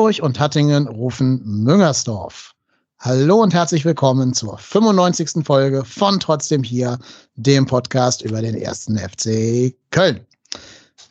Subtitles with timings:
[0.00, 2.54] Hamburg und Hattingen rufen Müngersdorf.
[3.00, 5.44] Hallo und herzlich willkommen zur 95.
[5.44, 6.98] Folge von Trotzdem hier,
[7.34, 10.20] dem Podcast über den ersten FC Köln.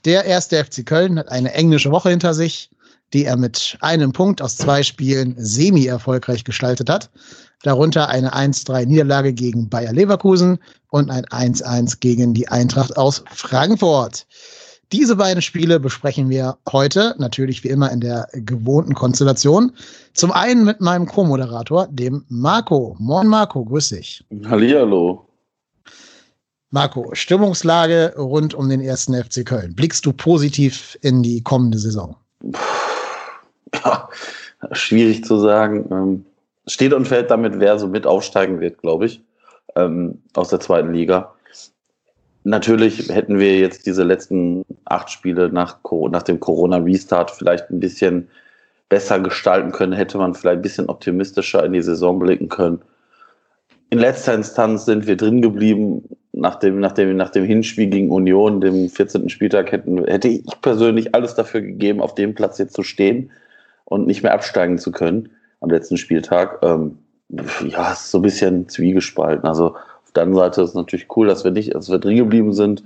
[0.05, 2.71] Der erste FC Köln hat eine englische Woche hinter sich,
[3.13, 7.11] die er mit einem Punkt aus zwei Spielen semi-erfolgreich gestaltet hat.
[7.61, 14.25] Darunter eine 1-3-Niederlage gegen Bayer Leverkusen und ein 1-1 gegen die Eintracht aus Frankfurt.
[14.91, 19.71] Diese beiden Spiele besprechen wir heute, natürlich wie immer in der gewohnten Konstellation.
[20.13, 22.95] Zum einen mit meinem Co-Moderator, dem Marco.
[22.97, 24.25] Moin Marco, grüß dich.
[24.45, 25.27] Hallihallo.
[26.71, 29.75] Marco, Stimmungslage rund um den ersten FC Köln.
[29.75, 32.15] Blickst du positiv in die kommende Saison?
[33.83, 34.09] Ja,
[34.71, 35.87] schwierig zu sagen.
[35.91, 36.25] Ähm,
[36.65, 39.21] steht und fällt damit, wer so mit aufsteigen wird, glaube ich,
[39.75, 41.33] ähm, aus der zweiten Liga.
[42.43, 48.29] Natürlich hätten wir jetzt diese letzten acht Spiele nach, nach dem Corona-Restart vielleicht ein bisschen
[48.87, 52.81] besser gestalten können, hätte man vielleicht ein bisschen optimistischer in die Saison blicken können.
[53.91, 56.03] In letzter Instanz sind wir drin geblieben.
[56.31, 59.29] Nach dem, nach dem, nach dem Hinspiel gegen Union, dem 14.
[59.29, 63.31] Spieltag, hätten, hätte ich persönlich alles dafür gegeben, auf dem Platz jetzt zu stehen
[63.83, 66.59] und nicht mehr absteigen zu können am letzten Spieltag.
[66.61, 66.99] Ähm,
[67.67, 69.47] ja, ist so ein bisschen zwiegespalten.
[69.47, 69.75] Also
[70.09, 72.51] auf der anderen Seite ist es natürlich cool, dass wir nicht, dass wir drin geblieben
[72.51, 72.83] sind.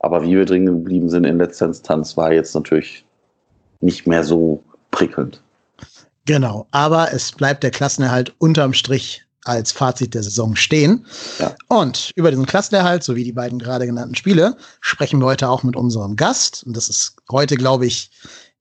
[0.00, 3.04] Aber wie wir drin geblieben sind in letzter Instanz, war jetzt natürlich
[3.80, 5.40] nicht mehr so prickelnd.
[6.26, 11.06] Genau, aber es bleibt der Klassenerhalt unterm Strich als Fazit der Saison stehen.
[11.38, 11.54] Ja.
[11.68, 15.76] Und über diesen Klassenerhalt sowie die beiden gerade genannten Spiele sprechen wir heute auch mit
[15.76, 16.64] unserem Gast.
[16.66, 18.10] Und das ist heute, glaube ich,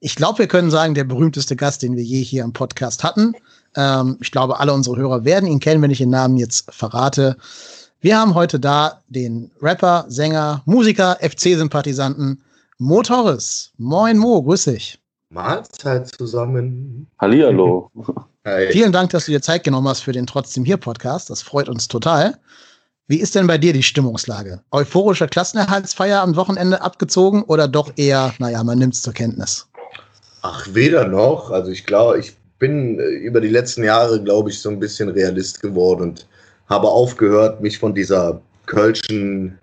[0.02, 3.34] ich glaube, wir können sagen, der berühmteste Gast, den wir je hier im Podcast hatten.
[3.76, 7.38] Ähm, ich glaube, alle unsere Hörer werden ihn kennen, wenn ich den Namen jetzt verrate.
[8.04, 12.44] Wir haben heute da den Rapper, Sänger, Musiker, FC-Sympathisanten
[12.78, 13.72] Mo Torres.
[13.78, 15.00] Moin Mo, grüß dich.
[15.30, 17.08] Mahlzeit zusammen.
[17.20, 17.90] Hallihallo.
[18.44, 18.68] Hi.
[18.74, 21.30] Vielen Dank, dass du dir Zeit genommen hast für den Trotzdem hier Podcast.
[21.30, 22.38] Das freut uns total.
[23.08, 24.60] Wie ist denn bei dir die Stimmungslage?
[24.72, 29.66] Euphorische Klassenerhaltsfeier am Wochenende abgezogen oder doch eher, naja, man nimmt es zur Kenntnis?
[30.42, 31.52] Ach, weder noch.
[31.52, 35.08] Also ich glaube, ich bin äh, über die letzten Jahre, glaube ich, so ein bisschen
[35.08, 36.28] Realist geworden und
[36.68, 39.58] habe aufgehört, mich von dieser kölschen,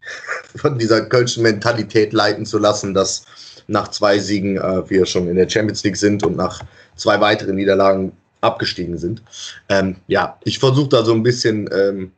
[0.56, 3.24] von dieser kölschen Mentalität leiten zu lassen, dass
[3.66, 6.60] nach zwei Siegen äh, wir schon in der Champions League sind und nach
[6.96, 9.22] zwei weiteren Niederlagen abgestiegen sind.
[9.68, 12.12] Ähm, ja, ich versuche da so ein bisschen ähm,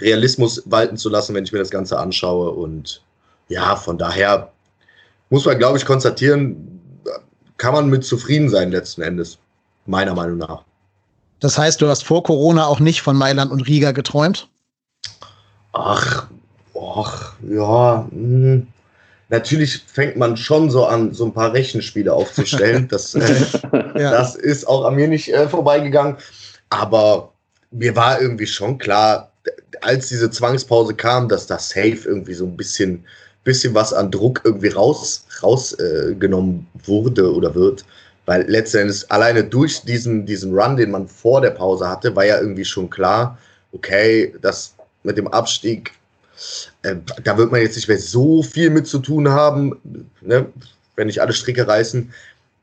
[0.00, 2.50] Realismus walten zu lassen, wenn ich mir das Ganze anschaue.
[2.50, 3.02] Und
[3.48, 4.52] ja, von daher
[5.30, 6.80] muss man, glaube ich, konstatieren,
[7.58, 9.38] kann man mit zufrieden sein letzten Endes,
[9.86, 10.64] meiner Meinung nach.
[11.40, 14.48] Das heißt, du hast vor Corona auch nicht von Mailand und Riga geträumt?
[15.72, 16.26] Ach,
[16.74, 18.06] ach ja.
[18.10, 18.52] Mh.
[18.52, 18.66] Hm.
[19.28, 22.88] Natürlich fängt man schon so an, so ein paar Rechenspiele aufzustellen.
[22.90, 23.44] Das, äh,
[23.98, 24.12] ja.
[24.12, 26.16] das ist auch an mir nicht äh, vorbeigegangen.
[26.70, 27.32] Aber
[27.72, 29.32] mir war irgendwie schon klar,
[29.80, 33.04] als diese Zwangspause kam, dass das Safe irgendwie so ein bisschen,
[33.42, 37.84] bisschen was an Druck irgendwie raus, rausgenommen äh, wurde oder wird.
[38.26, 42.40] Weil letztendlich alleine durch diesen, diesen Run, den man vor der Pause hatte, war ja
[42.40, 43.38] irgendwie schon klar,
[43.72, 45.92] okay, das mit dem Abstieg,
[46.82, 49.80] äh, da wird man jetzt nicht mehr so viel mit zu tun haben,
[50.20, 50.46] ne,
[50.96, 52.12] wenn nicht alle Stricke reißen.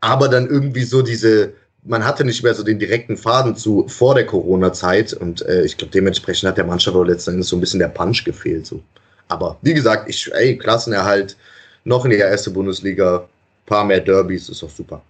[0.01, 1.53] Aber dann irgendwie so diese,
[1.83, 5.77] man hatte nicht mehr so den direkten Faden zu vor der Corona-Zeit und äh, ich
[5.77, 8.65] glaube, dementsprechend hat der Mannschaft auch letzten Endes so ein bisschen der Punch gefehlt.
[8.65, 8.81] So.
[9.29, 11.37] Aber wie gesagt, ich, ey, Klassenerhalt,
[11.85, 13.27] noch in die erste Bundesliga,
[13.65, 15.01] paar mehr Derbys, ist doch super.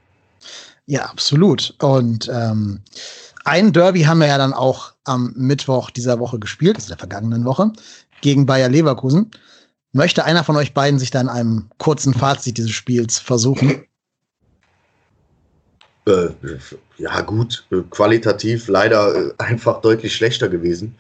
[0.86, 1.76] Ja, absolut.
[1.82, 2.82] Und ähm,
[3.46, 7.46] ein Derby haben wir ja dann auch am Mittwoch dieser Woche gespielt, also der vergangenen
[7.46, 7.72] Woche,
[8.22, 9.32] gegen Bayer Leverkusen.
[9.92, 13.84] Möchte einer von euch beiden sich da in einem kurzen Fazit dieses Spiels versuchen?
[16.06, 16.30] Äh,
[16.98, 20.96] ja, gut, äh, qualitativ leider äh, einfach deutlich schlechter gewesen.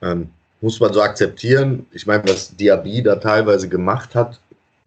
[0.00, 0.30] Ähm,
[0.60, 1.86] muss man so akzeptieren.
[1.92, 4.40] Ich meine, was Diaby da teilweise gemacht hat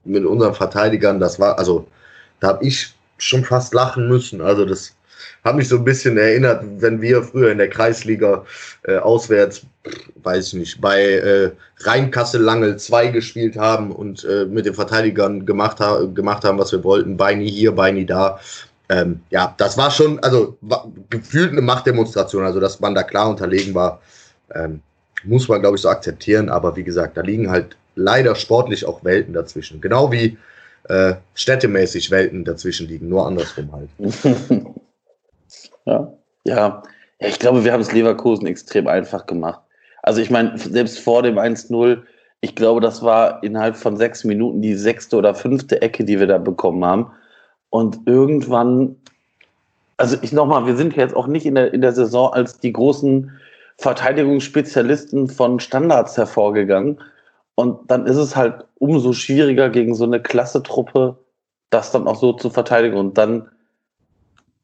[0.03, 1.87] mit unseren Verteidigern, das war, also
[2.39, 4.41] da habe ich schon fast lachen müssen.
[4.41, 4.95] Also das
[5.43, 8.45] hat mich so ein bisschen erinnert, wenn wir früher in der Kreisliga
[8.83, 9.61] äh, auswärts,
[10.23, 15.79] weiß ich nicht, bei äh, Rheinkassel-Langel 2 gespielt haben und äh, mit den Verteidigern gemacht,
[15.79, 17.17] ha gemacht haben, was wir wollten.
[17.17, 18.39] Beini hier, Beini da.
[18.89, 23.29] Ähm, ja, das war schon, also war gefühlt eine Machtdemonstration, also dass man da klar
[23.29, 24.01] unterlegen war,
[24.53, 24.81] ähm,
[25.23, 26.49] muss man, glaube ich, so akzeptieren.
[26.49, 29.81] Aber wie gesagt, da liegen halt leider sportlich auch Welten dazwischen.
[29.81, 30.37] Genau wie
[30.91, 33.89] äh, städtemäßig Welten dazwischen liegen, nur andersrum halt.
[35.85, 36.13] ja.
[36.43, 36.83] ja,
[37.19, 39.61] ja, ich glaube, wir haben es Leverkusen extrem einfach gemacht.
[40.03, 42.01] Also ich meine, selbst vor dem 1-0,
[42.41, 46.27] ich glaube, das war innerhalb von sechs Minuten die sechste oder fünfte Ecke, die wir
[46.27, 47.11] da bekommen haben.
[47.69, 48.95] Und irgendwann
[50.01, 52.73] also ich nochmal, wir sind jetzt auch nicht in der, in der Saison als die
[52.73, 53.31] großen
[53.77, 56.99] Verteidigungsspezialisten von Standards hervorgegangen.
[57.55, 61.17] Und dann ist es halt umso schwieriger gegen so eine klasse Truppe,
[61.69, 62.97] das dann auch so zu verteidigen.
[62.97, 63.49] Und dann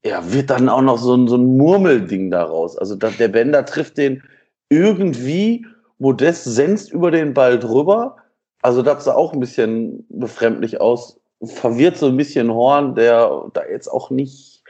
[0.03, 2.77] ja, wird dann auch noch so ein, so ein Murmelding daraus.
[2.77, 4.23] Also der Bender trifft den
[4.69, 5.65] irgendwie,
[5.99, 8.17] Modest senzt über den Ball drüber.
[8.61, 11.19] Also das sah auch ein bisschen befremdlich aus.
[11.43, 14.63] Verwirrt so ein bisschen Horn, der da jetzt auch nicht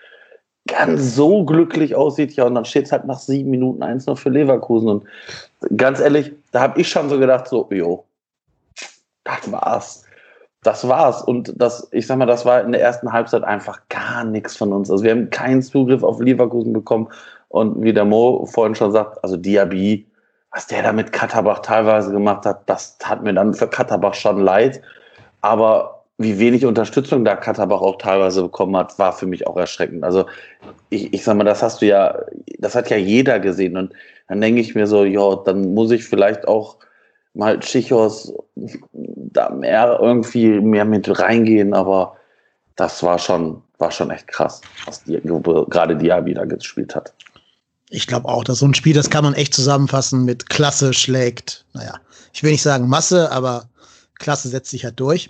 [0.68, 2.34] ganz so glücklich aussieht.
[2.34, 4.90] Ja, und dann steht es halt nach sieben Minuten eins noch für Leverkusen.
[4.90, 5.06] Und
[5.78, 8.04] ganz ehrlich, da habe ich schon so gedacht, so, jo,
[9.28, 10.04] das war's.
[10.64, 11.22] Das war's.
[11.22, 14.74] Und das, ich sag mal, das war in der ersten Halbzeit einfach gar nichts von
[14.74, 14.90] uns.
[14.90, 17.08] Also wir haben keinen Zugriff auf Leverkusen bekommen.
[17.50, 20.06] Und wie der Mo vorhin schon sagt, also Diaby,
[20.52, 24.40] was der da mit Katterbach teilweise gemacht hat, das tat mir dann für Katterbach schon
[24.42, 24.82] leid.
[25.42, 30.04] Aber wie wenig Unterstützung da Katterbach auch teilweise bekommen hat, war für mich auch erschreckend.
[30.04, 30.26] Also
[30.90, 32.20] ich, ich sag mal, das hast du ja,
[32.58, 33.78] das hat ja jeder gesehen.
[33.78, 33.94] Und
[34.28, 36.78] dann denke ich mir so, ja, dann muss ich vielleicht auch
[37.38, 42.16] mal Chichos da mehr irgendwie mehr mit reingehen, aber
[42.76, 45.20] das war schon, war schon echt krass, was die,
[45.70, 47.14] gerade Diaby da gespielt hat.
[47.90, 51.66] Ich glaube auch, dass so ein Spiel, das kann man echt zusammenfassen mit Klasse schlägt,
[51.74, 51.94] naja,
[52.34, 53.70] ich will nicht sagen Masse, aber
[54.20, 55.30] Klasse setzt sich halt durch.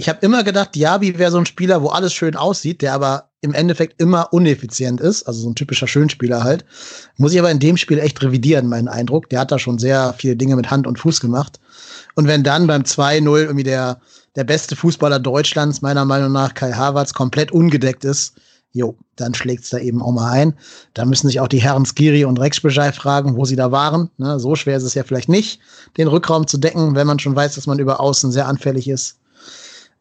[0.00, 3.28] Ich habe immer gedacht, Diaby wäre so ein Spieler, wo alles schön aussieht, der aber
[3.42, 6.64] im Endeffekt immer uneffizient ist, also so ein typischer Schönspieler halt.
[7.18, 9.28] Muss ich aber in dem Spiel echt revidieren, meinen Eindruck.
[9.28, 11.60] Der hat da schon sehr viele Dinge mit Hand und Fuß gemacht.
[12.14, 14.00] Und wenn dann beim 2-0 irgendwie der,
[14.36, 18.36] der beste Fußballer Deutschlands, meiner Meinung nach Kai Havertz, komplett ungedeckt ist,
[18.72, 20.54] jo, dann schlägt's da eben auch mal ein.
[20.94, 24.08] Da müssen sich auch die Herren Skiri und Rex Bescheid fragen, wo sie da waren.
[24.16, 25.60] Ne, so schwer ist es ja vielleicht nicht,
[25.98, 29.19] den Rückraum zu decken, wenn man schon weiß, dass man über außen sehr anfällig ist.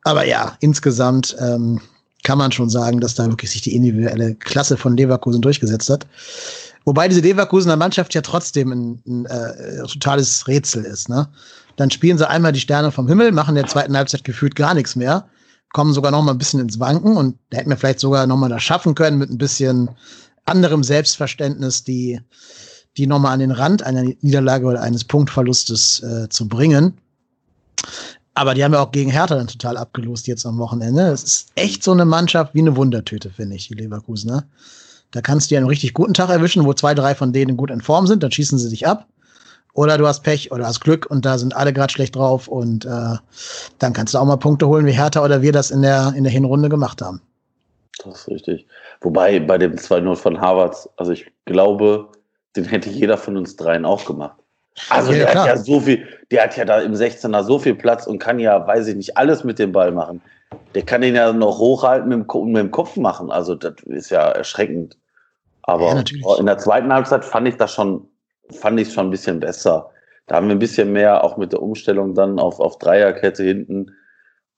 [0.04, 1.82] Aber ja, insgesamt ähm,
[2.24, 6.06] kann man schon sagen, dass da wirklich sich die individuelle Klasse von Leverkusen durchgesetzt hat.
[6.86, 11.10] Wobei diese Leverkusener Mannschaft ja trotzdem ein, ein äh, totales Rätsel ist.
[11.10, 11.28] Ne?
[11.76, 14.74] Dann spielen sie einmal die Sterne vom Himmel, machen in der zweiten Halbzeit gefühlt gar
[14.74, 15.28] nichts mehr,
[15.72, 18.38] kommen sogar noch mal ein bisschen ins Wanken und da hätten wir vielleicht sogar noch
[18.38, 19.90] mal das schaffen können mit ein bisschen
[20.46, 22.20] anderem Selbstverständnis, die,
[22.98, 26.98] die noch mal an den Rand einer Niederlage oder eines Punktverlustes äh, zu bringen.
[28.40, 31.02] Aber die haben ja auch gegen Hertha dann total abgelost jetzt am Wochenende.
[31.02, 34.38] Es ist echt so eine Mannschaft wie eine Wundertüte, finde ich, die Leverkusener.
[34.38, 34.44] Ne?
[35.12, 37.70] Da kannst du ja einen richtig guten Tag erwischen, wo zwei, drei von denen gut
[37.70, 39.08] in Form sind, dann schießen sie dich ab.
[39.74, 42.86] Oder du hast Pech oder hast Glück und da sind alle gerade schlecht drauf und
[42.86, 43.18] äh,
[43.78, 46.24] dann kannst du auch mal Punkte holen, wie Hertha oder wir das in der, in
[46.24, 47.22] der Hinrunde gemacht haben.
[48.06, 48.68] Das ist richtig.
[49.02, 52.08] Wobei bei dem 2-0 von Harvards, also ich glaube,
[52.56, 54.39] den hätte jeder von uns dreien auch gemacht.
[54.90, 55.44] Also ja, der klar.
[55.44, 58.40] hat ja so viel, der hat ja da im 16er so viel Platz und kann
[58.40, 60.22] ja, weiß ich nicht, alles mit dem Ball machen.
[60.74, 63.32] Der kann den ja noch hochhalten mit dem, mit dem Kopf machen.
[63.32, 64.98] Also das ist ja erschreckend.
[65.64, 68.08] Aber ja, in der zweiten Halbzeit fand ich das schon,
[68.52, 69.92] fand ich schon ein bisschen besser.
[70.28, 73.92] Da haben wir ein bisschen mehr auch mit der Umstellung dann auf, auf Dreierkette hinten.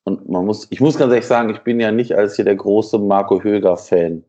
[0.03, 2.55] Und man muss, ich muss ganz ehrlich sagen, ich bin ja nicht als hier der
[2.55, 4.23] große Marco Höger-Fan.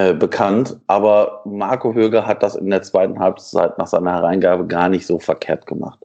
[0.00, 4.88] Äh, bekannt, aber Marco Höger hat das in der zweiten Halbzeit nach seiner Hereingabe gar
[4.88, 5.98] nicht so verkehrt gemacht.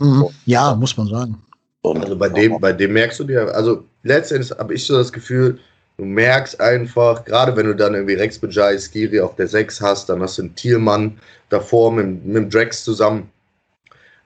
[0.00, 0.30] Mhm.
[0.46, 1.42] Ja, muss man sagen.
[1.82, 5.12] Und also bei dem, bei dem merkst du dir, also letztendlich habe ich so das
[5.12, 5.58] Gefühl,
[5.98, 10.08] du merkst einfach, gerade wenn du dann irgendwie Rex Bajai, Skiri auf der 6 hast,
[10.08, 11.18] dann hast du einen Thielmann
[11.50, 13.28] davor mit, mit dem Drax zusammen.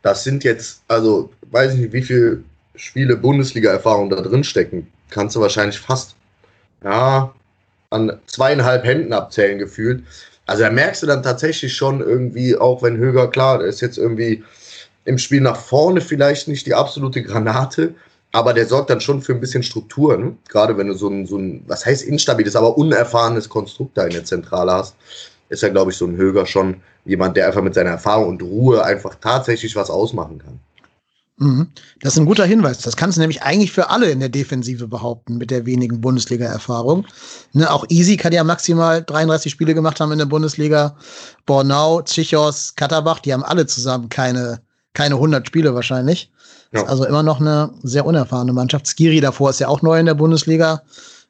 [0.03, 2.45] Das sind jetzt, also weiß ich nicht, wie viele
[2.77, 4.87] Spiele Bundesliga-Erfahrung da drin stecken.
[5.11, 6.15] Kannst du wahrscheinlich fast,
[6.85, 7.35] ja,
[7.91, 10.05] an zweieinhalb Händen abzählen gefühlt.
[10.47, 13.99] Also da merkst du dann tatsächlich schon irgendwie, auch wenn Höger, klar, der ist jetzt
[13.99, 14.43] irgendwie
[15.05, 17.95] im Spiel nach vorne vielleicht nicht die absolute Granate,
[18.33, 20.17] aber der sorgt dann schon für ein bisschen Struktur.
[20.17, 20.37] Ne?
[20.49, 24.13] Gerade wenn du so ein, so ein, was heißt instabiles, aber unerfahrenes Konstrukt da in
[24.13, 24.97] der Zentrale hast,
[25.49, 26.77] ist ja, glaube ich, so ein Höger schon
[27.07, 30.61] jemand, der einfach mit seiner Erfahrung und Ruhe einfach tatsächlich was ausmachen kann.
[31.39, 31.69] Mhm.
[32.03, 32.79] Das ist ein guter Hinweis.
[32.79, 37.07] Das kannst du nämlich eigentlich für alle in der Defensive behaupten, mit der wenigen Bundesliga-Erfahrung.
[37.53, 40.97] Ne, auch Easy kann ja maximal 33 Spiele gemacht haben in der Bundesliga.
[41.47, 44.61] Bornau, Tschichos, Katterbach, die haben alle zusammen keine,
[44.95, 46.31] keine 100 Spiele wahrscheinlich.
[46.71, 46.85] Ja.
[46.85, 48.87] also immer noch eine sehr unerfahrene Mannschaft.
[48.87, 50.83] Skiri davor ist ja auch neu in der Bundesliga.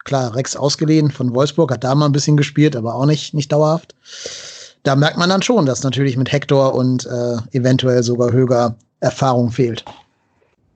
[0.04, 3.52] Klar, Rex ausgeliehen von Wolfsburg, hat da mal ein bisschen gespielt, aber auch nicht, nicht
[3.52, 3.94] dauerhaft.
[4.82, 9.50] Da merkt man dann schon, dass natürlich mit Hector und äh, eventuell sogar Höger Erfahrung
[9.50, 9.84] fehlt.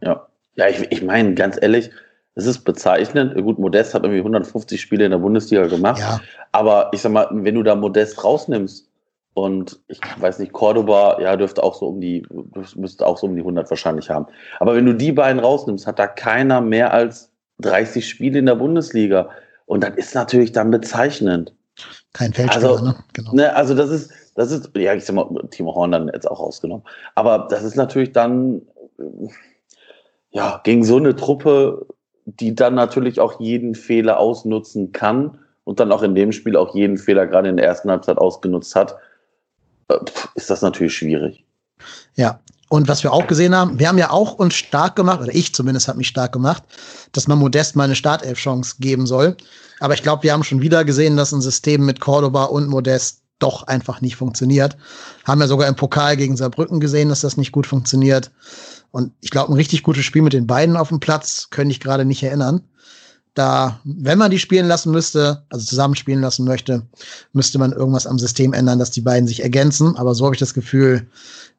[0.00, 0.26] Ja,
[0.56, 1.90] ja ich, ich meine, ganz ehrlich,
[2.34, 3.34] es ist bezeichnend.
[3.42, 6.00] Gut, Modest hat irgendwie 150 Spiele in der Bundesliga gemacht.
[6.00, 6.20] Ja.
[6.52, 8.88] Aber ich sag mal, wenn du da Modest rausnimmst
[9.34, 12.26] und ich weiß nicht, Cordoba, ja, dürfte auch so um die,
[12.74, 14.26] müsste auch so um die 100 wahrscheinlich haben.
[14.60, 18.56] Aber wenn du die beiden rausnimmst, hat da keiner mehr als 30 Spiele in der
[18.56, 19.30] Bundesliga.
[19.66, 21.54] Und das ist natürlich dann bezeichnend.
[22.12, 22.94] Kein Feldspieler, also, ne?
[23.14, 23.34] Genau.
[23.34, 26.40] Ne, also das ist, das ist, ja, ich sag mal, Timo Horn dann jetzt auch
[26.40, 26.84] ausgenommen.
[27.14, 28.62] Aber das ist natürlich dann,
[30.30, 31.86] ja, gegen so eine Truppe,
[32.24, 36.74] die dann natürlich auch jeden Fehler ausnutzen kann und dann auch in dem Spiel auch
[36.74, 38.96] jeden Fehler gerade in der ersten Halbzeit ausgenutzt hat,
[39.88, 39.98] äh,
[40.34, 41.44] ist das natürlich schwierig.
[42.14, 45.34] Ja, und was wir auch gesehen haben, wir haben ja auch uns stark gemacht, oder
[45.34, 46.62] ich zumindest habe mich stark gemacht,
[47.12, 49.36] dass man Modest mal eine Startelf-Chance geben soll.
[49.80, 53.21] Aber ich glaube, wir haben schon wieder gesehen, dass ein System mit Cordoba und Modest
[53.42, 54.76] doch einfach nicht funktioniert.
[55.24, 58.30] Haben ja sogar im Pokal gegen Saarbrücken gesehen, dass das nicht gut funktioniert.
[58.90, 61.80] Und ich glaube, ein richtig gutes Spiel mit den beiden auf dem Platz könnte ich
[61.80, 62.62] gerade nicht erinnern.
[63.34, 66.82] Da, wenn man die spielen lassen müsste, also zusammen spielen lassen möchte,
[67.32, 69.96] müsste man irgendwas am System ändern, dass die beiden sich ergänzen.
[69.96, 71.06] Aber so habe ich das Gefühl,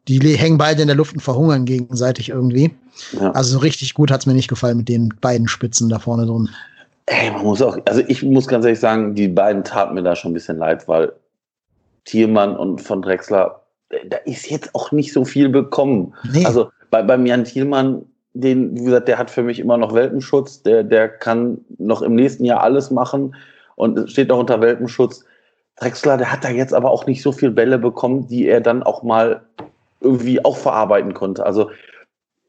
[0.07, 2.75] die hängen beide in der Luft und verhungern gegenseitig irgendwie.
[3.19, 3.31] Ja.
[3.31, 6.27] Also so richtig gut hat es mir nicht gefallen mit den beiden Spitzen da vorne
[6.27, 6.49] drin.
[7.07, 10.15] Ey, man muss auch, also ich muss ganz ehrlich sagen, die beiden taten mir da
[10.15, 11.11] schon ein bisschen leid, weil
[12.05, 13.62] Thielmann und von Drexler,
[14.07, 16.13] da ist jetzt auch nicht so viel bekommen.
[16.31, 16.45] Nee.
[16.45, 20.63] Also bei, beim Jan Thielmann, den, wie gesagt, der hat für mich immer noch Welpenschutz,
[20.63, 23.36] der, der kann noch im nächsten Jahr alles machen
[23.75, 25.25] und steht auch unter Welpenschutz.
[25.75, 28.83] Drexler, der hat da jetzt aber auch nicht so viel Bälle bekommen, die er dann
[28.83, 29.41] auch mal
[30.01, 31.45] irgendwie auch verarbeiten konnte.
[31.45, 31.69] Also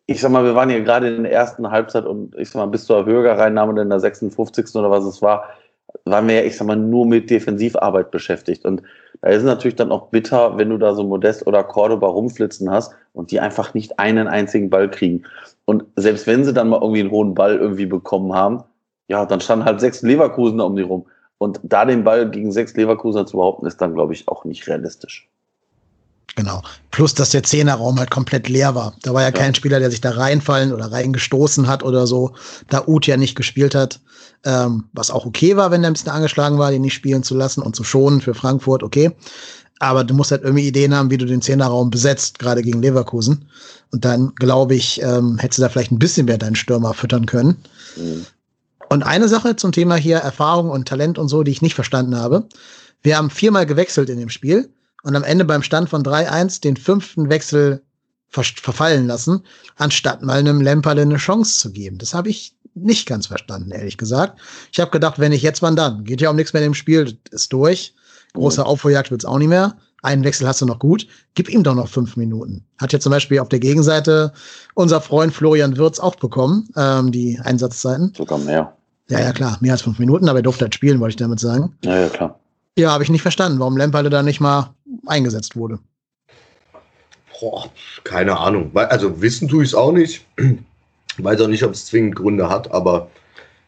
[0.06, 2.66] ich sag mal, wir waren hier gerade in der ersten Halbzeit und ich sag mal,
[2.66, 4.75] bis zur Högerreinnahme in der 56.
[4.75, 5.49] oder was es war,
[6.04, 8.64] waren wir ja, ich sag mal, nur mit Defensivarbeit beschäftigt.
[8.64, 8.82] Und
[9.22, 12.70] da ist es natürlich dann auch bitter, wenn du da so Modest oder Cordoba rumflitzen
[12.70, 15.24] hast und die einfach nicht einen einzigen Ball kriegen.
[15.64, 18.64] Und selbst wenn sie dann mal irgendwie einen hohen Ball irgendwie bekommen haben,
[19.08, 21.06] ja, dann standen halt sechs Leverkusen da um die rum.
[21.38, 24.66] Und da den Ball gegen sechs Leverkusen zu behaupten, ist dann, glaube ich, auch nicht
[24.66, 25.28] realistisch.
[26.36, 26.62] Genau.
[26.90, 28.94] Plus, dass der Zehnerraum halt komplett leer war.
[29.02, 32.34] Da war ja, ja, kein Spieler, der sich da reinfallen oder reingestoßen hat oder so.
[32.68, 34.00] Da Uth ja nicht gespielt hat.
[34.44, 37.34] Ähm, was auch okay war, wenn der ein bisschen angeschlagen war, den nicht spielen zu
[37.34, 39.12] lassen und zu schonen für Frankfurt, okay.
[39.78, 43.48] Aber du musst halt irgendwie Ideen haben, wie du den Zehnerraum besetzt, gerade gegen Leverkusen.
[43.90, 47.26] Und dann, glaube ich, ähm, hättest du da vielleicht ein bisschen mehr deinen Stürmer füttern
[47.26, 47.56] können.
[47.96, 48.26] Mhm.
[48.90, 52.16] Und eine Sache zum Thema hier Erfahrung und Talent und so, die ich nicht verstanden
[52.16, 52.46] habe.
[53.02, 54.70] Wir haben viermal gewechselt in dem Spiel
[55.04, 57.82] und am Ende beim Stand von 3-1 den fünften Wechsel
[58.28, 59.44] ver verfallen lassen,
[59.76, 61.99] anstatt mal einem Lemperle eine Chance zu geben.
[61.99, 64.40] Das habe ich nicht ganz verstanden, ehrlich gesagt.
[64.73, 66.04] Ich habe gedacht, wenn ich jetzt, wann dann?
[66.04, 67.94] Geht ja um nichts mehr in dem Spiel, ist durch.
[68.32, 68.66] Große.
[68.66, 69.76] Aufholjagd wird's auch nicht mehr.
[70.02, 71.06] Einen Wechsel hast du noch gut.
[71.34, 72.64] Gib ihm doch noch fünf Minuten.
[72.78, 74.32] Hat ja zum Beispiel auf der Gegenseite
[74.75, 78.12] unser Freund Florian Wirz auch bekommen, ähm, die Einsatzzeiten.
[78.16, 78.76] Sogar mehr.
[79.08, 81.38] Ja, ja, klar, mehr als fünf Minuten, aber er durfte halt spielen, wollte ich damit
[81.38, 81.76] sagen.
[81.84, 82.40] Ja, ja, klar.
[82.76, 84.75] Ja, habe ich nicht verstanden, warum Lemperle da nicht mal
[85.06, 85.78] eingesetzt wurde.
[87.40, 87.70] Boah,
[88.04, 88.70] keine Ahnung.
[88.74, 90.24] Also wissen tue ich es auch nicht.
[91.18, 93.08] Weiß auch nicht, ob es zwingend Gründe hat, aber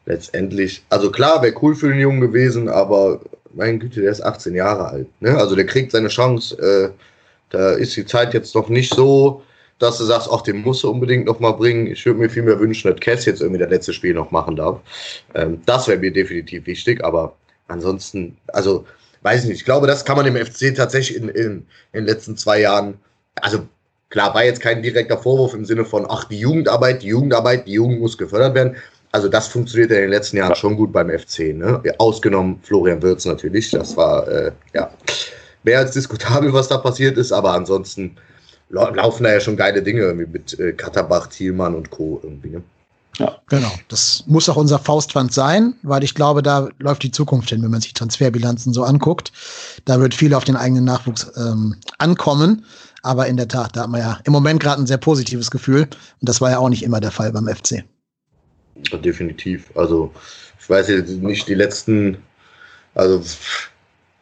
[0.05, 3.21] letztendlich, also klar, wäre cool für den Jungen gewesen, aber
[3.55, 5.09] mein Güte, der ist 18 Jahre alt.
[5.21, 5.37] Ne?
[5.37, 6.57] Also der kriegt seine Chance.
[6.59, 6.91] Äh,
[7.51, 9.43] da ist die Zeit jetzt noch nicht so,
[9.79, 11.87] dass du sagst, ach, den musst du unbedingt noch mal bringen.
[11.87, 14.57] Ich würde mir viel mehr wünschen, dass Cass jetzt irgendwie das letzte Spiel noch machen
[14.57, 14.81] darf.
[15.35, 17.37] Ähm, das wäre mir definitiv wichtig, aber
[17.69, 18.87] ansonsten, also
[19.27, 22.37] weiß nicht, ich glaube, das kann man im FC tatsächlich in, in, in den letzten
[22.37, 22.95] zwei Jahren,
[23.35, 23.67] also
[24.09, 27.73] klar, war jetzt kein direkter Vorwurf im Sinne von, ach, die Jugendarbeit, die Jugendarbeit, die
[27.73, 28.77] Jugend muss gefördert werden.
[29.11, 31.83] Also das funktioniert in den letzten Jahren schon gut beim FC, ne?
[31.99, 34.91] Ausgenommen Florian Wirz natürlich, das war, äh, ja,
[35.65, 38.17] mehr als diskutabel, was da passiert ist, aber ansonsten
[38.69, 42.21] laufen da ja schon geile Dinge irgendwie mit äh, Katterbach, Thielmann und Co.
[42.23, 42.63] irgendwie, ne?
[43.19, 43.41] Ja.
[43.49, 43.73] Genau.
[43.89, 47.71] Das muss auch unser Faustpfand sein, weil ich glaube, da läuft die Zukunft hin, wenn
[47.71, 49.33] man sich Transferbilanzen so anguckt.
[49.85, 52.65] Da wird viel auf den eigenen Nachwuchs ähm, ankommen.
[53.03, 55.83] Aber in der Tat, da hat man ja im Moment gerade ein sehr positives Gefühl.
[55.83, 57.85] Und das war ja auch nicht immer der Fall beim FC.
[58.91, 59.71] Ja, definitiv.
[59.77, 60.13] Also,
[60.61, 62.19] ich weiß jetzt nicht, die letzten,
[62.95, 63.23] also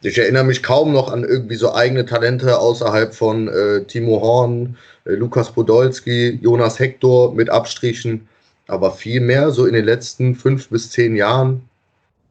[0.01, 4.77] ich erinnere mich kaum noch an irgendwie so eigene Talente außerhalb von äh, Timo Horn,
[5.05, 8.27] äh, Lukas Podolski, Jonas Hector mit Abstrichen
[8.67, 11.67] aber viel mehr so in den letzten fünf bis zehn Jahren,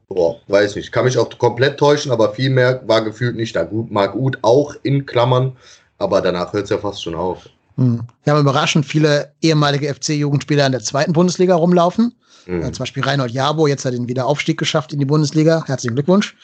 [0.09, 3.65] boah, weiß nicht, kann mich auch komplett täuschen, aber viel mehr war gefühlt nicht da.
[3.65, 5.57] Gut, mag gut auch in Klammern,
[5.99, 7.49] aber danach hört es ja fast schon auf.
[7.77, 8.03] Hm.
[8.23, 12.15] Wir haben überraschend viele ehemalige FC-Jugendspieler in der zweiten Bundesliga rumlaufen.
[12.47, 15.65] Äh, zum Beispiel Reinhold Jabo, jetzt hat er den Wiederaufstieg geschafft in die Bundesliga.
[15.67, 16.37] Herzlichen Glückwunsch.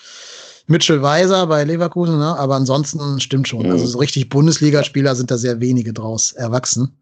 [0.67, 2.39] Mitchell Weiser bei Leverkusen, ne?
[2.39, 3.67] aber ansonsten stimmt schon.
[3.67, 3.73] Mhm.
[3.73, 6.97] Also so richtig Bundesligaspieler sind da sehr wenige draus erwachsen.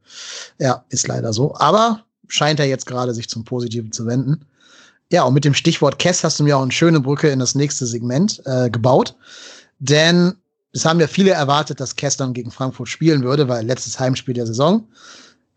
[0.58, 1.54] Ja, ist leider so.
[1.56, 4.44] Aber scheint er jetzt gerade sich zum Positiven zu wenden.
[5.10, 7.54] Ja, und mit dem Stichwort Kess hast du mir auch eine schöne Brücke in das
[7.54, 9.14] nächste Segment äh, gebaut.
[9.78, 10.34] Denn
[10.72, 14.34] es haben ja viele erwartet, dass Kess dann gegen Frankfurt spielen würde, weil letztes Heimspiel
[14.34, 14.86] der Saison.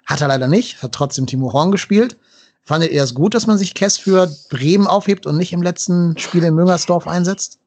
[0.05, 2.17] Hat er leider nicht, hat trotzdem Timo Horn gespielt.
[2.63, 6.17] Fandet ihr es gut, dass man sich Kess für Bremen aufhebt und nicht im letzten
[6.17, 7.59] Spiel in Müngersdorf einsetzt?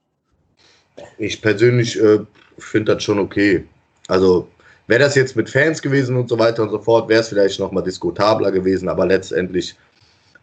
[1.19, 2.21] Ich persönlich äh,
[2.59, 3.67] finde das schon okay.
[4.09, 4.49] Also
[4.87, 7.59] wäre das jetzt mit Fans gewesen und so weiter und so fort, wäre es vielleicht
[7.59, 9.75] nochmal diskutabler gewesen, aber letztendlich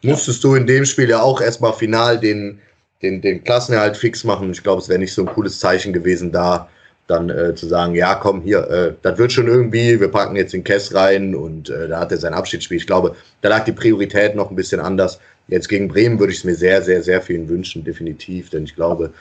[0.01, 2.60] musstest du in dem Spiel ja auch erstmal final den,
[3.01, 4.51] den, den Klassenerhalt fix machen.
[4.51, 6.67] Ich glaube, es wäre nicht so ein cooles Zeichen gewesen, da
[7.07, 10.53] dann äh, zu sagen, ja, komm, hier, äh, das wird schon irgendwie, wir packen jetzt
[10.53, 12.77] den Kess rein und äh, da hat er sein Abschiedsspiel.
[12.77, 15.19] Ich glaube, da lag die Priorität noch ein bisschen anders.
[15.48, 18.75] Jetzt gegen Bremen würde ich es mir sehr, sehr, sehr vielen wünschen, definitiv, denn ich
[18.75, 19.12] glaube,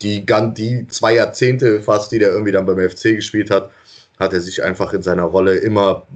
[0.00, 3.70] die, die zwei Jahrzehnte fast, die der irgendwie dann beim FC gespielt hat,
[4.20, 6.06] hat er sich einfach in seiner Rolle immer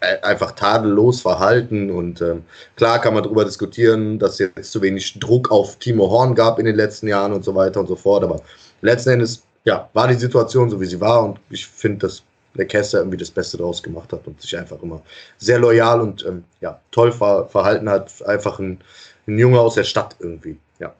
[0.00, 1.90] äh, einfach tadellos verhalten.
[1.90, 2.44] Und ähm,
[2.76, 6.60] klar kann man darüber diskutieren, dass es jetzt zu wenig Druck auf Timo Horn gab
[6.60, 8.22] in den letzten Jahren und so weiter und so fort.
[8.22, 8.40] Aber
[8.80, 11.24] letzten Endes ja, war die Situation so, wie sie war.
[11.24, 12.22] Und ich finde, dass
[12.54, 15.02] der Kessler irgendwie das Beste daraus gemacht hat und sich einfach immer
[15.38, 18.24] sehr loyal und ähm, ja, toll ver verhalten hat.
[18.24, 18.78] Einfach ein,
[19.26, 20.56] ein Junge aus der Stadt irgendwie.
[20.78, 20.94] Ja.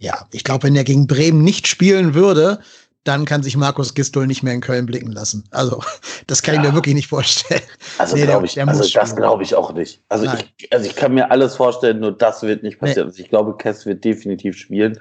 [0.00, 2.60] Ja, ich glaube, wenn er gegen Bremen nicht spielen würde,
[3.08, 5.44] dann kann sich Markus Gistol nicht mehr in Köln blicken lassen.
[5.50, 5.80] Also,
[6.26, 6.60] das kann ja.
[6.60, 7.62] ich mir wirklich nicht vorstellen.
[7.96, 10.02] Also, nee, glaube ich, der also das glaube ich auch nicht.
[10.10, 13.06] Also ich, also ich kann mir alles vorstellen, nur das wird nicht passieren.
[13.06, 13.12] Nee.
[13.12, 15.00] Also ich glaube, Kess wird definitiv spielen.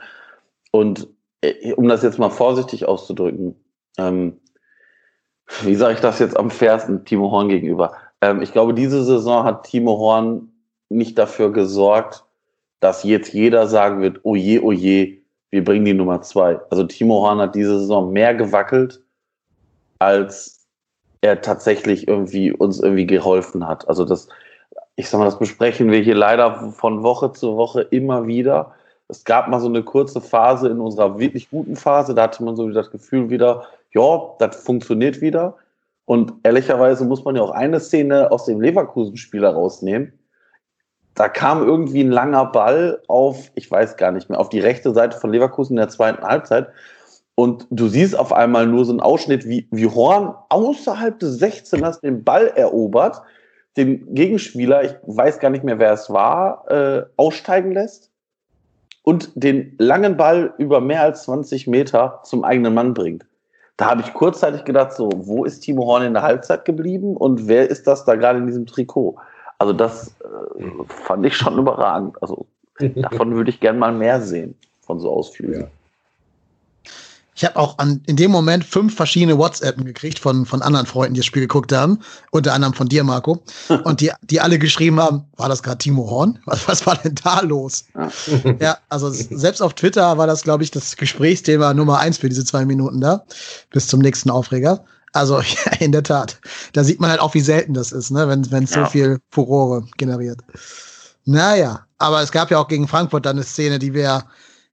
[0.71, 1.07] Und
[1.41, 3.55] äh, um das jetzt mal vorsichtig auszudrücken,
[3.97, 4.39] ähm,
[5.63, 7.93] wie sage ich das jetzt am fairsten Timo Horn gegenüber?
[8.21, 10.49] Ähm, ich glaube, diese Saison hat Timo Horn
[10.89, 12.23] nicht dafür gesorgt,
[12.79, 15.21] dass jetzt jeder sagen wird, oh je, oh je,
[15.57, 16.59] wir bringen die Nummer zwei.
[16.69, 19.01] Also Timo Horn hat diese Saison mehr gewackelt,
[19.97, 20.67] als
[21.21, 23.87] er tatsächlich irgendwie uns irgendwie geholfen hat.
[23.89, 24.29] Also das,
[24.97, 28.75] ich sag mal, das besprechen wir hier leider von Woche zu Woche immer wieder.
[29.07, 32.55] Es gab mal so eine kurze Phase in unserer wirklich guten Phase, da hatte man
[32.55, 33.65] so das Gefühl wieder,
[33.95, 35.55] ja, das funktioniert wieder.
[36.05, 40.13] Und ehrlicherweise muss man ja auch eine Szene aus dem Leverkusen-Spiel rausnehmen
[41.17, 44.93] da kam irgendwie ein langer Ball auf, ich weiß gar nicht mehr, auf die rechte
[44.93, 46.67] Seite von Leverkusen in der zweiten Halbzeit.
[47.33, 52.01] Und du siehst auf einmal nur so einen Ausschnitt, wie, wie Horn außerhalb des 16ers
[52.01, 53.21] den Ball erobert,
[53.77, 58.11] den Gegenspieler, ich weiß gar nicht mehr, wer es war, äh, aussteigen lässt
[59.03, 63.25] und den langen Ball über mehr als 20 Meter zum eigenen Mann bringt.
[63.75, 67.47] Da habe ich kurzzeitig gedacht, so, wo ist Timo Horn in der Halbzeit geblieben und
[67.47, 69.17] wer ist das da gerade in diesem Trikot?
[69.59, 72.21] Also das äh, fand ich schon überragend.
[72.21, 72.45] Also
[72.79, 75.61] davon würde ich gern mal mehr sehen, von so Ausflügen.
[75.61, 75.67] Ja.
[77.37, 81.13] Ich habe auch an, in dem Moment fünf verschiedene WhatsAppen gekriegt von, von anderen Freunden,
[81.13, 81.99] die das Spiel geguckt haben.
[82.31, 83.43] Unter anderem von dir, Marco.
[83.83, 86.39] Und die, die alle geschrieben haben, war das gerade Timo Horn?
[86.45, 87.85] Was, was war denn da los?
[87.93, 88.55] Ja.
[88.59, 92.43] ja, also selbst auf Twitter war das, glaube ich, das Gesprächsthema Nummer eins für diese
[92.43, 93.23] zwei Minuten da.
[93.69, 94.83] Bis zum nächsten Aufreger.
[95.13, 96.39] Also ja, in der Tat.
[96.73, 98.27] Da sieht man halt auch, wie selten das ist, ne?
[98.27, 98.85] wenn es ja.
[98.85, 100.41] so viel Furore generiert.
[101.25, 104.23] Naja, aber es gab ja auch gegen Frankfurt dann eine Szene, die wir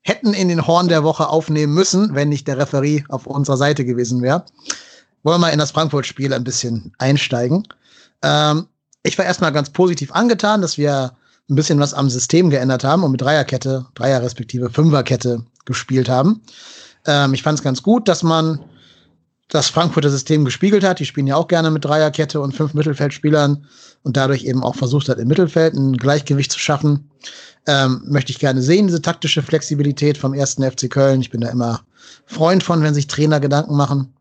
[0.03, 3.85] hätten in den Horn der Woche aufnehmen müssen, wenn nicht der Referee auf unserer Seite
[3.85, 4.45] gewesen wäre.
[5.23, 7.67] Wollen wir mal in das Frankfurt-Spiel ein bisschen einsteigen.
[8.23, 8.67] Ähm,
[9.03, 11.17] ich war erstmal ganz positiv angetan, dass wir
[11.49, 16.43] ein bisschen was am System geändert haben und mit Dreierkette, Dreier respektive Fünferkette gespielt haben.
[17.07, 18.61] Ähm, ich fand es ganz gut, dass man
[19.55, 20.99] das Frankfurter System gespiegelt hat.
[20.99, 23.65] Die spielen ja auch gerne mit Dreierkette und fünf Mittelfeldspielern
[24.03, 27.09] und dadurch eben auch versucht hat, im Mittelfeld ein Gleichgewicht zu schaffen.
[27.67, 31.21] Ähm, möchte ich gerne sehen, diese taktische Flexibilität vom ersten FC Köln.
[31.21, 31.83] Ich bin da immer
[32.27, 34.13] Freund von, wenn sich Trainer Gedanken machen.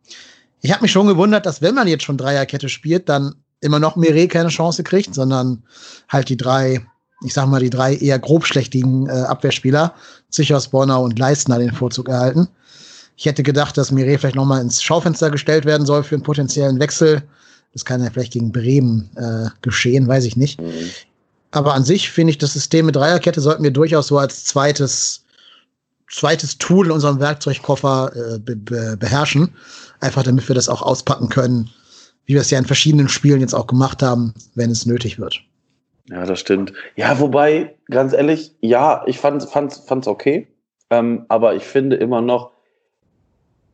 [0.61, 3.95] Ich habe mich schon gewundert, dass wenn man jetzt schon Dreierkette spielt, dann immer noch
[3.95, 5.63] Mire keine Chance kriegt, sondern
[6.09, 6.85] halt die drei,
[7.25, 9.95] ich sag mal, die drei eher grobschlächtigen äh, Abwehrspieler,
[10.29, 12.47] Zichos, Bornau und Leistner den Vorzug erhalten.
[13.15, 16.79] Ich hätte gedacht, dass Mireille vielleicht nochmal ins Schaufenster gestellt werden soll für einen potenziellen
[16.79, 17.23] Wechsel.
[17.73, 20.61] Das kann ja vielleicht gegen Bremen äh, geschehen, weiß ich nicht.
[20.61, 20.89] Mhm.
[21.51, 25.23] Aber an sich finde ich, das System mit Dreierkette sollten wir durchaus so als zweites,
[26.09, 29.53] zweites Tool in unserem Werkzeugkoffer äh, be be beherrschen.
[29.99, 31.69] Einfach damit wir das auch auspacken können,
[32.25, 35.41] wie wir es ja in verschiedenen Spielen jetzt auch gemacht haben, wenn es nötig wird.
[36.09, 36.73] Ja, das stimmt.
[36.95, 40.47] Ja, wobei, ganz ehrlich, ja, ich fand es fand's, fand's okay.
[40.89, 42.51] Ähm, aber ich finde immer noch,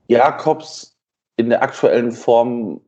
[0.10, 0.98] Jakobs
[1.38, 2.82] in der aktuellen Form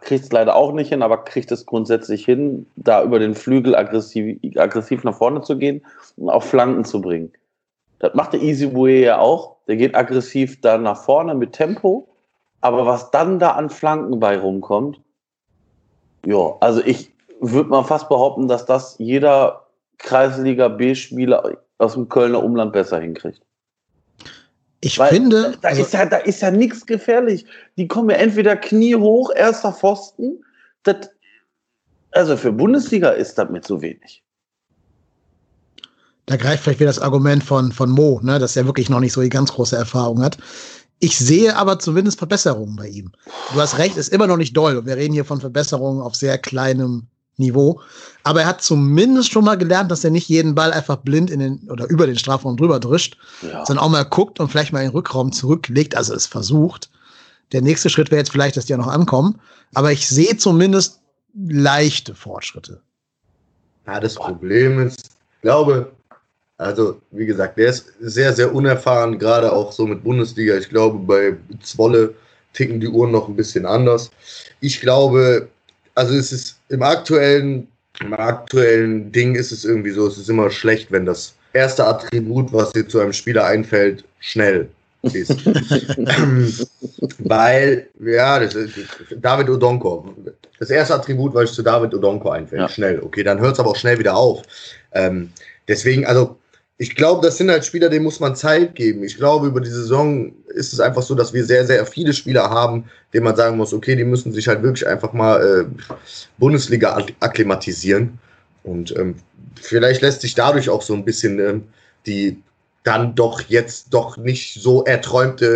[0.00, 3.76] kriegt es leider auch nicht hin, aber kriegt es grundsätzlich hin, da über den Flügel
[3.76, 5.84] aggressiv, aggressiv nach vorne zu gehen
[6.16, 7.32] und auf Flanken zu bringen.
[7.98, 8.66] Das macht der Easy
[9.02, 9.56] ja auch.
[9.68, 12.08] Der geht aggressiv da nach vorne mit Tempo.
[12.60, 15.00] Aber was dann da an Flanken bei rumkommt,
[16.26, 19.66] ja, also ich würde mal fast behaupten, dass das jeder
[19.98, 23.42] Kreisliga B-Spieler aus dem Kölner Umland besser hinkriegt.
[24.84, 25.56] Ich Weil finde.
[25.62, 27.46] Da, also, ist ja, da ist ja nichts gefährlich.
[27.78, 30.44] Die kommen ja entweder Knie hoch, erster Pfosten.
[30.82, 31.08] Das,
[32.10, 34.22] also für Bundesliga ist das mit so wenig.
[36.26, 39.14] Da greift vielleicht wieder das Argument von, von Mo, ne, dass er wirklich noch nicht
[39.14, 40.36] so die ganz große Erfahrung hat.
[40.98, 43.10] Ich sehe aber zumindest Verbesserungen bei ihm.
[43.54, 44.84] Du hast recht, ist immer noch nicht doll.
[44.84, 47.80] Wir reden hier von Verbesserungen auf sehr kleinem Niveau.
[48.22, 51.40] Aber er hat zumindest schon mal gelernt, dass er nicht jeden Ball einfach blind in
[51.40, 53.64] den oder über den Strafraum drüber drischt, ja.
[53.66, 56.90] sondern auch mal guckt und vielleicht mal in den Rückraum zurücklegt, also es versucht.
[57.52, 59.40] Der nächste Schritt wäre jetzt vielleicht, dass die ja noch ankommen.
[59.74, 61.00] Aber ich sehe zumindest
[61.34, 62.80] leichte Fortschritte.
[63.86, 64.98] Ja, das Problem ist,
[65.36, 65.92] ich glaube,
[66.56, 70.56] also wie gesagt, der ist sehr, sehr unerfahren, gerade auch so mit Bundesliga.
[70.56, 72.14] Ich glaube, bei Zwolle
[72.52, 74.10] ticken die Uhren noch ein bisschen anders.
[74.60, 75.48] Ich glaube,
[75.94, 77.68] also es ist im aktuellen,
[78.00, 82.52] im aktuellen Ding ist es irgendwie so, es ist immer schlecht, wenn das erste Attribut,
[82.52, 84.68] was dir zu einem Spieler einfällt, schnell
[85.02, 85.30] ist.
[87.18, 88.78] Weil, ja, das ist
[89.20, 90.14] David Odonko.
[90.58, 92.68] Das erste Attribut, was ich zu David Odonko einfällt, ja.
[92.68, 93.00] schnell.
[93.00, 94.42] Okay, dann hört es aber auch schnell wieder auf.
[94.92, 95.30] Ähm,
[95.68, 96.38] deswegen, also
[96.76, 99.04] ich glaube, das sind halt Spieler, denen muss man Zeit geben.
[99.04, 102.50] Ich glaube, über die Saison ist es einfach so, dass wir sehr, sehr viele Spieler
[102.50, 105.64] haben, denen man sagen muss, okay, die müssen sich halt wirklich einfach mal äh,
[106.38, 108.18] Bundesliga akklimatisieren.
[108.64, 109.14] Und ähm,
[109.60, 111.64] vielleicht lässt sich dadurch auch so ein bisschen ähm,
[112.06, 112.42] die
[112.82, 115.46] dann doch jetzt doch nicht so erträumte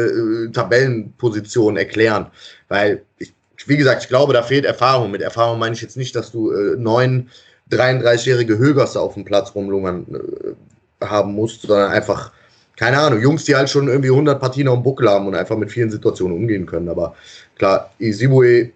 [0.48, 2.26] äh, Tabellenposition erklären.
[2.68, 3.34] Weil, ich,
[3.66, 5.10] wie gesagt, ich glaube, da fehlt Erfahrung.
[5.10, 7.28] Mit Erfahrung meine ich jetzt nicht, dass du äh, neun
[7.70, 10.54] 33-jährige Högerste auf dem Platz rumlungern äh,
[11.02, 12.32] haben musst, sondern einfach,
[12.76, 15.56] keine Ahnung, Jungs, die halt schon irgendwie 100 Partien auf dem Buckel haben und einfach
[15.56, 16.88] mit vielen Situationen umgehen können.
[16.88, 17.14] Aber
[17.56, 18.70] klar, Isibue,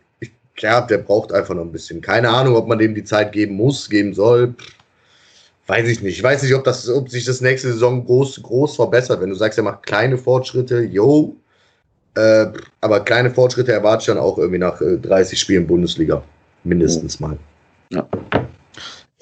[0.58, 2.00] ja, der braucht einfach noch ein bisschen.
[2.00, 4.54] Keine Ahnung, ob man dem die Zeit geben muss, geben soll.
[5.66, 6.18] Weiß ich nicht.
[6.18, 9.20] Ich weiß nicht, ob, das, ob sich das nächste Saison groß, groß verbessert.
[9.20, 11.36] Wenn du sagst, er macht kleine Fortschritte, yo.
[12.14, 12.46] Äh,
[12.80, 16.22] aber kleine Fortschritte erwarte ich dann auch irgendwie nach äh, 30 Spielen Bundesliga.
[16.64, 17.38] Mindestens mal.
[17.90, 18.06] Ja.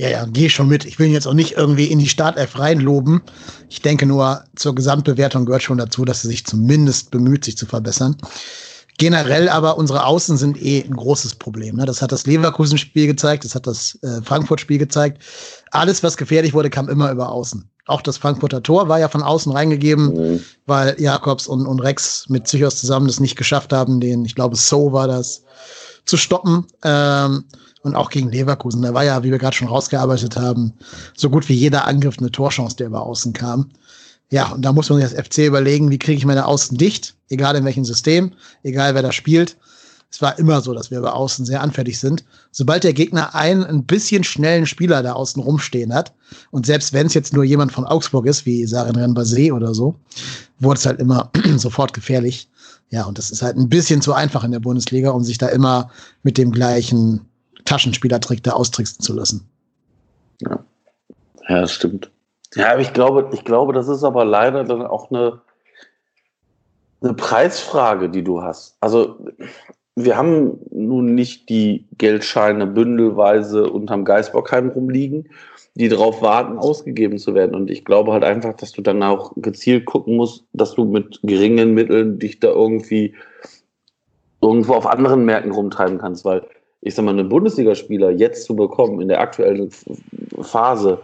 [0.01, 0.87] Ja, ja, gehe schon mit.
[0.87, 3.21] Ich will ihn jetzt auch nicht irgendwie in die Startelf reinloben.
[3.69, 7.67] Ich denke nur, zur Gesamtbewertung gehört schon dazu, dass er sich zumindest bemüht, sich zu
[7.67, 8.17] verbessern.
[8.97, 11.77] Generell aber unsere Außen sind eh ein großes Problem.
[11.77, 11.85] Ne?
[11.85, 15.23] Das hat das Leverkusen-Spiel gezeigt, das hat das äh, Frankfurt-Spiel gezeigt.
[15.71, 17.69] Alles, was gefährlich wurde, kam immer über Außen.
[17.85, 20.41] Auch das Frankfurter Tor war ja von außen reingegeben, mhm.
[20.65, 24.57] weil Jakobs und, und Rex mit Psychos zusammen das nicht geschafft haben, den, ich glaube,
[24.57, 25.43] So war das,
[26.07, 26.67] zu stoppen.
[26.83, 27.45] Ähm,
[27.83, 28.83] und auch gegen Leverkusen.
[28.83, 30.73] Da war ja, wie wir gerade schon rausgearbeitet haben,
[31.17, 33.71] so gut wie jeder Angriff eine Torchance, der über außen kam.
[34.31, 37.17] Ja, und da muss man sich als FC überlegen, wie kriege ich meine Außen dicht,
[37.31, 39.57] egal in welchem System, egal wer da spielt.
[40.13, 42.25] Es war immer so, dass wir über Außen sehr anfällig sind.
[42.51, 46.13] Sobald der Gegner einen ein bisschen schnellen Spieler da außen rumstehen hat,
[46.51, 49.95] und selbst wenn es jetzt nur jemand von Augsburg ist, wie Sarin Renbase oder so,
[50.59, 52.49] wurde es halt immer sofort gefährlich.
[52.91, 55.47] Ja, und das ist halt ein bisschen zu einfach in der Bundesliga, um sich da
[55.47, 55.91] immer
[56.25, 57.21] mit dem gleichen
[57.65, 59.49] Taschenspielertrick da austricksen zu lassen.
[60.41, 60.65] Ja.
[61.49, 62.11] ja, das stimmt.
[62.55, 65.41] Ja, aber ich glaube, ich glaube, das ist aber leider dann auch eine,
[67.01, 68.77] eine Preisfrage, die du hast.
[68.81, 69.19] Also
[69.95, 75.29] wir haben nun nicht die Geldscheine bündelweise unterm Geisbockheim rumliegen,
[75.75, 77.55] die darauf warten, ausgegeben zu werden.
[77.55, 81.21] Und ich glaube halt einfach, dass du dann auch gezielt gucken musst, dass du mit
[81.23, 83.15] geringen Mitteln dich da irgendwie
[84.43, 86.47] irgendwo auf anderen Märkten rumtreiben kannst, weil
[86.83, 89.71] ich sag mal, einen Bundesligaspieler jetzt zu bekommen in der aktuellen
[90.41, 91.01] Phase,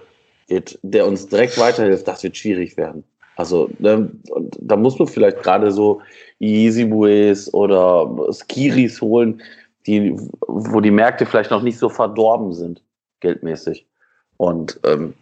[0.82, 3.04] der uns direkt weiterhilft, das wird schwierig werden.
[3.36, 4.10] Also ne,
[4.58, 6.00] da muss man vielleicht gerade so
[6.40, 9.42] Easybues oder Skiris holen,
[9.86, 12.82] die, wo die Märkte vielleicht noch nicht so verdorben sind,
[13.20, 13.86] geldmäßig.
[14.38, 15.14] Und ähm,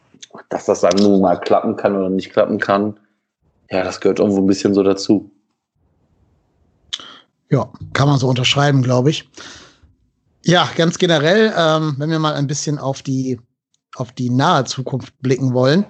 [0.49, 2.99] dass das dann nun mal klappen kann oder nicht klappen kann,
[3.71, 5.31] ja, das gehört irgendwo ein bisschen so dazu.
[7.51, 9.29] Ja, kann man so unterschreiben, glaube ich.
[10.45, 13.41] Ja, ganz generell, ähm, wenn wir mal ein bisschen auf die,
[13.97, 15.87] auf die nahe Zukunft blicken wollen.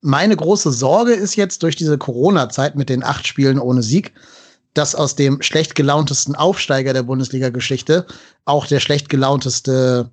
[0.00, 4.14] Meine große Sorge ist jetzt durch diese Corona-Zeit mit den acht Spielen ohne Sieg,
[4.72, 8.06] dass aus dem schlecht gelauntesten Aufsteiger der Bundesliga-Geschichte
[8.46, 10.10] auch der schlecht gelaunteste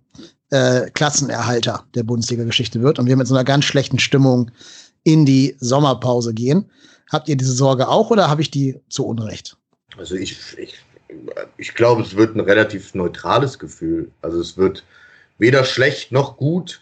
[0.50, 4.52] äh, Klassenerhalter der Bundesliga-Geschichte wird und wir mit so einer ganz schlechten Stimmung
[5.04, 6.70] in die Sommerpause gehen.
[7.10, 9.56] Habt ihr diese Sorge auch oder habe ich die zu Unrecht?
[9.98, 10.76] Also ich, ich
[11.58, 14.12] ich glaube, es wird ein relativ neutrales Gefühl.
[14.22, 14.84] Also es wird
[15.38, 16.82] weder schlecht noch gut,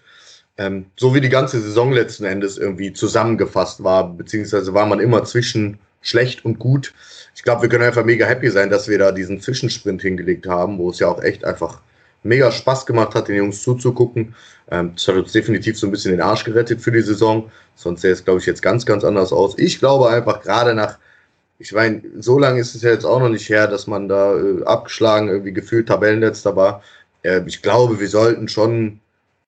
[0.57, 5.23] ähm, so wie die ganze Saison letzten Endes irgendwie zusammengefasst war, beziehungsweise war man immer
[5.25, 6.93] zwischen schlecht und gut.
[7.35, 10.77] Ich glaube, wir können einfach mega happy sein, dass wir da diesen Zwischensprint hingelegt haben,
[10.77, 11.81] wo es ja auch echt einfach
[12.23, 14.35] mega Spaß gemacht hat, den Jungs zuzugucken.
[14.71, 17.51] Ähm, das hat uns definitiv so ein bisschen den Arsch gerettet für die Saison.
[17.75, 19.57] Sonst sähe es, glaube ich, jetzt ganz, ganz anders aus.
[19.57, 20.97] Ich glaube einfach, gerade nach
[21.57, 24.35] ich meine, so lange ist es ja jetzt auch noch nicht her, dass man da
[24.35, 26.83] äh, abgeschlagen irgendwie gefühlt Tabellenletzter war.
[27.23, 28.99] Äh, ich glaube, wir sollten schon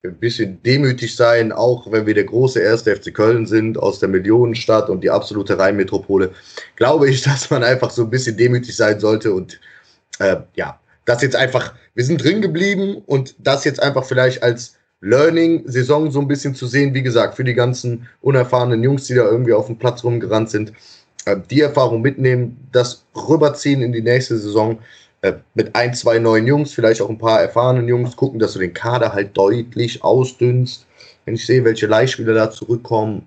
[0.04, 4.08] ein bisschen demütig sein, auch wenn wir der große erste FC Köln sind, aus der
[4.08, 6.30] Millionenstadt und die absolute Rheinmetropole,
[6.76, 9.60] glaube ich, dass man einfach so ein bisschen demütig sein sollte und
[10.18, 14.76] äh, ja, das jetzt einfach, wir sind drin geblieben und das jetzt einfach vielleicht als
[15.00, 19.24] Learning-Saison so ein bisschen zu sehen, wie gesagt, für die ganzen unerfahrenen Jungs, die da
[19.24, 20.72] irgendwie auf dem Platz rumgerannt sind,
[21.36, 24.78] die Erfahrung mitnehmen, das rüberziehen in die nächste Saison
[25.22, 28.60] äh, mit ein, zwei neuen Jungs, vielleicht auch ein paar erfahrenen Jungs, gucken, dass du
[28.60, 30.86] den Kader halt deutlich ausdünnst.
[31.24, 33.26] Wenn ich sehe, welche Leihspieler da zurückkommen,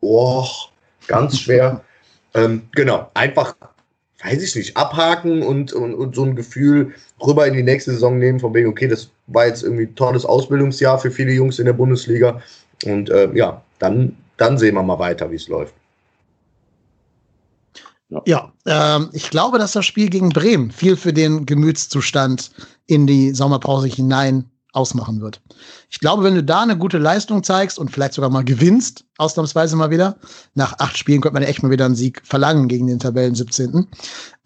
[0.00, 0.44] oh,
[1.06, 1.82] ganz schwer.
[2.34, 3.54] ähm, genau, einfach,
[4.24, 6.92] weiß ich nicht, abhaken und, und, und so ein Gefühl
[7.24, 10.24] rüber in die nächste Saison nehmen, von wegen, okay, das war jetzt irgendwie ein tolles
[10.24, 12.42] Ausbildungsjahr für viele Jungs in der Bundesliga.
[12.84, 15.74] Und äh, ja, dann, dann sehen wir mal weiter, wie es läuft.
[18.26, 22.50] Ja, ähm, ich glaube, dass das Spiel gegen Bremen viel für den Gemütszustand
[22.86, 25.40] in die Sommerpause hinein ausmachen wird.
[25.88, 29.76] Ich glaube, wenn du da eine gute Leistung zeigst und vielleicht sogar mal gewinnst, ausnahmsweise
[29.76, 30.16] mal wieder,
[30.54, 33.86] nach acht Spielen könnte man echt mal wieder einen Sieg verlangen gegen den Tabellen 17.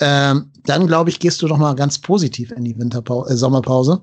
[0.01, 4.01] Ähm, dann glaube ich, gehst du doch mal ganz positiv in die Winterpause, äh, Sommerpause.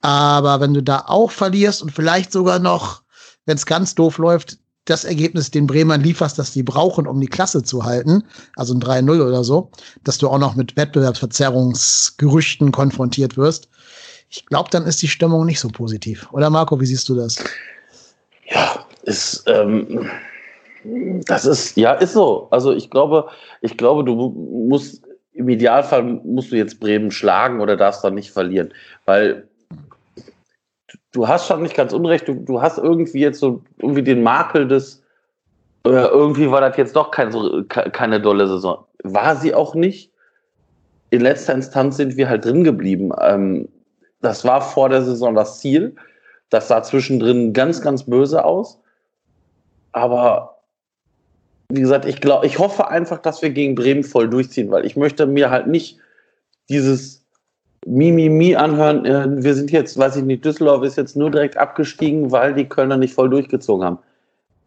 [0.00, 3.02] Aber wenn du da auch verlierst und vielleicht sogar noch,
[3.46, 7.26] wenn es ganz doof läuft, das Ergebnis den Bremern lieferst, das die brauchen, um die
[7.26, 8.24] Klasse zu halten,
[8.56, 9.70] also ein 3-0 oder so,
[10.04, 13.68] dass du auch noch mit Wettbewerbsverzerrungsgerüchten konfrontiert wirst.
[14.28, 16.28] Ich glaube, dann ist die Stimmung nicht so positiv.
[16.32, 17.42] Oder Marco, wie siehst du das?
[18.46, 20.10] Ja, ist, ähm,
[21.26, 22.48] das ist, ja, ist so.
[22.50, 23.28] Also ich glaube,
[23.62, 28.30] ich glaube, du musst, im Idealfall musst du jetzt Bremen schlagen oder darfst dann nicht
[28.32, 28.72] verlieren.
[29.04, 29.48] Weil
[31.14, 34.68] du hast schon nicht ganz unrecht, du, du hast irgendwie jetzt so irgendwie den Makel
[34.68, 35.02] des,
[35.86, 38.84] äh, irgendwie war das jetzt doch kein, so, keine dolle Saison.
[39.04, 40.10] War sie auch nicht.
[41.10, 43.12] In letzter Instanz sind wir halt drin geblieben.
[43.20, 43.68] Ähm,
[44.20, 45.94] das war vor der Saison das Ziel.
[46.50, 48.80] Das sah zwischendrin ganz, ganz böse aus.
[49.92, 50.58] Aber
[51.68, 54.96] wie gesagt, ich glaube, ich hoffe einfach, dass wir gegen Bremen voll durchziehen, weil ich
[54.96, 55.98] möchte mir halt nicht
[56.68, 57.23] dieses
[57.86, 61.30] Mimimi mi, mi anhören, äh, wir sind jetzt, weiß ich nicht, Düsseldorf ist jetzt nur
[61.30, 63.98] direkt abgestiegen, weil die Kölner nicht voll durchgezogen haben.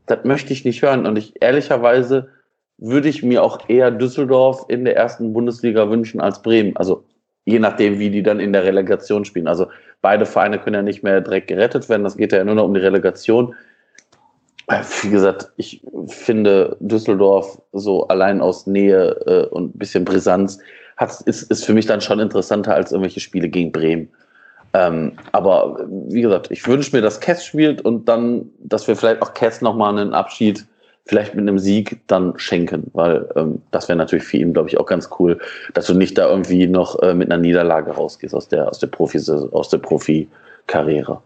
[0.06, 1.06] Das möchte ich nicht hören.
[1.06, 2.30] Und ich ehrlicherweise
[2.78, 6.76] würde ich mir auch eher Düsseldorf in der ersten Bundesliga wünschen als Bremen.
[6.78, 7.04] Also
[7.46, 9.48] je nachdem, wie die dann in der Relegation spielen.
[9.48, 9.68] Also
[10.02, 12.04] beide Vereine können ja nicht mehr direkt gerettet werden.
[12.04, 13.56] Das geht ja nur noch um die Relegation.
[14.68, 20.60] Äh, wie gesagt, ich finde Düsseldorf so allein aus Nähe äh, und ein bisschen Brisanz
[20.98, 24.10] hat, ist, ist für mich dann schon interessanter als irgendwelche Spiele gegen Bremen.
[24.74, 29.22] Ähm, aber wie gesagt, ich wünsche mir, dass Kess spielt und dann, dass wir vielleicht
[29.22, 30.66] auch Kess nochmal einen Abschied,
[31.06, 34.78] vielleicht mit einem Sieg, dann schenken, weil ähm, das wäre natürlich für ihn, glaube ich,
[34.78, 35.40] auch ganz cool,
[35.74, 38.88] dass du nicht da irgendwie noch äh, mit einer Niederlage rausgehst aus der, aus der
[38.88, 39.20] Profi,
[39.52, 41.22] aus der Profikarriere.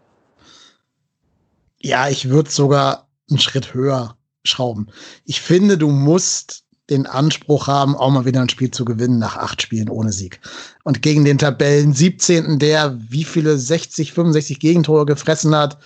[1.79, 4.88] Ja, ich würde sogar einen Schritt höher schrauben.
[5.25, 9.38] Ich finde, du musst den Anspruch haben, auch mal wieder ein Spiel zu gewinnen nach
[9.38, 10.39] acht Spielen ohne Sieg.
[10.84, 15.77] Und gegen den Tabellen 17., der wie viele 60, 65 Gegentore gefressen hat,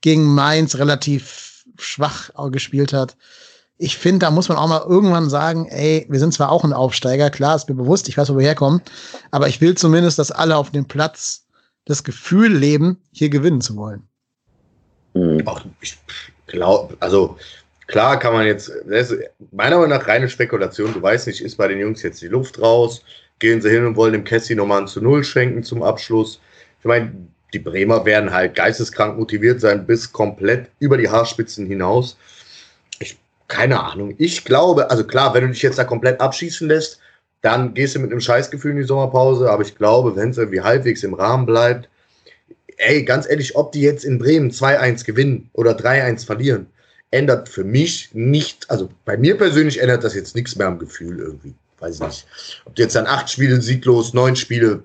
[0.00, 3.16] gegen Mainz relativ schwach gespielt hat.
[3.78, 6.72] Ich finde, da muss man auch mal irgendwann sagen, ey, wir sind zwar auch ein
[6.72, 8.82] Aufsteiger, klar, ist mir bewusst, ich weiß, wo wir herkommen,
[9.30, 11.46] aber ich will zumindest, dass alle auf dem Platz
[11.84, 14.02] das Gefühl leben, hier gewinnen zu wollen.
[15.46, 15.96] Ach, ich
[16.48, 17.36] glaube, also
[17.88, 18.70] Klar kann man jetzt,
[19.50, 22.60] meiner Meinung nach reine Spekulation, du weißt nicht, ist bei den Jungs jetzt die Luft
[22.60, 23.02] raus,
[23.38, 26.38] gehen sie hin und wollen dem Cassie nochmal ein zu Null schenken zum Abschluss.
[26.80, 27.12] Ich meine,
[27.54, 32.18] die Bremer werden halt geisteskrank motiviert sein, bis komplett über die Haarspitzen hinaus.
[32.98, 34.14] Ich, keine Ahnung.
[34.18, 37.00] Ich glaube, also klar, wenn du dich jetzt da komplett abschießen lässt,
[37.40, 39.50] dann gehst du mit einem Scheißgefühl in die Sommerpause.
[39.50, 41.88] Aber ich glaube, wenn es irgendwie halbwegs im Rahmen bleibt,
[42.76, 46.66] ey, ganz ehrlich, ob die jetzt in Bremen 2-1 gewinnen oder 3-1 verlieren,
[47.10, 51.18] ändert für mich nicht, also bei mir persönlich ändert das jetzt nichts mehr am Gefühl
[51.18, 51.54] irgendwie.
[51.80, 52.26] Weiß ich nicht.
[52.64, 54.82] Ob du jetzt dann acht Spiele sieglos, neun Spiele,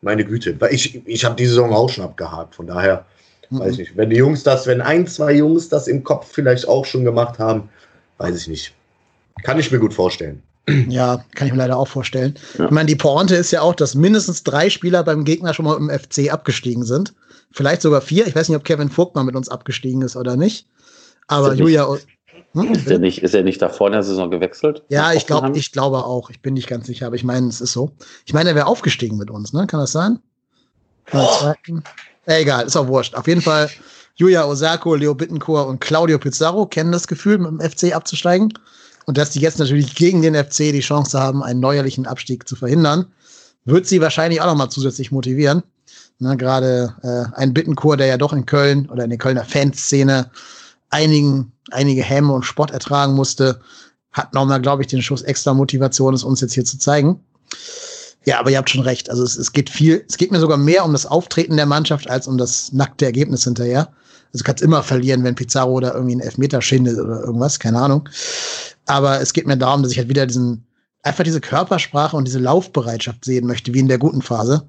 [0.00, 0.56] meine Güte.
[0.70, 3.04] Ich, ich habe die Saison auch schon abgehakt, von daher
[3.50, 3.60] mhm.
[3.60, 3.96] weiß ich nicht.
[3.96, 7.38] Wenn die Jungs das, wenn ein, zwei Jungs das im Kopf vielleicht auch schon gemacht
[7.38, 7.68] haben,
[8.18, 8.74] weiß ich nicht.
[9.42, 10.42] Kann ich mir gut vorstellen.
[10.88, 12.34] Ja, kann ich mir leider auch vorstellen.
[12.58, 12.64] Ja.
[12.64, 15.76] Ich meine, die Pointe ist ja auch, dass mindestens drei Spieler beim Gegner schon mal
[15.76, 17.14] im FC abgestiegen sind.
[17.52, 18.26] Vielleicht sogar vier.
[18.26, 20.66] Ich weiß nicht, ob Kevin Vogt mal mit uns abgestiegen ist oder nicht.
[21.26, 21.86] Aber ist Julia.
[22.52, 22.72] Hm?
[22.72, 24.82] Ist, er nicht, ist er nicht davor in der Saison gewechselt?
[24.88, 26.30] Ja, ich, glaub, ich glaube auch.
[26.30, 27.90] Ich bin nicht ganz sicher, aber ich meine, es ist so.
[28.24, 29.66] Ich meine, er wäre aufgestiegen mit uns, ne?
[29.66, 30.18] Kann das sein?
[31.12, 31.52] Oh.
[32.26, 33.14] Äh, egal, ist auch wurscht.
[33.14, 33.70] Auf jeden Fall,
[34.14, 38.52] Julia Osako, Leo Bittencourt und Claudio Pizarro kennen das Gefühl, mit dem FC abzusteigen.
[39.04, 42.56] Und dass die jetzt natürlich gegen den FC die Chance haben, einen neuerlichen Abstieg zu
[42.56, 43.06] verhindern,
[43.64, 45.62] wird sie wahrscheinlich auch nochmal zusätzlich motivieren.
[46.18, 50.30] Ne, Gerade äh, ein Bittenkur, der ja doch in Köln oder in der Kölner Fanszene
[50.90, 53.60] einigen, einige Häme und Spott ertragen musste,
[54.12, 57.20] hat nochmal, glaube ich, den Schuss extra Motivation, es uns jetzt hier zu zeigen.
[58.24, 59.08] Ja, aber ihr habt schon recht.
[59.10, 62.10] Also es, es geht viel, es geht mir sogar mehr um das Auftreten der Mannschaft
[62.10, 63.92] als um das nackte Ergebnis hinterher.
[64.32, 68.08] Also kannst immer verlieren, wenn Pizarro da irgendwie einen Elfmeter schindet oder irgendwas, keine Ahnung.
[68.86, 70.66] Aber es geht mir darum, dass ich halt wieder diesen,
[71.02, 74.68] einfach diese Körpersprache und diese Laufbereitschaft sehen möchte, wie in der guten Phase.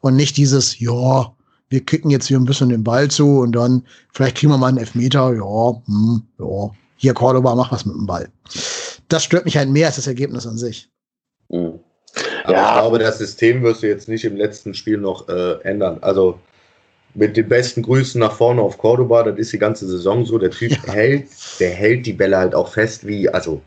[0.00, 1.32] Und nicht dieses, ja,
[1.68, 4.68] wir kicken jetzt hier ein bisschen den Ball zu und dann vielleicht kriegen wir mal
[4.68, 8.28] einen Elfmeter, ja, hm, ja, hier Cordoba, mach was mit dem Ball.
[9.08, 10.88] Das stört mich halt mehr als das Ergebnis an sich.
[11.48, 11.80] Mhm.
[12.48, 15.98] Ja, ich glaube, das System wirst du jetzt nicht im letzten Spiel noch äh, ändern.
[16.00, 16.38] Also
[17.14, 20.38] mit den besten Grüßen nach vorne auf Cordoba, das ist die ganze Saison so.
[20.38, 20.92] Der Typ ja.
[20.92, 21.28] hält,
[21.60, 23.60] der hält die Bälle halt auch fest wie, also,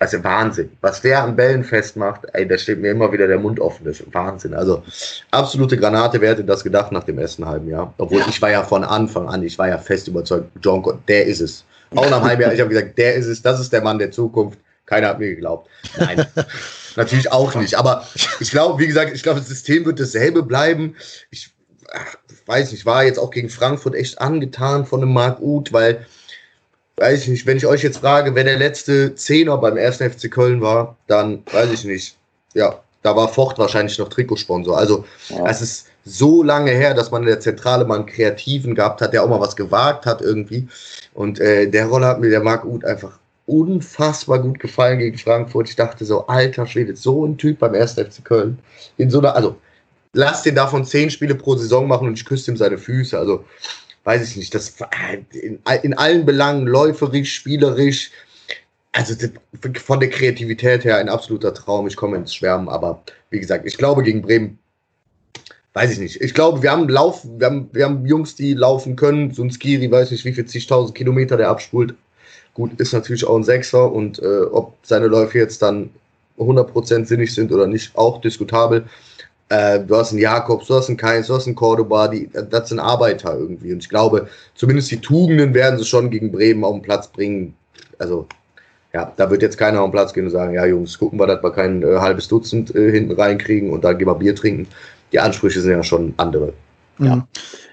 [0.00, 0.70] also Wahnsinn.
[0.80, 3.84] Was der an Bällen festmacht, ey, da steht mir immer wieder der Mund offen.
[3.84, 4.54] Das ist Wahnsinn.
[4.54, 4.82] Also
[5.30, 7.92] absolute Granate, wer hätte das gedacht nach dem ersten halben Jahr?
[7.98, 8.26] Obwohl ja.
[8.28, 11.64] ich war ja von Anfang an, ich war ja fest überzeugt, John, der ist es.
[11.94, 13.98] Auch nach einem halben Jahr, ich habe gesagt, der ist es, das ist der Mann
[13.98, 14.58] der Zukunft.
[14.86, 15.68] Keiner hat mir geglaubt.
[15.98, 16.26] Nein,
[16.96, 17.74] natürlich auch nicht.
[17.74, 18.06] Aber
[18.40, 20.96] ich glaube, wie gesagt, ich glaube, das System wird dasselbe bleiben.
[21.30, 21.50] Ich
[21.92, 26.06] ach, weiß nicht, war jetzt auch gegen Frankfurt echt angetan von dem Marc Uth, weil,
[27.00, 30.30] weiß ich nicht, wenn ich euch jetzt frage, wer der letzte Zehner beim ersten FC
[30.30, 32.16] Köln war, dann weiß ich nicht.
[32.54, 34.76] Ja, da war Vocht wahrscheinlich noch Trikotsponsor.
[34.76, 35.46] Also, ja.
[35.48, 39.12] es ist so lange her, dass man in der Zentrale mal einen Kreativen gehabt hat,
[39.12, 40.68] der auch mal was gewagt hat irgendwie.
[41.14, 45.68] Und äh, der Rolle hat mir der Marc Uth einfach unfassbar gut gefallen gegen Frankfurt.
[45.68, 47.94] Ich dachte so, alter Schwede, so ein Typ beim 1.
[47.94, 48.58] FC Köln.
[48.96, 49.56] In so einer, also
[50.12, 53.18] lass den davon zehn Spiele pro Saison machen und ich küsse ihm seine Füße.
[53.18, 53.44] Also
[54.04, 54.74] weiß ich nicht, das
[55.32, 58.10] in, in allen Belangen läuferisch, spielerisch,
[58.92, 59.14] also
[59.82, 61.86] von der Kreativität her ein absoluter Traum.
[61.86, 64.58] Ich komme ins Schwärmen, aber wie gesagt, ich glaube gegen Bremen
[65.72, 66.20] weiß ich nicht.
[66.20, 69.32] Ich glaube, wir haben Lauf, wir haben, wir haben Jungs, die laufen können.
[69.32, 71.94] So ein Skiri, weiß nicht, wie viel zigtausend Kilometer der abspult.
[72.54, 75.90] Gut, ist natürlich auch ein Sechser und äh, ob seine Läufe jetzt dann
[76.38, 78.86] 100% sinnig sind oder nicht, auch diskutabel.
[79.50, 82.68] Äh, du hast einen Jakobs, du hast einen Keins, du hast einen Cordoba, die, das
[82.68, 83.72] sind Arbeiter irgendwie.
[83.72, 87.54] Und ich glaube, zumindest die Tugenden werden sie schon gegen Bremen auf den Platz bringen.
[87.98, 88.26] Also,
[88.92, 91.26] ja, da wird jetzt keiner auf den Platz gehen und sagen, ja Jungs, gucken wir,
[91.26, 94.68] dass wir kein äh, halbes Dutzend äh, hinten reinkriegen und dann gehen wir Bier trinken.
[95.12, 96.52] Die Ansprüche sind ja schon andere.
[96.98, 97.06] Mhm.
[97.06, 97.26] Ja.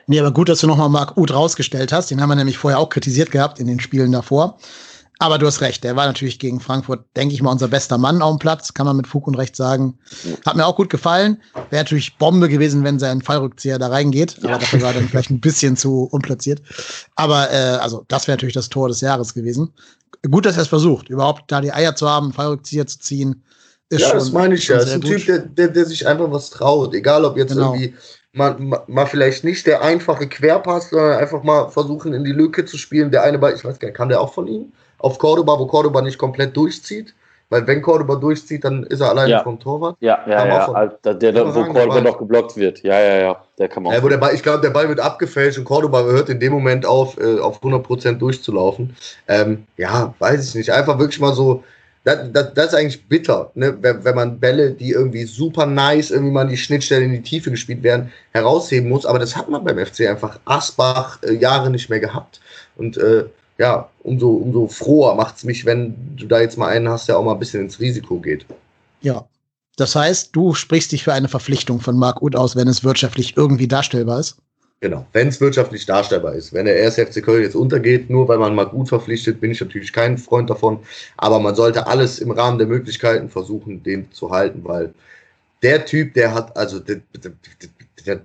[0.07, 2.09] Nee, aber gut, dass du nochmal Marc Uth rausgestellt hast.
[2.09, 4.57] Den haben wir nämlich vorher auch kritisiert gehabt in den Spielen davor.
[5.19, 8.21] Aber du hast recht, der war natürlich gegen Frankfurt, denke ich mal, unser bester Mann
[8.21, 9.97] auf dem Platz, kann man mit Fug und Recht sagen.
[10.45, 11.41] Hat mir auch gut gefallen.
[11.71, 14.37] Wäre natürlich Bombe gewesen, wenn sein Fallrückzieher da reingeht.
[14.39, 14.57] Aber ja.
[14.59, 16.61] dafür war dann vielleicht ein bisschen zu unplatziert.
[17.15, 19.73] Aber äh, also das wäre natürlich das Tor des Jahres gewesen.
[20.29, 23.43] Gut, dass er es versucht, überhaupt da die Eier zu haben, Fallrückzieher zu ziehen.
[23.89, 24.75] Ist ja, schon, das meine ich ja.
[24.75, 25.11] Das ist ein gut.
[25.11, 26.93] Typ, der, der, der sich einfach was traut.
[26.93, 27.73] Egal, ob jetzt genau.
[27.73, 27.95] irgendwie
[28.33, 32.77] mal, mal vielleicht nicht der einfache Querpass, sondern einfach mal versuchen, in die Lücke zu
[32.77, 33.11] spielen.
[33.11, 34.73] Der eine Ball, ich weiß gar nicht, kam der auch von ihm?
[34.99, 37.13] Auf Cordoba, wo Cordoba nicht komplett durchzieht?
[37.49, 39.43] Weil wenn Cordoba durchzieht, dann ist er alleine ja.
[39.43, 39.95] vom Torwart.
[40.01, 40.65] Ja, ja, ja.
[40.65, 42.83] Von, also, der, der, wo sagen, Cordoba noch geblockt wird.
[42.83, 43.43] Ja, ja, ja.
[43.57, 46.03] Der kann man ja, wo der Ball, ich glaube, der Ball wird abgefälscht und Cordoba
[46.03, 48.97] hört in dem Moment auf, äh, auf 100% durchzulaufen.
[49.29, 50.71] Ähm, ja, weiß ich nicht.
[50.71, 51.63] Einfach wirklich mal so
[52.07, 53.77] das, das, das, ist eigentlich bitter, ne?
[53.81, 57.21] wenn, wenn man Bälle, die irgendwie super nice, irgendwie mal in die Schnittstelle in die
[57.21, 59.05] Tiefe gespielt werden, herausheben muss.
[59.05, 62.39] Aber das hat man beim FC einfach Asbach äh, Jahre nicht mehr gehabt.
[62.77, 63.25] Und äh,
[63.57, 67.17] ja, umso, umso froher macht es mich, wenn du da jetzt mal einen hast, der
[67.17, 68.45] auch mal ein bisschen ins Risiko geht.
[69.01, 69.27] Ja.
[69.75, 73.37] Das heißt, du sprichst dich für eine Verpflichtung von Marc Uth aus, wenn es wirtschaftlich
[73.37, 74.37] irgendwie darstellbar ist?
[74.79, 76.53] Genau, wenn es wirtschaftlich darstellbar ist.
[76.53, 79.59] Wenn der erste FC Köln jetzt untergeht, nur weil man mal gut verpflichtet, bin ich
[79.59, 80.79] natürlich kein Freund davon.
[81.17, 84.93] Aber man sollte alles im Rahmen der Möglichkeiten versuchen, den zu halten, weil
[85.63, 87.31] der Typ, der hat also der, der,
[88.05, 88.21] der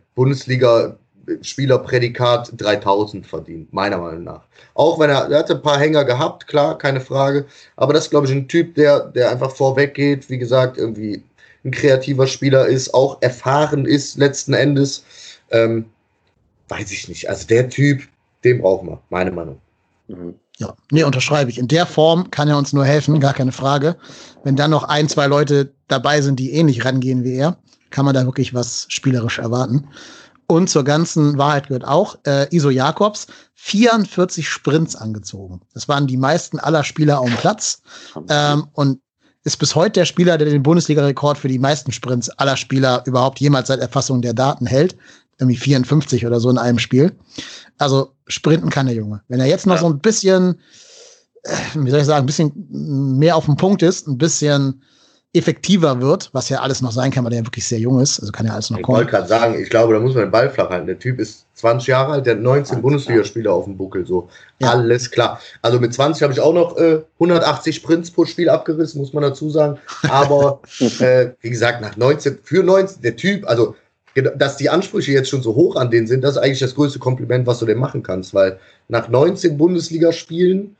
[1.25, 4.43] Bundesliga-Spielerprädikat 3000 verdient, meiner Meinung nach.
[4.75, 7.47] Auch wenn er, er hatte ein paar Hänger gehabt, klar, keine Frage.
[7.77, 11.23] Aber das ist, glaube ich, ein Typ, der, der einfach vorweg geht, wie gesagt, irgendwie
[11.65, 15.05] ein kreativer Spieler ist, auch erfahren ist letzten Endes.
[15.51, 15.87] Ähm,
[16.69, 17.29] weiß ich nicht.
[17.29, 18.03] Also der Typ,
[18.45, 19.59] den brauchen wir, meine Meinung.
[20.09, 20.35] Mhm.
[20.59, 21.59] Ja, nee, unterschreibe ich.
[21.59, 23.97] In der Form kann er uns nur helfen, gar keine Frage.
[24.45, 27.57] Wenn dann noch ein, zwei Leute dabei sind, die ähnlich rangehen wie er,
[27.91, 29.89] kann man da wirklich was spielerisch erwarten.
[30.53, 35.63] Und zur ganzen Wahrheit gehört auch, äh, Iso Jakobs, 44 Sprints angezogen.
[35.73, 37.81] Das waren die meisten aller Spieler auf dem Platz.
[38.29, 39.01] Ähm, und
[39.45, 43.41] ist bis heute der Spieler, der den Bundesliga-Rekord für die meisten Sprints aller Spieler überhaupt
[43.41, 44.95] jemals seit Erfassung der Daten hält
[45.39, 47.13] irgendwie 54 oder so in einem Spiel.
[47.79, 49.23] Also sprinten kann der Junge.
[49.29, 49.81] Wenn er jetzt noch ja.
[49.81, 50.61] so ein bisschen,
[51.45, 52.53] äh, wie soll ich sagen, ein bisschen
[53.19, 54.83] mehr auf dem Punkt ist, ein bisschen
[55.35, 58.21] effektiver wird, was ja alles noch sein kann, weil der ja wirklich sehr jung ist.
[58.21, 58.97] Also kann ja alles noch ich kommen.
[58.97, 60.87] Ich wollte gerade sagen, ich glaube, da muss man den Ball flach halten.
[60.87, 64.07] Der Typ ist 20 Jahre alt, der hat 19 Bundesligaspiele auf dem Buckel.
[64.07, 64.29] So,
[64.59, 64.73] ja.
[64.73, 65.41] alles klar.
[65.63, 69.23] Also mit 20 habe ich auch noch äh, 180 Sprints pro Spiel abgerissen, muss man
[69.23, 69.79] dazu sagen.
[70.03, 70.61] Aber
[70.99, 73.75] äh, wie gesagt, nach 19, für 19, der Typ, also
[74.15, 76.99] dass die Ansprüche jetzt schon so hoch an den sind, das ist eigentlich das größte
[76.99, 78.59] Kompliment, was du dem machen kannst, weil
[78.89, 80.77] nach 19 Bundesligaspielen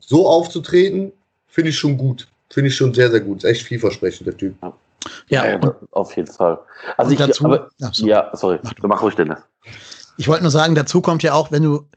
[0.00, 1.12] so aufzutreten,
[1.46, 2.26] finde ich schon gut.
[2.52, 3.38] Finde ich schon sehr, sehr gut.
[3.38, 4.54] Ist echt vielversprechend, der Typ.
[5.28, 6.58] Ja, ja auf jeden Fall.
[6.98, 8.10] Also ich, dazu, aber, ja, sorry.
[8.10, 9.38] ja, sorry, mach, mach ruhig, Dennis.
[10.18, 11.88] Ich wollte nur sagen, dazu kommt ja auch, wenn du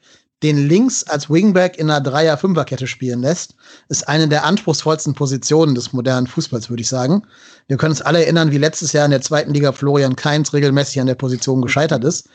[0.43, 3.55] den links als Wingback in einer Dreier-Fünfer-Kette spielen lässt,
[3.89, 7.23] ist eine der anspruchsvollsten Positionen des modernen Fußballs, würde ich sagen.
[7.67, 11.01] Wir können uns alle erinnern, wie letztes Jahr in der zweiten Liga Florian Kainz regelmäßig
[11.01, 12.29] an der Position gescheitert ist.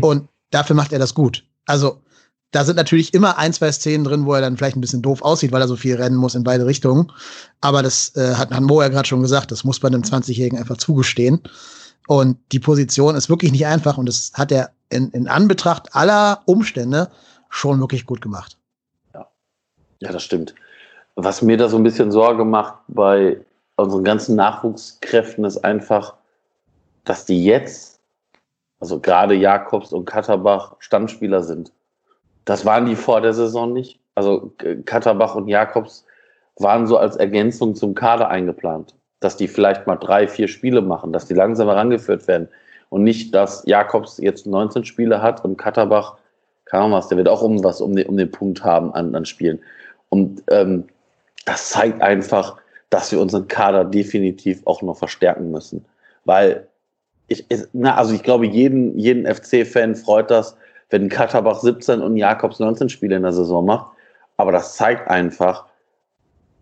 [0.00, 1.44] Und dafür macht er das gut.
[1.66, 2.02] Also,
[2.52, 5.22] da sind natürlich immer ein, zwei Szenen drin, wo er dann vielleicht ein bisschen doof
[5.22, 7.10] aussieht, weil er so viel rennen muss in beide Richtungen.
[7.62, 10.58] Aber das äh, hat, hat Mo ja gerade schon gesagt, das muss bei einem 20-Jährigen
[10.58, 11.42] einfach zugestehen.
[12.08, 16.42] Und die Position ist wirklich nicht einfach und das hat er in, in Anbetracht aller
[16.44, 17.08] Umstände
[17.48, 18.58] schon wirklich gut gemacht.
[19.14, 19.26] Ja.
[20.00, 20.54] ja, das stimmt.
[21.14, 23.38] Was mir da so ein bisschen Sorge macht bei
[23.76, 26.14] unseren ganzen Nachwuchskräften ist einfach,
[27.04, 28.00] dass die jetzt,
[28.78, 31.72] also gerade Jakobs und Katterbach, Stammspieler sind.
[32.44, 34.00] Das waren die vor der Saison nicht.
[34.14, 34.52] Also
[34.84, 36.04] Katterbach und Jakobs
[36.56, 38.94] waren so als Ergänzung zum Kader eingeplant.
[39.20, 42.48] Dass die vielleicht mal drei, vier Spiele machen, dass die langsam herangeführt werden.
[42.88, 46.16] Und nicht, dass Jakobs jetzt 19 Spiele hat und Katterbach,
[46.64, 49.14] keine Ahnung was, der wird auch um was um den, um den Punkt haben an,
[49.14, 49.60] an Spielen.
[50.08, 50.84] Und ähm,
[51.46, 52.56] das zeigt einfach,
[52.90, 55.84] dass wir unseren Kader definitiv auch noch verstärken müssen.
[56.24, 56.68] Weil
[57.28, 60.56] ich, na, also ich glaube, jeden, jeden FC-Fan freut das,
[60.92, 63.86] wenn Katterbach 17 und Jakobs 19 Spiele in der Saison macht.
[64.36, 65.64] Aber das zeigt einfach,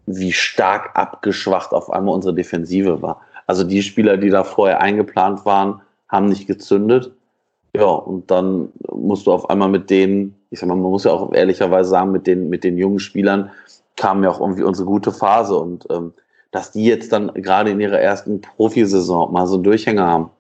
[0.07, 3.21] wie stark abgeschwacht auf einmal unsere Defensive war.
[3.47, 7.13] Also die Spieler, die da vorher eingeplant waren, haben nicht gezündet.
[7.75, 11.13] Ja, und dann musst du auf einmal mit denen, ich sag mal, man muss ja
[11.13, 13.51] auch ehrlicherweise sagen, mit den, mit den jungen Spielern
[13.97, 16.13] kam ja auch irgendwie unsere gute Phase und ähm,
[16.53, 20.31] dass die jetzt dann gerade in ihrer ersten Profisaison mal so einen Durchhänger haben.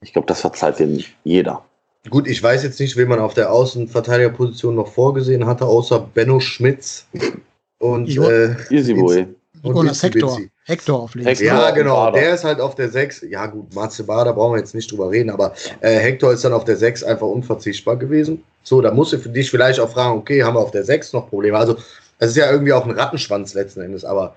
[0.00, 1.62] Ich glaube, das verzeiht nicht jeder.
[2.10, 6.38] Gut, ich weiß jetzt nicht, wen man auf der Außenverteidigerposition noch vorgesehen hatte, außer Benno
[6.38, 7.06] Schmitz
[7.78, 8.24] und jo.
[8.24, 9.26] äh, Easy Boy.
[9.62, 10.38] Und, und Hector.
[10.66, 11.40] Hector auf links.
[11.40, 12.10] Ja, genau.
[12.10, 13.26] Der ist halt auf der 6.
[13.30, 16.52] Ja, gut, Matze Bader brauchen wir jetzt nicht drüber reden, aber äh, Hector ist dann
[16.52, 18.44] auf der 6 einfach unverzichtbar gewesen.
[18.62, 21.14] So, da musst du für dich vielleicht auch fragen, okay, haben wir auf der 6
[21.14, 21.56] noch Probleme?
[21.56, 21.76] Also,
[22.18, 24.36] es ist ja irgendwie auch ein Rattenschwanz letzten Endes, aber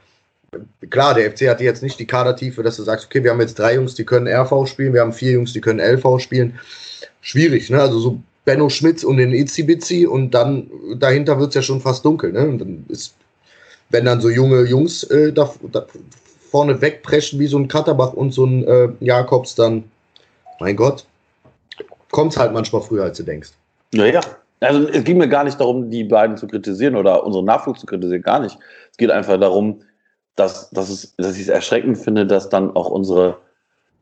[0.89, 3.59] klar, der FC hat jetzt nicht die Kadertiefe, dass du sagst, okay, wir haben jetzt
[3.59, 6.59] drei Jungs, die können RV spielen, wir haben vier Jungs, die können LV spielen.
[7.21, 7.81] Schwierig, ne?
[7.81, 12.05] Also so Benno Schmitz und den Itzibizi und dann dahinter wird es ja schon fast
[12.05, 12.47] dunkel, ne?
[12.47, 13.15] Und dann ist,
[13.89, 15.85] wenn dann so junge Jungs äh, da, da
[16.49, 19.83] vorne wegpreschen wie so ein Katterbach und so ein äh, Jakobs, dann,
[20.59, 21.05] mein Gott,
[22.11, 23.49] kommt es halt manchmal früher, als du denkst.
[23.91, 24.21] Naja,
[24.61, 27.85] also es ging mir gar nicht darum, die beiden zu kritisieren oder unseren Nachwuchs zu
[27.85, 28.57] kritisieren, gar nicht.
[28.91, 29.81] Es geht einfach darum,
[30.37, 33.37] dass, dass, es, dass ich es erschreckend finde, dass dann auch unsere,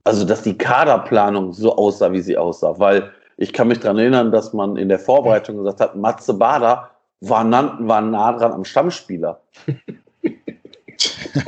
[0.04, 2.78] also dass die Kaderplanung so aussah, wie sie aussah.
[2.78, 6.92] Weil ich kann mich daran erinnern, dass man in der Vorbereitung gesagt hat, Matze Bader
[7.22, 9.42] war, nah, war nah dran am Stammspieler.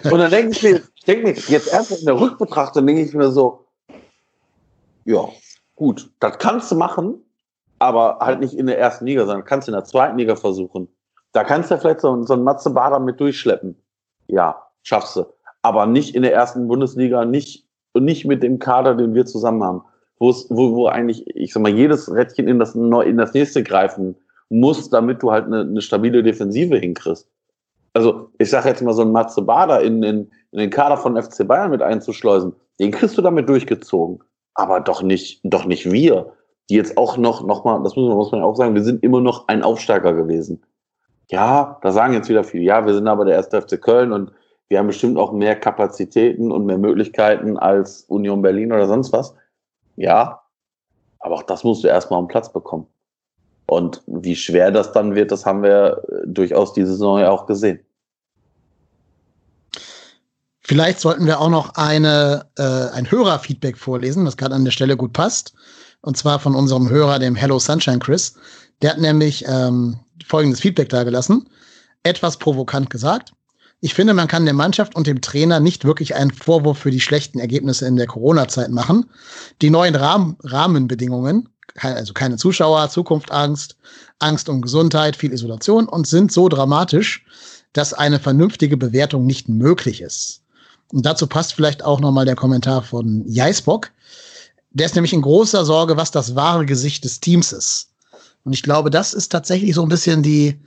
[0.03, 3.13] Und dann denke ich mir, ich denke mir, jetzt erst in der Rückbetrachtung denke ich
[3.13, 3.65] mir so,
[5.05, 5.27] ja,
[5.75, 7.23] gut, das kannst du machen,
[7.79, 10.87] aber halt nicht in der ersten Liga, sondern kannst du in der zweiten Liga versuchen.
[11.33, 13.81] Da kannst du vielleicht so, so einen Matze Bader mit durchschleppen.
[14.27, 15.25] Ja, schaffst du.
[15.61, 19.81] Aber nicht in der ersten Bundesliga, nicht, nicht mit dem Kader, den wir zusammen haben.
[20.19, 24.15] Wo, wo eigentlich, ich sag mal, jedes Rädchen in das, in das nächste greifen
[24.49, 27.29] muss, damit du halt eine, eine stabile Defensive hinkriegst.
[27.93, 31.21] Also, ich sage jetzt mal, so ein Matze Bader in, in, in den Kader von
[31.21, 34.23] FC Bayern mit einzuschleusen, den kriegst du damit durchgezogen.
[34.53, 36.31] Aber doch nicht, doch nicht wir,
[36.69, 39.03] die jetzt auch noch, noch mal, das muss man, muss man auch sagen, wir sind
[39.03, 40.63] immer noch ein Aufsteiger gewesen.
[41.29, 44.31] Ja, da sagen jetzt wieder viele, ja, wir sind aber der erste FC Köln und
[44.69, 49.33] wir haben bestimmt auch mehr Kapazitäten und mehr Möglichkeiten als Union Berlin oder sonst was.
[49.95, 50.41] Ja,
[51.19, 52.87] aber auch das musst du erstmal am Platz bekommen.
[53.65, 57.45] Und wie schwer das dann wird, das haben wir äh, durchaus diese Saison ja auch
[57.45, 57.79] gesehen.
[60.61, 64.97] Vielleicht sollten wir auch noch eine, äh, ein Hörerfeedback vorlesen, das gerade an der Stelle
[64.97, 65.53] gut passt.
[66.01, 68.35] Und zwar von unserem Hörer, dem Hello Sunshine Chris.
[68.81, 71.49] Der hat nämlich ähm, folgendes Feedback dargelassen.
[72.03, 73.31] Etwas provokant gesagt.
[73.79, 76.99] Ich finde, man kann der Mannschaft und dem Trainer nicht wirklich einen Vorwurf für die
[76.99, 79.05] schlechten Ergebnisse in der Corona-Zeit machen.
[79.61, 83.77] Die neuen Rahm Rahmenbedingungen, also keine Zuschauer, Zukunftsangst,
[84.17, 87.23] Angst um Gesundheit, viel Isolation und sind so dramatisch,
[87.73, 90.41] dass eine vernünftige Bewertung nicht möglich ist.
[90.91, 93.91] Und dazu passt vielleicht auch nochmal der Kommentar von Jaisbock.
[94.71, 97.89] Der ist nämlich in großer Sorge, was das wahre Gesicht des Teams ist.
[98.43, 100.59] Und ich glaube, das ist tatsächlich so ein bisschen die,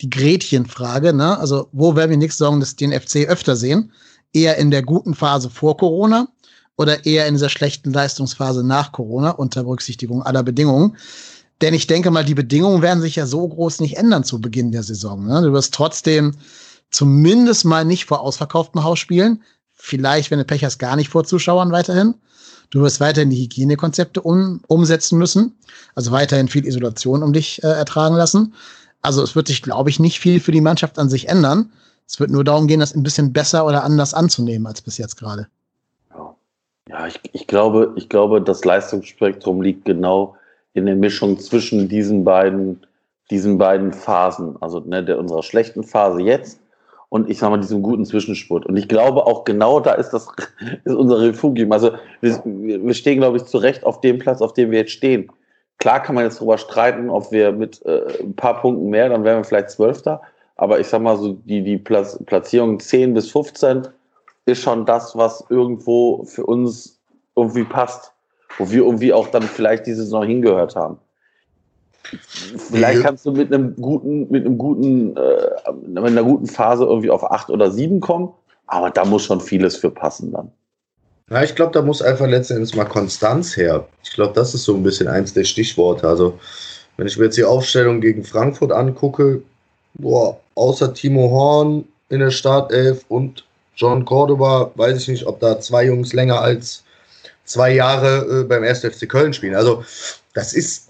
[0.00, 1.12] die Gretchenfrage.
[1.12, 1.38] Ne?
[1.38, 3.92] Also, wo werden wir nächste Saison den FC öfter sehen?
[4.32, 6.28] Eher in der guten Phase vor Corona
[6.76, 10.96] oder eher in dieser schlechten Leistungsphase nach Corona unter Berücksichtigung aller Bedingungen?
[11.60, 14.70] Denn ich denke mal, die Bedingungen werden sich ja so groß nicht ändern zu Beginn
[14.70, 15.26] der Saison.
[15.26, 15.42] Ne?
[15.42, 16.34] Du wirst trotzdem
[16.90, 19.42] zumindest mal nicht vor ausverkauftem Haus spielen.
[19.72, 22.14] Vielleicht, wenn du Pech hast, gar nicht vor Zuschauern weiterhin.
[22.70, 25.56] Du wirst weiterhin die Hygienekonzepte um, umsetzen müssen.
[25.94, 28.54] Also weiterhin viel Isolation um dich äh, ertragen lassen.
[29.08, 31.72] Also es wird sich, glaube ich, nicht viel für die Mannschaft an sich ändern.
[32.06, 35.16] Es wird nur darum gehen, das ein bisschen besser oder anders anzunehmen als bis jetzt
[35.16, 35.48] gerade.
[36.90, 40.36] Ja, ich, ich, glaube, ich glaube, das Leistungsspektrum liegt genau
[40.74, 42.86] in der Mischung zwischen diesen beiden,
[43.30, 44.60] diesen beiden Phasen.
[44.60, 46.60] Also ne, der unserer schlechten Phase jetzt
[47.08, 48.66] und ich sag mal diesem guten Zwischenspurt.
[48.66, 50.28] Und ich glaube auch genau da ist das
[50.84, 51.72] ist unser Refugium.
[51.72, 54.92] Also wir, wir stehen, glaube ich, zu Recht auf dem Platz, auf dem wir jetzt
[54.92, 55.32] stehen.
[55.78, 59.24] Klar kann man jetzt darüber streiten, ob wir mit äh, ein paar Punkten mehr, dann
[59.24, 60.20] wären wir vielleicht Zwölfter.
[60.56, 63.86] Aber ich sag mal so, die, die Platz, Platzierung 10 bis 15
[64.46, 66.98] ist schon das, was irgendwo für uns
[67.36, 68.12] irgendwie passt.
[68.56, 70.98] Wo wir irgendwie auch dann vielleicht diese Saison hingehört haben.
[72.02, 75.50] Vielleicht kannst du mit einem guten, mit einem guten, äh,
[75.86, 78.32] mit einer guten Phase irgendwie auf acht oder sieben kommen,
[78.66, 80.50] aber da muss schon vieles für passen dann.
[81.30, 83.86] Ja, ich glaube, da muss einfach letztendlich mal Konstanz her.
[84.02, 86.08] Ich glaube, das ist so ein bisschen eins der Stichworte.
[86.08, 86.38] Also,
[86.96, 89.42] wenn ich mir jetzt die Aufstellung gegen Frankfurt angucke,
[89.94, 93.44] boah, außer Timo Horn in der Startelf und
[93.76, 96.82] John Cordoba, weiß ich nicht, ob da zwei Jungs länger als
[97.44, 98.80] zwei Jahre äh, beim 1.
[98.80, 99.54] FC Köln spielen.
[99.54, 99.84] Also,
[100.32, 100.87] das ist,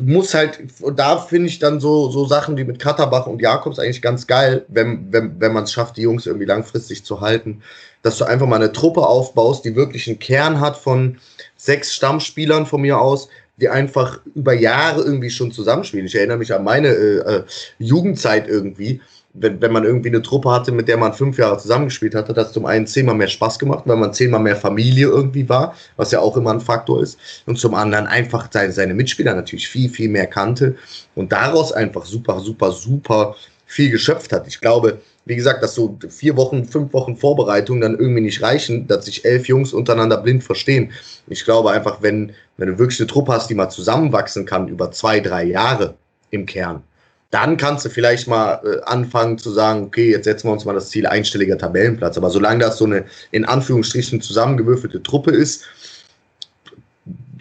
[0.00, 0.58] muss halt,
[0.94, 4.64] da finde ich dann so, so Sachen wie mit Katterbach und Jakobs eigentlich ganz geil,
[4.68, 7.62] wenn, wenn, wenn man es schafft, die Jungs irgendwie langfristig zu halten,
[8.02, 11.18] dass du einfach mal eine Truppe aufbaust, die wirklich einen Kern hat von
[11.56, 16.06] sechs Stammspielern von mir aus, die einfach über Jahre irgendwie schon zusammenspielen.
[16.06, 17.44] Ich erinnere mich an meine äh, äh
[17.78, 19.00] Jugendzeit irgendwie,
[19.38, 22.36] wenn, wenn man irgendwie eine Truppe hatte, mit der man fünf Jahre zusammengespielt hat, hat
[22.36, 26.10] das zum einen zehnmal mehr Spaß gemacht, weil man zehnmal mehr Familie irgendwie war, was
[26.10, 27.18] ja auch immer ein Faktor ist.
[27.46, 30.76] Und zum anderen einfach seine, seine Mitspieler natürlich viel, viel mehr kannte
[31.14, 34.46] und daraus einfach super, super, super viel geschöpft hat.
[34.46, 38.86] Ich glaube, wie gesagt, dass so vier Wochen, fünf Wochen Vorbereitung dann irgendwie nicht reichen,
[38.86, 40.92] dass sich elf Jungs untereinander blind verstehen.
[41.26, 44.92] Ich glaube einfach, wenn, wenn du wirklich eine Truppe hast, die mal zusammenwachsen kann über
[44.92, 45.94] zwei, drei Jahre
[46.30, 46.84] im Kern,
[47.30, 50.74] dann kannst du vielleicht mal äh, anfangen zu sagen, okay, jetzt setzen wir uns mal
[50.74, 52.16] das Ziel einstelliger Tabellenplatz.
[52.16, 55.64] Aber solange das so eine in Anführungsstrichen zusammengewürfelte Truppe ist,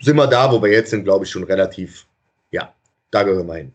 [0.01, 2.05] sind wir da, wo wir jetzt sind, glaube ich, schon relativ,
[2.51, 2.73] ja,
[3.11, 3.73] da gehören wir hin.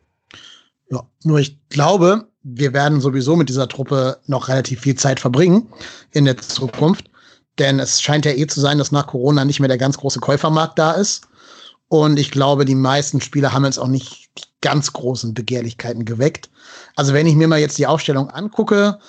[0.91, 5.69] Ja, nur ich glaube, wir werden sowieso mit dieser Truppe noch relativ viel Zeit verbringen
[6.13, 7.11] in der Zukunft.
[7.59, 10.21] Denn es scheint ja eh zu sein, dass nach Corona nicht mehr der ganz große
[10.21, 11.29] Käufermarkt da ist.
[11.91, 16.49] Und ich glaube, die meisten Spieler haben jetzt auch nicht die ganz großen Begehrlichkeiten geweckt.
[16.95, 19.01] Also wenn ich mir mal jetzt die Aufstellung angucke,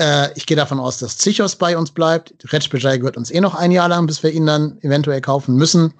[0.00, 2.32] äh, ich gehe davon aus, dass Zichos bei uns bleibt.
[2.52, 5.92] Retschbejai gehört uns eh noch ein Jahr lang, bis wir ihn dann eventuell kaufen müssen.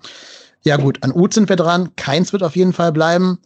[0.62, 1.91] Ja gut, an Uth sind wir dran.
[1.97, 3.41] Keins wird auf jeden Fall bleiben.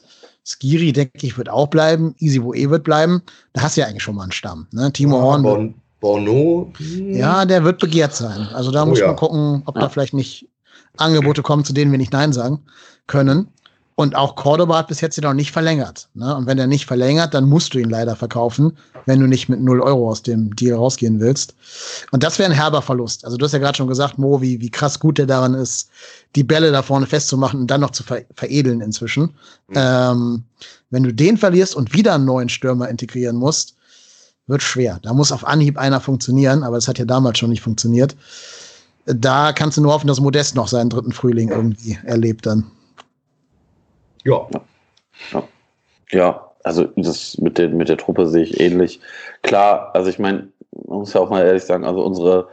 [0.45, 2.15] Skiri, denke ich, wird auch bleiben.
[2.19, 3.23] Easy Woe wird bleiben.
[3.55, 4.67] Da hast du ja eigentlich schon mal einen Stamm.
[4.73, 4.93] Ne?
[4.93, 5.43] Timo ja, Horn.
[5.43, 6.71] Bon, Bono.
[6.79, 8.47] Ja, der wird begehrt sein.
[8.53, 9.07] Also da oh, muss ja.
[9.07, 9.81] man gucken, ob ja.
[9.81, 10.51] da vielleicht nicht
[10.97, 12.61] Angebote kommen, zu denen wir nicht Nein sagen
[13.07, 13.49] können.
[13.97, 16.09] Und auch Cordoba hat bis jetzt noch nicht verlängert.
[16.15, 16.35] Ne?
[16.35, 18.77] Und wenn er nicht verlängert, dann musst du ihn leider verkaufen,
[19.07, 21.55] wenn du nicht mit 0 Euro aus dem Deal rausgehen willst.
[22.11, 23.25] Und das wäre ein herber Verlust.
[23.25, 25.91] Also du hast ja gerade schon gesagt, Mo, wie, wie krass gut der daran ist,
[26.35, 29.35] die Bälle da vorne festzumachen und dann noch zu ver veredeln inzwischen.
[29.69, 29.75] Mhm.
[29.77, 30.45] Ähm,
[30.91, 33.77] wenn du den verlierst und wieder einen neuen Stürmer integrieren musst,
[34.49, 34.99] wird schwer.
[35.03, 38.17] Da muss auf Anhieb einer funktionieren, aber das hat ja damals schon nicht funktioniert.
[39.07, 42.71] Da kannst du nur hoffen, dass Modest noch seinen dritten Frühling irgendwie erlebt dann.
[44.25, 44.47] Ja.
[45.33, 45.43] ja.
[46.11, 49.01] Ja, also das mit, den, mit der Truppe sehe ich ähnlich.
[49.43, 50.49] Klar, also ich meine,
[50.87, 52.49] man muss ja auch mal ehrlich sagen, also unsere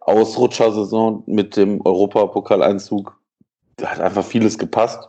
[0.00, 3.16] Ausrutschersaison mit dem Europapokaleinzug,
[3.76, 5.08] da hat einfach vieles gepasst.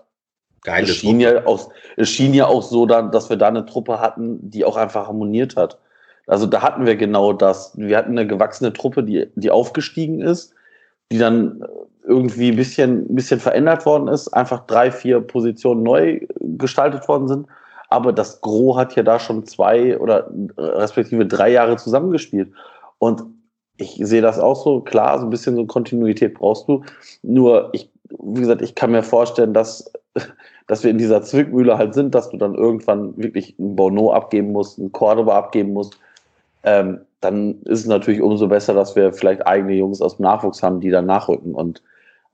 [0.63, 3.65] Geile es schien, ja auch, es schien ja auch so, dann, dass wir da eine
[3.65, 5.77] Truppe hatten, die auch einfach harmoniert hat.
[6.25, 7.77] Also da hatten wir genau das.
[7.77, 10.53] Wir hatten eine gewachsene Truppe, die, die aufgestiegen ist,
[11.11, 11.63] die dann
[12.03, 17.27] irgendwie ein bisschen, ein bisschen verändert worden ist, einfach drei, vier Positionen neu gestaltet worden
[17.27, 17.47] sind.
[17.89, 22.51] Aber das Gros hat ja da schon zwei oder respektive drei Jahre zusammengespielt.
[22.99, 23.23] Und
[23.77, 26.83] ich sehe das auch so, klar, so ein bisschen so Kontinuität brauchst du.
[27.23, 29.91] Nur, ich, wie gesagt, ich kann mir vorstellen, dass,
[30.67, 34.51] dass wir in dieser Zwickmühle halt sind, dass du dann irgendwann wirklich einen Bono abgeben
[34.51, 35.97] musst, einen Cordoba abgeben musst.
[36.63, 40.61] Ähm, dann ist es natürlich umso besser, dass wir vielleicht eigene Jungs aus dem Nachwuchs
[40.61, 41.55] haben, die dann nachrücken.
[41.55, 41.81] Und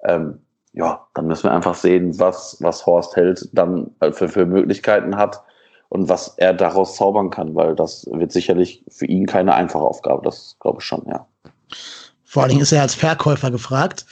[0.04, 0.40] ähm,
[0.74, 5.42] ja, dann müssen wir einfach sehen, was, was Horst Held dann für, für Möglichkeiten hat
[5.90, 10.24] und was er daraus zaubern kann, weil das wird sicherlich für ihn keine einfache Aufgabe.
[10.24, 11.26] Das glaube ich schon, ja.
[12.24, 14.06] Vor allen Dingen ist er als Verkäufer gefragt.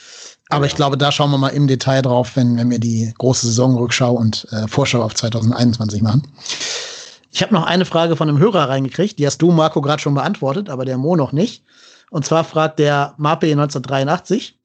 [0.48, 3.46] Aber ich glaube, da schauen wir mal im Detail drauf, wenn, wenn wir die große
[3.46, 6.22] Saisonrückschau und äh, Vorschau auf 2021 machen.
[7.32, 9.18] Ich habe noch eine Frage von einem Hörer reingekriegt.
[9.18, 11.64] Die hast du, Marco, gerade schon beantwortet, aber der Mo noch nicht.
[12.10, 14.58] Und zwar fragt der Mape 1983,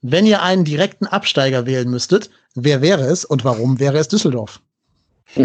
[0.00, 4.60] wenn ihr einen direkten Absteiger wählen müsstet, wer wäre es und warum wäre es Düsseldorf?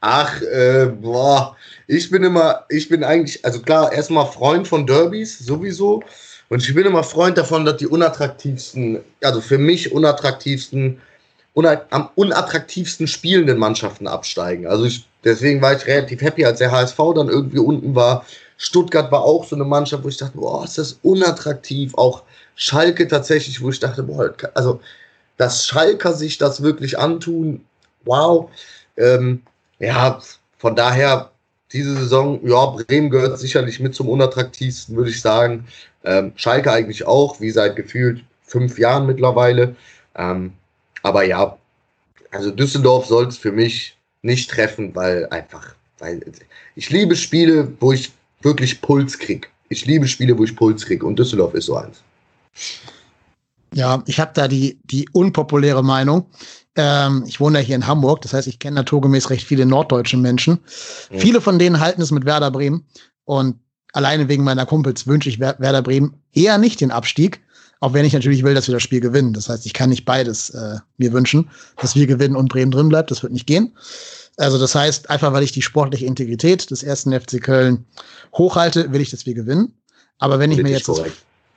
[0.00, 1.54] Ach, äh, boah,
[1.86, 6.02] ich bin immer, ich bin eigentlich, also klar, erstmal Freund von Derbys, sowieso.
[6.48, 10.98] Und ich bin immer Freund davon, dass die unattraktivsten, also für mich unattraktivsten,
[11.66, 14.66] am unattraktivsten spielenden Mannschaften absteigen.
[14.66, 18.24] Also ich, deswegen war ich relativ happy, als der HSV dann irgendwie unten war.
[18.56, 21.94] Stuttgart war auch so eine Mannschaft, wo ich dachte, boah, ist das unattraktiv.
[21.94, 22.22] Auch
[22.56, 24.80] Schalke tatsächlich, wo ich dachte, boah, also
[25.36, 27.64] dass Schalker sich das wirklich antun,
[28.04, 28.50] wow.
[28.96, 29.42] Ähm,
[29.78, 30.20] ja,
[30.58, 31.30] von daher
[31.72, 35.66] diese Saison, ja, Bremen gehört sicherlich mit zum unattraktivsten, würde ich sagen.
[36.04, 39.76] Ähm, Schalke eigentlich auch, wie seit gefühlt fünf Jahren mittlerweile.
[40.16, 40.54] Ähm,
[41.02, 41.56] aber ja,
[42.30, 46.20] also Düsseldorf soll es für mich nicht treffen, weil einfach, weil
[46.74, 49.48] ich liebe Spiele, wo ich wirklich Puls kriege.
[49.68, 52.02] Ich liebe Spiele, wo ich Puls kriege und Düsseldorf ist so eins.
[53.74, 56.26] Ja, ich habe da die, die unpopuläre Meinung.
[56.76, 60.16] Ähm, ich wohne ja hier in Hamburg, das heißt, ich kenne naturgemäß recht viele norddeutsche
[60.16, 60.60] Menschen.
[61.10, 61.18] Mhm.
[61.18, 62.86] Viele von denen halten es mit Werder Bremen
[63.24, 63.56] und
[63.92, 67.40] alleine wegen meiner Kumpels wünsche ich Werder Bremen eher nicht den Abstieg,
[67.80, 69.32] auch wenn ich natürlich will, dass wir das Spiel gewinnen.
[69.32, 71.50] Das heißt, ich kann nicht beides äh, mir wünschen,
[71.80, 73.10] dass wir gewinnen und Bremen drin bleibt.
[73.10, 73.72] Das wird nicht gehen.
[74.36, 77.84] Also das heißt, einfach weil ich die sportliche Integrität des ersten FC Köln
[78.34, 79.74] hochhalte, will ich, dass wir gewinnen.
[80.18, 81.00] Aber wenn ich mir jetzt das,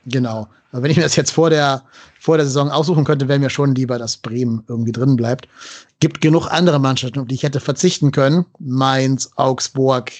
[0.06, 1.82] genau, aber wenn ich mir das jetzt vor der
[2.18, 5.48] vor der Saison aussuchen könnte, wäre mir schon lieber, dass Bremen irgendwie drin bleibt.
[5.98, 8.46] Gibt genug andere Mannschaften, auf die ich hätte verzichten können.
[8.60, 10.12] Mainz, Augsburg,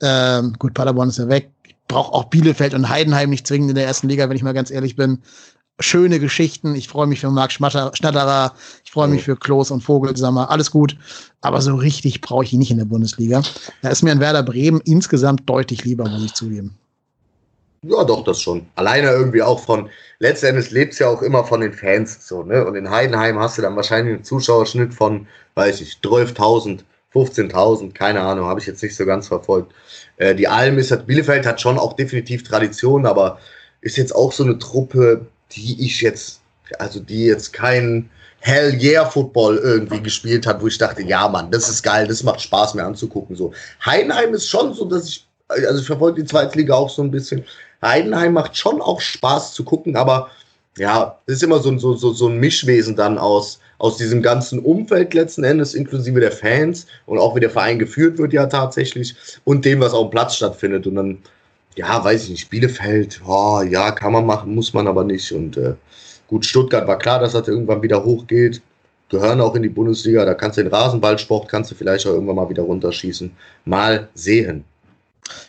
[0.00, 1.50] ähm, gut, Paderborn ist ja weg.
[1.94, 4.72] Brauche auch Bielefeld und Heidenheim nicht zwingend in der ersten Liga, wenn ich mal ganz
[4.72, 5.22] ehrlich bin.
[5.78, 6.74] Schöne Geschichten.
[6.74, 8.52] Ich freue mich für Marc Schnatterer.
[8.84, 10.50] Ich freue mich für Klos und Vogelsammer.
[10.50, 10.96] Alles gut.
[11.40, 13.42] Aber so richtig brauche ich ihn nicht in der Bundesliga.
[13.82, 16.76] Da ist mir ein Werder Bremen insgesamt deutlich lieber, muss ich zugeben.
[17.82, 18.66] Ja, doch, das schon.
[18.74, 19.88] Alleine irgendwie auch von,
[20.18, 22.66] letztendlich lebt es ja auch immer von den Fans so, ne?
[22.66, 26.80] Und in Heidenheim hast du dann wahrscheinlich einen Zuschauerschnitt von, weiß ich, 12.000,
[27.14, 29.72] 15.000, keine Ahnung, habe ich jetzt nicht so ganz verfolgt.
[30.16, 33.38] Äh, die Alm ist, halt, Bielefeld hat schon auch definitiv Tradition, aber
[33.80, 36.40] ist jetzt auch so eine Truppe, die ich jetzt,
[36.78, 38.10] also die jetzt kein
[38.40, 42.22] Hell Yeah Football irgendwie gespielt hat, wo ich dachte, ja Mann, das ist geil, das
[42.22, 43.36] macht Spaß mir anzugucken.
[43.36, 43.52] So
[43.84, 47.10] Heidenheim ist schon so, dass ich, also ich verfolge die zweite Liga auch so ein
[47.10, 47.44] bisschen,
[47.80, 50.30] Heidenheim macht schon auch Spaß zu gucken, aber
[50.76, 54.60] ja, es ist immer so, so, so, so ein Mischwesen dann aus, aus diesem ganzen
[54.60, 59.14] Umfeld letzten Endes, inklusive der Fans und auch wie der Verein geführt wird ja tatsächlich
[59.44, 60.86] und dem, was auf dem Platz stattfindet.
[60.86, 61.18] Und dann,
[61.76, 65.30] ja, weiß ich nicht, Bielefeld, oh, ja, kann man machen, muss man aber nicht.
[65.32, 65.74] Und äh,
[66.28, 68.62] gut, Stuttgart war klar, dass das irgendwann wieder hochgeht.
[69.10, 72.36] Gehören auch in die Bundesliga, da kannst du den Rasenballsport, kannst du vielleicht auch irgendwann
[72.36, 73.30] mal wieder runterschießen.
[73.66, 74.64] Mal sehen.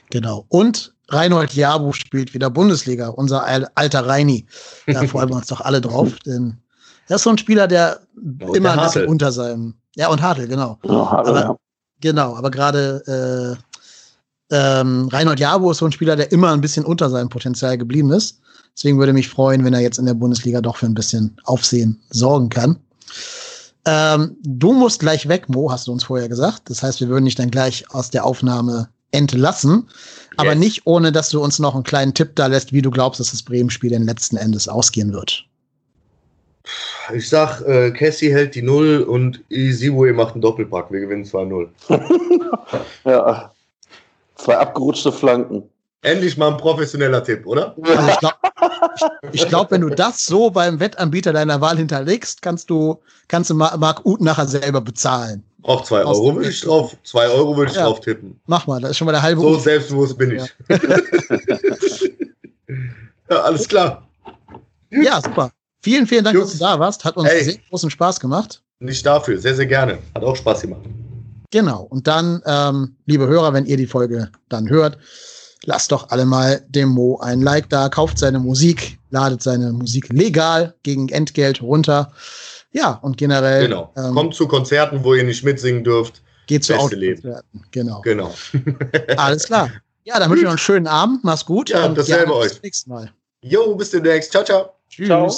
[0.10, 0.44] Genau.
[0.50, 4.46] Und Reinhold Jabu spielt wieder Bundesliga, unser alter Reini.
[4.88, 6.58] Da freuen wir uns doch alle drauf, denn
[7.08, 9.76] er ist so ein Spieler, der und immer der ein bisschen unter seinem.
[9.95, 10.78] Ja, und Hartl, genau.
[10.84, 11.56] Ja, Hartl, aber, ja.
[12.01, 13.58] Genau, aber gerade
[14.51, 17.78] äh, ähm, Reinhold Jabu ist so ein Spieler, der immer ein bisschen unter seinem Potenzial
[17.78, 18.39] geblieben ist.
[18.76, 22.01] Deswegen würde mich freuen, wenn er jetzt in der Bundesliga doch für ein bisschen Aufsehen
[22.10, 22.78] sorgen kann.
[23.86, 26.70] Ähm, du musst gleich weg, Mo, hast du uns vorher gesagt.
[26.70, 29.88] Das heißt, wir würden dich dann gleich aus der Aufnahme entlassen.
[30.38, 30.60] Aber yes.
[30.60, 33.32] nicht ohne, dass du uns noch einen kleinen Tipp da lässt, wie du glaubst, dass
[33.32, 35.45] das Bremen-Spiel denn letzten Endes ausgehen wird.
[37.13, 40.91] Ich sag, äh, Cassie hält die Null und Isiwe macht einen Doppelpack.
[40.91, 41.68] Wir gewinnen 2-0.
[43.05, 43.51] ja.
[44.36, 45.63] Zwei abgerutschte Flanken.
[46.01, 47.76] Endlich mal ein professioneller Tipp, oder?
[48.95, 52.99] Also ich glaube, glaub, wenn du das so beim Wettanbieter deiner Wahl hinterlegst, kannst du,
[53.28, 55.43] kannst du Marc Uth nachher selber bezahlen.
[55.63, 57.86] Auf zwei Euro würde ich drauf, zwei Euro würde ich ja.
[57.86, 58.39] drauf tippen.
[58.45, 59.41] Mach mal, das ist schon mal der halbe.
[59.41, 59.59] So Uhr.
[59.59, 60.55] selbstbewusst bin ich.
[60.70, 60.80] Ja.
[63.30, 63.41] ja.
[63.41, 64.07] alles klar.
[64.91, 65.51] Ja, super.
[65.86, 66.50] Vielen, vielen Dank, Jungs.
[66.50, 67.06] dass du da warst.
[67.06, 67.44] Hat uns Ey.
[67.44, 68.64] sehr großen Spaß gemacht.
[68.80, 70.00] Nicht dafür, sehr, sehr gerne.
[70.16, 70.82] Hat auch Spaß gemacht.
[71.52, 71.84] Genau.
[71.84, 74.98] Und dann, ähm, liebe Hörer, wenn ihr die Folge dann hört,
[75.64, 80.12] lasst doch alle mal dem Mo ein Like da, kauft seine Musik, ladet seine Musik
[80.12, 82.12] legal gegen Entgelt runter.
[82.72, 83.68] Ja, und generell.
[83.68, 83.94] Genau.
[83.96, 86.24] Ähm, Kommt zu Konzerten, wo ihr nicht mitsingen dürft.
[86.48, 87.36] Geht zu Leben.
[87.70, 88.02] Genau.
[88.02, 88.34] Genau.
[89.18, 89.70] Alles klar.
[90.04, 91.24] Ja, dann wünsche ich noch einen schönen Abend.
[91.24, 91.70] Mach's gut.
[91.70, 92.44] Ja, und dasselbe gerne euch.
[92.46, 93.12] Bis zum nächsten Mal.
[93.44, 94.32] Jo, bis demnächst.
[94.32, 94.72] Ciao, ciao.
[94.90, 95.06] Tschüss.
[95.06, 95.30] Ciao.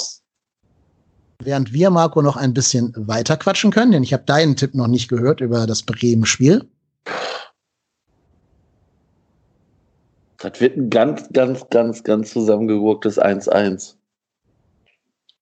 [1.42, 4.88] Während wir, Marco, noch ein bisschen weiter quatschen können, denn ich habe deinen Tipp noch
[4.88, 6.64] nicht gehört über das Bremen-Spiel.
[10.38, 13.94] Das wird ein ganz, ganz, ganz, ganz zusammengegurktes 1-1.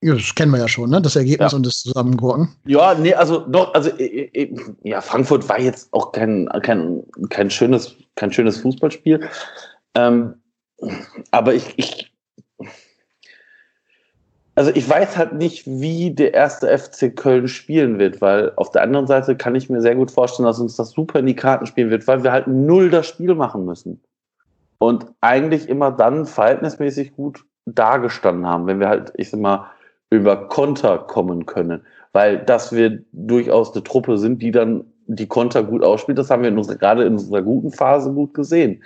[0.03, 1.01] Ja, das kennen wir ja schon, ne?
[1.01, 1.57] Das Ergebnis Ja.
[1.57, 2.55] und das Zusammengurken.
[2.67, 8.31] Ja, nee, also doch, also ja, Frankfurt war jetzt auch kein, kein, kein schönes, kein
[8.31, 9.27] schönes Fußballspiel.
[9.95, 10.35] Ähm,
[11.31, 12.13] aber ich, ich,
[14.57, 18.83] also ich weiß halt nicht, wie der erste FC Köln spielen wird, weil auf der
[18.83, 21.67] anderen Seite kann ich mir sehr gut vorstellen, dass uns das super in die Karten
[21.67, 24.01] spielen wird, weil wir halt null das Spiel machen müssen.
[24.79, 29.67] Und eigentlich immer dann verhältnismäßig gut dagestanden haben, wenn wir halt, ich sag mal,
[30.09, 31.83] über Konter kommen können.
[32.13, 36.43] Weil dass wir durchaus eine Truppe sind, die dann die Konter gut ausspielt, das haben
[36.43, 38.83] wir in unserer, gerade in unserer guten Phase gut gesehen.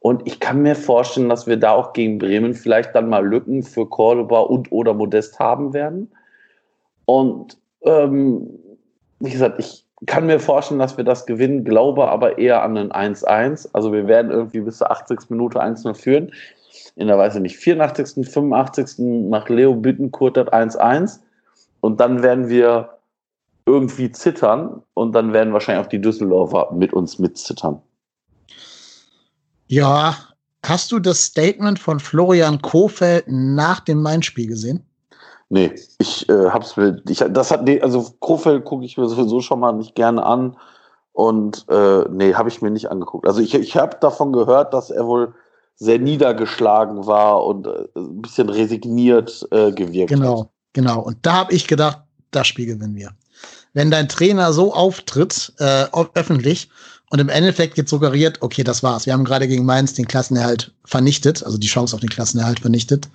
[0.00, 3.62] Und ich kann mir vorstellen, dass wir da auch gegen Bremen vielleicht dann mal Lücken
[3.62, 6.12] für Cordoba und oder Modest haben werden.
[7.04, 8.48] Und ähm,
[9.18, 13.14] wie gesagt, ich kann mir vorstellen, dass wir das gewinnen, glaube aber eher an ein
[13.14, 13.70] 1-1.
[13.72, 15.30] Also wir werden irgendwie bis zur 80.
[15.30, 16.32] Minute 1-0 führen.
[16.94, 19.28] In der, ich nicht, 84., 85.
[19.28, 21.20] macht Leo Bittenkurt das 1-1.
[21.80, 22.98] Und dann werden wir
[23.66, 27.82] irgendwie zittern und dann werden wahrscheinlich auch die Düsseldorfer mit uns mitzittern.
[29.68, 30.16] Ja,
[30.64, 34.84] hast du das Statement von Florian Kofeld nach dem Main-Spiel gesehen?
[35.50, 39.40] Nee, ich äh, hab's mir, ich, das hat, nee, also Krofeld gucke ich mir sowieso
[39.40, 40.56] schon mal nicht gerne an
[41.12, 43.26] und äh, nee, habe ich mir nicht angeguckt.
[43.26, 45.34] Also ich, ich habe davon gehört, dass er wohl
[45.74, 50.50] sehr niedergeschlagen war und äh, ein bisschen resigniert äh, gewirkt Genau, hat.
[50.74, 51.00] genau.
[51.00, 52.00] Und da habe ich gedacht,
[52.30, 53.12] das Spiel gewinnen wir.
[53.72, 56.68] Wenn dein Trainer so auftritt, äh, öffentlich,
[57.10, 59.06] und im Endeffekt jetzt suggeriert, okay, das war's.
[59.06, 63.08] Wir haben gerade gegen Mainz den Klassenerhalt vernichtet, also die Chance auf den Klassenerhalt vernichtet.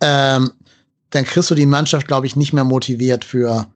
[0.00, 0.52] Ähm,
[1.10, 3.66] dann kriegst du die Mannschaft, glaube ich, nicht mehr motiviert für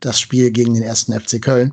[0.00, 1.72] das Spiel gegen den ersten FC Köln.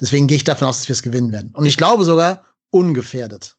[0.00, 1.50] Deswegen gehe ich davon aus, dass wir es gewinnen werden.
[1.54, 3.56] Und ich glaube sogar ungefährdet.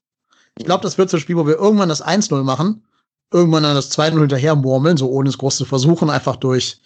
[0.57, 2.83] Ich glaube, das wird so ein Spiel, wo wir irgendwann das 1-0 machen,
[3.31, 6.79] irgendwann dann das 2-0 hinterher murmeln, so ohne es groß zu versuchen, einfach durch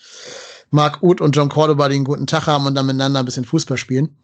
[0.71, 3.77] Marc Uth und John Cordoba den guten Tag haben und dann miteinander ein bisschen Fußball
[3.77, 4.15] spielen.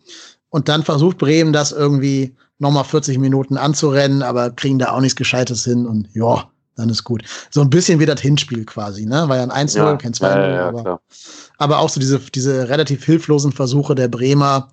[0.55, 5.17] Und dann versucht Bremen das irgendwie nochmal 40 Minuten anzurennen, aber kriegen da auch nichts
[5.17, 7.25] Gescheites hin und ja, dann ist gut.
[7.51, 9.27] So ein bisschen wie das Hinspiel quasi, ne?
[9.27, 11.01] War ja ein 1-0, Ja, kein 2-0, ja, ja, aber,
[11.57, 14.69] aber auch so diese, diese relativ hilflosen Versuche der Bremer,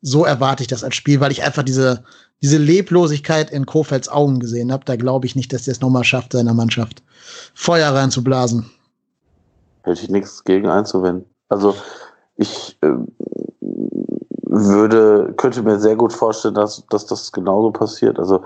[0.00, 2.04] so erwarte ich das als Spiel, weil ich einfach diese,
[2.40, 4.84] diese Leblosigkeit in Kofelds Augen gesehen habe.
[4.84, 7.02] Da glaube ich nicht, dass der es nochmal schafft, seiner Mannschaft
[7.52, 8.70] Feuer reinzublasen.
[9.82, 11.24] Hätte ich nichts gegen einzuwenden.
[11.48, 11.74] Also
[12.36, 13.08] ich ähm,
[14.64, 18.18] würde, könnte mir sehr gut vorstellen, dass, dass das genauso passiert.
[18.18, 18.42] Also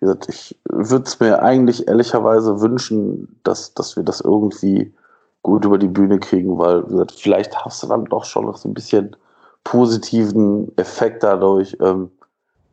[0.00, 4.92] wie gesagt, ich würde es mir eigentlich ehrlicherweise wünschen, dass, dass wir das irgendwie
[5.42, 8.56] gut über die Bühne kriegen, weil wie gesagt, vielleicht hast du dann doch schon noch
[8.56, 9.16] so ein bisschen
[9.62, 11.76] positiven Effekt dadurch.
[11.80, 12.10] Ähm,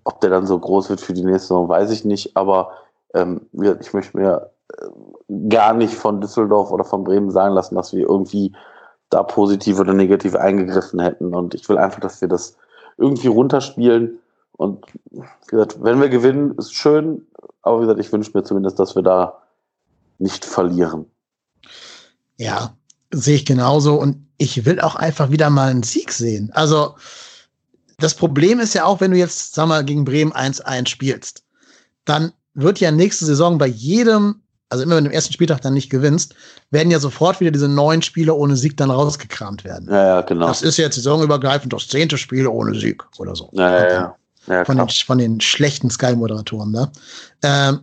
[0.04, 2.36] ob der dann so groß wird für die nächste Saison, weiß ich nicht.
[2.36, 2.72] Aber
[3.14, 7.54] ähm, wie gesagt, ich möchte mir äh, gar nicht von Düsseldorf oder von Bremen sagen
[7.54, 8.54] lassen, dass wir irgendwie
[9.10, 11.36] da positiv oder negativ eingegriffen hätten.
[11.36, 12.58] Und ich will einfach, dass wir das
[13.02, 14.20] irgendwie runterspielen.
[14.54, 17.26] Und wie gesagt, wenn wir gewinnen, ist schön.
[17.64, 19.42] Aber wie gesagt, ich wünsche mir zumindest, dass wir da
[20.20, 21.06] nicht verlieren.
[22.38, 22.76] Ja,
[23.12, 23.96] sehe ich genauso.
[23.96, 26.52] Und ich will auch einfach wieder mal einen Sieg sehen.
[26.54, 26.96] Also,
[27.98, 31.44] das Problem ist ja auch, wenn du jetzt, sag mal, gegen Bremen 1-1 spielst,
[32.06, 34.42] dann wird ja nächste Saison bei jedem,
[34.72, 36.34] also immer wenn du im ersten Spieltag dann nicht gewinnst,
[36.72, 39.90] werden ja sofort wieder diese neun Spiele ohne Sieg dann rausgekramt werden.
[39.90, 40.48] Ja, ja, genau.
[40.48, 43.50] Das ist jetzt saisonübergreifend das zehnte Spiel ohne Sieg oder so.
[43.52, 44.16] Ja, ja, ja.
[44.48, 46.92] ja von, den, von den schlechten Sky-Moderatoren da.
[47.44, 47.82] Ähm,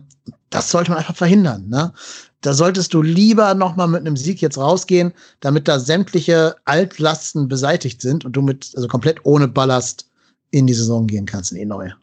[0.49, 1.69] das sollte man einfach verhindern.
[1.69, 1.93] Ne?
[2.41, 7.47] Da solltest du lieber noch mal mit einem Sieg jetzt rausgehen, damit da sämtliche Altlasten
[7.47, 10.09] beseitigt sind und du mit also komplett ohne Ballast
[10.49, 11.93] in die Saison gehen kannst, in die neue.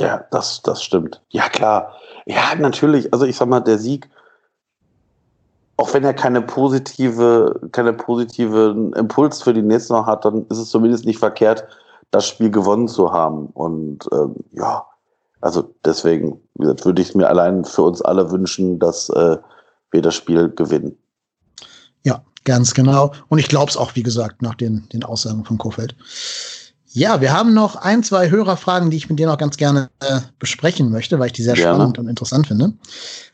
[0.00, 1.20] Ja, das, das stimmt.
[1.28, 1.94] Ja, klar.
[2.26, 3.12] Ja, natürlich.
[3.12, 4.08] Also ich sag mal, der Sieg,
[5.76, 10.58] auch wenn er keine positive, keine positiven Impuls für die nächste noch hat, dann ist
[10.58, 11.66] es zumindest nicht verkehrt,
[12.10, 13.46] das Spiel gewonnen zu haben.
[13.46, 14.84] Und ähm, ja,
[15.40, 19.38] also deswegen, wie gesagt, würde ich mir allein für uns alle wünschen, dass äh,
[19.90, 20.96] wir das Spiel gewinnen.
[22.04, 23.12] Ja, ganz genau.
[23.28, 25.96] Und ich glaube es auch, wie gesagt, nach den, den Aussagen von Kofeld.
[26.92, 30.20] Ja, wir haben noch ein, zwei Hörerfragen, die ich mit dir noch ganz gerne äh,
[30.40, 31.76] besprechen möchte, weil ich die sehr Gerne.
[31.76, 32.72] spannend und interessant finde.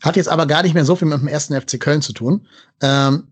[0.03, 2.47] Hat jetzt aber gar nicht mehr so viel mit dem ersten FC Köln zu tun.
[2.83, 3.29] Ähm,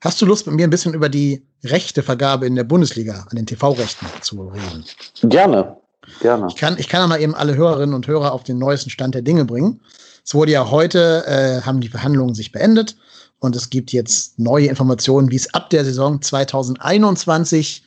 [0.00, 3.46] hast du Lust, mit mir ein bisschen über die Rechtevergabe in der Bundesliga an den
[3.46, 4.84] TV-Rechten zu reden?
[5.22, 5.76] Gerne.
[6.20, 6.46] Gerne.
[6.48, 9.22] Ich kann, ich kann mal eben alle Hörerinnen und Hörer auf den neuesten Stand der
[9.22, 9.80] Dinge bringen.
[10.24, 12.96] Es wurde ja heute, äh, haben die Verhandlungen sich beendet
[13.40, 17.83] und es gibt jetzt neue Informationen, wie es ab der Saison 2021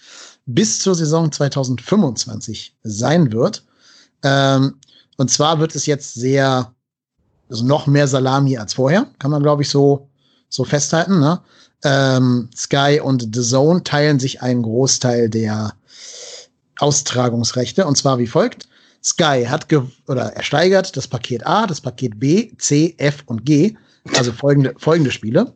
[0.47, 3.63] bis zur Saison 2025 sein wird.
[4.23, 4.75] Ähm,
[5.17, 6.73] und zwar wird es jetzt sehr,
[7.49, 10.09] also noch mehr Salami als vorher, kann man glaube ich so,
[10.49, 11.19] so festhalten.
[11.19, 11.39] Ne?
[11.83, 15.73] Ähm, Sky und The Zone teilen sich einen Großteil der
[16.79, 18.67] Austragungsrechte und zwar wie folgt.
[19.03, 19.67] Sky hat
[20.07, 23.75] oder ersteigert das Paket A, das Paket B, C, F und G,
[24.15, 25.53] also folgende, folgende Spiele.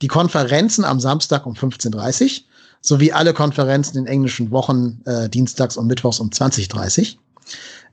[0.00, 2.44] Die Konferenzen am Samstag um 15.30 Uhr
[2.82, 7.20] sowie alle Konferenzen in englischen Wochen äh, dienstags und mittwochs um 20.30 Uhr.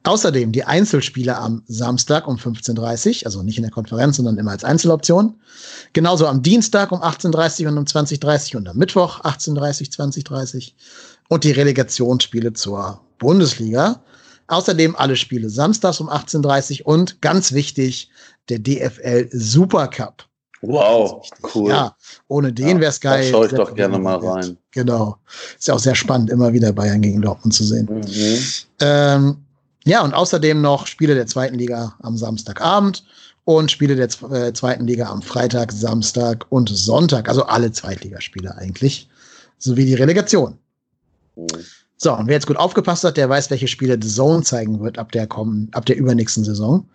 [0.03, 4.51] Außerdem die Einzelspiele am Samstag um 15.30 Uhr, also nicht in der Konferenz, sondern immer
[4.51, 5.35] als Einzeloption.
[5.91, 10.07] Genauso am Dienstag um 18.30 Uhr und um 20.30 Uhr und am Mittwoch 18.30 Uhr,
[10.07, 10.73] 20.30 Uhr.
[11.27, 14.01] Und die Relegationsspiele zur Bundesliga.
[14.47, 18.09] Außerdem alle Spiele samstags um 18.30 Uhr und ganz wichtig,
[18.47, 20.28] der DFL Supercup.
[20.61, 21.69] Wow, cool.
[21.69, 21.95] Ja,
[22.27, 23.23] ohne den ja, wäre es geil.
[23.23, 24.57] Da schaue ich doch gerne mal rein.
[24.71, 25.17] Genau.
[25.57, 27.87] Ist ja auch sehr spannend, immer wieder Bayern gegen Dortmund zu sehen.
[27.89, 28.37] Mhm.
[28.81, 29.37] Ähm,
[29.85, 33.05] ja, und außerdem noch Spiele der zweiten Liga am Samstagabend
[33.45, 37.29] und Spiele der äh, zweiten Liga am Freitag, Samstag und Sonntag.
[37.29, 39.09] Also alle Zweitligaspiele eigentlich.
[39.57, 40.57] Sowie die Relegation.
[41.35, 41.47] Mhm.
[42.01, 44.97] So, und wer jetzt gut aufgepasst hat, der weiß, welche Spiele The Zone zeigen wird
[44.97, 46.87] ab der kommen, ab der übernächsten Saison.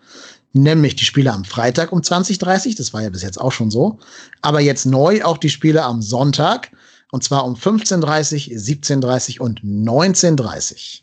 [0.53, 3.99] Nämlich die Spiele am Freitag um 20.30 das war ja bis jetzt auch schon so.
[4.41, 6.71] Aber jetzt neu auch die Spiele am Sonntag.
[7.11, 11.01] Und zwar um 15.30 17.30 und 19.30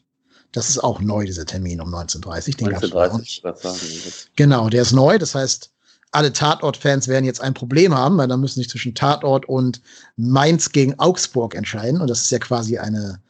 [0.53, 5.19] das ist auch neu, dieser Termin um 19.30 Den 19.30 Genau, der ist neu.
[5.19, 5.71] Das heißt,
[6.11, 9.81] alle Tatort-Fans werden jetzt ein Problem haben, weil dann müssen sich zwischen Tatort und
[10.17, 12.03] Mainz gegen Augsburg entscheiden.
[12.03, 13.21] Und das ist ja quasi eine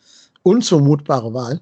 [0.42, 1.60] unzumutbare Wahl.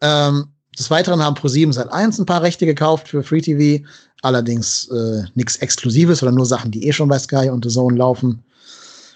[0.00, 3.84] Ähm, des Weiteren haben ProSieben seit 1 ein paar Rechte gekauft für Free TV.
[4.22, 7.96] Allerdings äh, nichts Exklusives oder nur Sachen, die eh schon bei Sky und The Zone
[7.96, 8.42] laufen.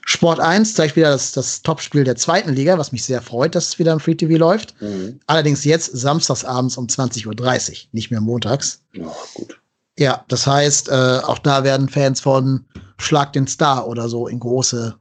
[0.05, 3.68] Sport 1 zeigt wieder das, das Topspiel der zweiten Liga, was mich sehr freut, dass
[3.68, 4.81] es wieder im Free TV läuft.
[4.81, 5.18] Mhm.
[5.27, 8.83] Allerdings jetzt samstagsabends um 20.30 Uhr, nicht mehr montags.
[8.93, 9.59] Ja, gut.
[9.99, 12.66] Ja, das heißt, äh, auch da werden Fans von
[12.99, 14.95] Schlag den Star oder so in große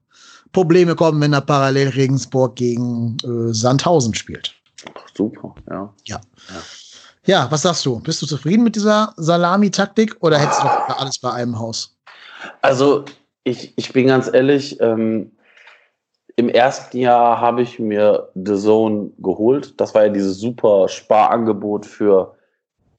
[0.55, 4.55] Probleme kommen, wenn er parallel Regensburg gegen äh, Sandhausen spielt.
[5.13, 5.93] Super, ja.
[6.05, 6.21] ja.
[6.47, 6.55] Ja.
[7.25, 7.99] Ja, was sagst du?
[7.99, 11.97] Bist du zufrieden mit dieser Salami-Taktik oder hättest du doch alles bei einem Haus?
[12.61, 13.03] Also,
[13.43, 15.31] ich, ich bin ganz ehrlich, ähm,
[16.37, 19.73] im ersten Jahr habe ich mir The Zone geholt.
[19.81, 22.37] Das war ja dieses super Sparangebot für,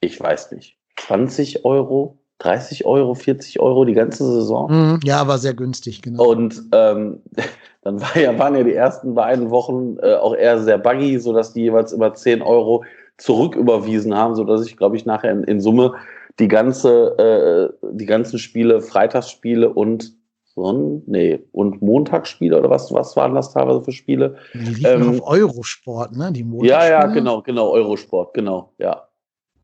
[0.01, 4.71] ich weiß nicht, 20 Euro, 30 Euro, 40 Euro die ganze Saison.
[4.71, 6.23] Mhm, ja, war sehr günstig, genau.
[6.23, 7.21] Und ähm,
[7.81, 11.53] dann war ja, waren ja die ersten beiden Wochen äh, auch eher sehr buggy, sodass
[11.53, 12.83] die jeweils über 10 Euro
[13.17, 15.93] zurücküberwiesen haben, sodass ich, glaube ich, nachher in, in Summe
[16.39, 20.13] die ganze, äh, die ganzen Spiele, Freitagsspiele und
[20.45, 24.37] Sonnen, nee, und Montagsspiele oder was, was waren das teilweise für Spiele?
[24.53, 26.31] Die liefen ähm, auf Eurosport, ne?
[26.31, 29.06] Die ja, ja, genau, genau, Eurosport, genau, ja.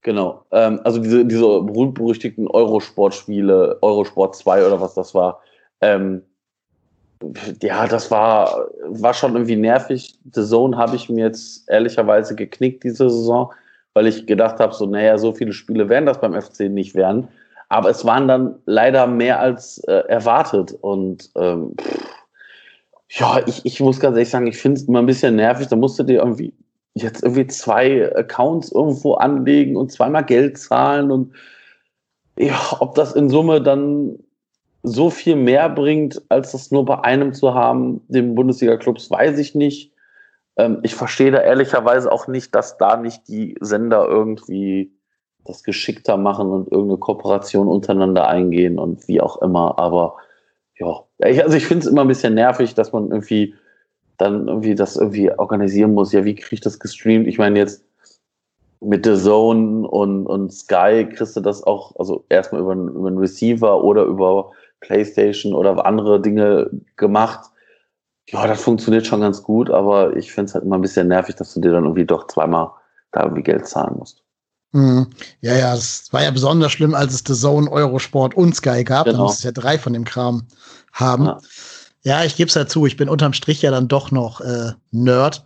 [0.03, 0.45] Genau.
[0.51, 5.41] Ähm, also diese, diese berühmt-berüchtigten Eurosport-Spiele, Eurosport 2 oder was das war.
[5.81, 6.21] Ähm,
[7.61, 10.19] ja, das war, war schon irgendwie nervig.
[10.33, 13.53] The Zone habe ich mir jetzt ehrlicherweise geknickt diese Saison,
[13.93, 17.29] weil ich gedacht habe, so, naja, so viele Spiele werden das beim FC nicht werden.
[17.69, 20.77] Aber es waren dann leider mehr als äh, erwartet.
[20.81, 21.75] Und ähm,
[23.09, 25.67] ja, ich, ich muss ganz ehrlich sagen, ich finde es immer ein bisschen nervig.
[25.67, 26.53] Da musst du dir irgendwie
[26.95, 31.11] jetzt irgendwie zwei Accounts irgendwo anlegen und zweimal Geld zahlen.
[31.11, 31.33] Und
[32.37, 34.19] ja, ob das in Summe dann
[34.83, 39.55] so viel mehr bringt, als das nur bei einem zu haben, dem Bundesliga-Clubs, weiß ich
[39.55, 39.93] nicht.
[40.57, 44.91] Ähm, ich verstehe da ehrlicherweise auch nicht, dass da nicht die Sender irgendwie
[45.45, 49.79] das geschickter machen und irgendeine Kooperation untereinander eingehen und wie auch immer.
[49.79, 50.15] Aber
[50.77, 53.55] ja, also ich finde es immer ein bisschen nervig, dass man irgendwie
[54.23, 56.11] dann irgendwie das irgendwie organisieren muss.
[56.11, 57.27] Ja, wie kriege ich das gestreamt?
[57.27, 57.83] Ich meine jetzt
[58.81, 63.17] mit The Zone und, und Sky kriegst du das auch, also erstmal über, über einen
[63.17, 64.51] Receiver oder über
[64.81, 67.49] PlayStation oder andere Dinge gemacht.
[68.29, 71.35] Ja, das funktioniert schon ganz gut, aber ich finde es halt immer ein bisschen nervig,
[71.35, 72.71] dass du dir dann irgendwie doch zweimal
[73.11, 74.23] da irgendwie Geld zahlen musst.
[74.71, 75.07] Mhm.
[75.41, 79.05] Ja, ja, es war ja besonders schlimm, als es The Zone, Eurosport und Sky gab.
[79.05, 79.17] Genau.
[79.17, 80.43] Da musste es ja drei von dem Kram
[80.93, 81.25] haben.
[81.25, 81.39] Ja,
[82.03, 85.43] ja ich gebe es dazu, ich bin unterm Strich ja dann doch noch äh, Nerd.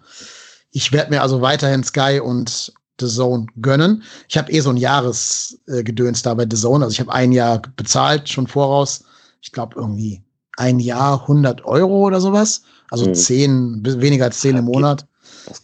[0.72, 4.04] Ich werde mir also weiterhin Sky und The Zone gönnen.
[4.28, 6.84] Ich habe eh so ein Jahresgedöns äh, da bei The Zone.
[6.84, 9.04] Also ich habe ein Jahr bezahlt, schon voraus.
[9.42, 10.24] Ich glaube irgendwie
[10.58, 12.64] ein Jahr 100 Euro oder sowas.
[12.90, 13.16] Also mhm.
[13.16, 15.06] zehn, weniger als zehn im Monat.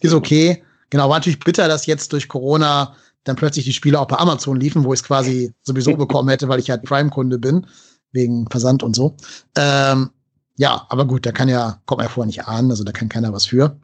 [0.00, 0.62] Ist okay
[0.94, 4.60] Genau, war natürlich bitter, dass jetzt durch Corona dann plötzlich die Spiele auch bei Amazon
[4.60, 7.66] liefen, wo ich es quasi sowieso bekommen hätte, weil ich halt Prime-Kunde bin,
[8.12, 9.16] wegen Versand und so.
[9.56, 10.10] Ähm,
[10.56, 13.08] ja, aber gut, da kann ja, kommt man ja vorher nicht ahnen, also da kann
[13.08, 13.76] keiner was für.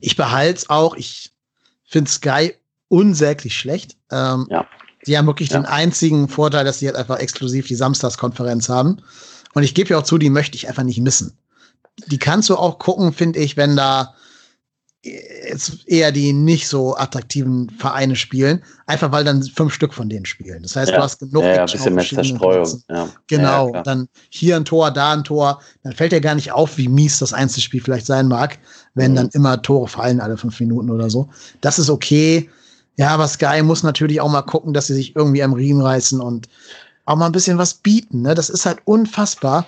[0.00, 1.32] Ich behalte es auch, ich
[1.84, 2.54] finde Sky
[2.88, 3.96] unsäglich schlecht.
[4.10, 4.66] Ähm, ja.
[5.06, 5.58] Die haben wirklich ja.
[5.58, 9.02] den einzigen Vorteil, dass sie halt einfach exklusiv die Samstagskonferenz haben.
[9.54, 11.36] Und ich gebe ja auch zu, die möchte ich einfach nicht missen.
[12.06, 14.14] Die kannst du auch gucken, finde ich, wenn da
[15.04, 20.24] jetzt eher die nicht so attraktiven Vereine spielen, einfach weil dann fünf Stück von denen
[20.24, 20.62] spielen.
[20.62, 20.96] Das heißt, ja.
[20.96, 22.82] du hast genug ja, ja, ein bisschen mehr Zerstreuung.
[22.88, 23.08] Ja.
[23.26, 25.60] Genau, dann hier ein Tor, da ein Tor.
[25.82, 28.58] Dann fällt dir gar nicht auf, wie mies das Einzelspiel vielleicht sein mag,
[28.94, 29.16] wenn mhm.
[29.16, 31.28] dann immer Tore fallen alle fünf Minuten oder so.
[31.60, 32.48] Das ist okay.
[32.96, 36.20] Ja, aber Sky muss natürlich auch mal gucken, dass sie sich irgendwie am Riemen reißen
[36.20, 36.48] und
[37.06, 38.22] auch mal ein bisschen was bieten.
[38.22, 38.34] Ne?
[38.34, 39.66] Das ist halt unfassbar,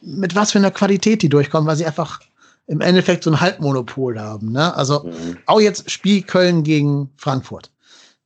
[0.00, 2.20] mit was für einer Qualität die durchkommen, weil sie einfach
[2.70, 4.52] im Endeffekt so ein Halbmonopol haben.
[4.52, 4.72] Ne?
[4.76, 5.38] Also mhm.
[5.46, 7.72] auch jetzt Spiel Köln gegen Frankfurt.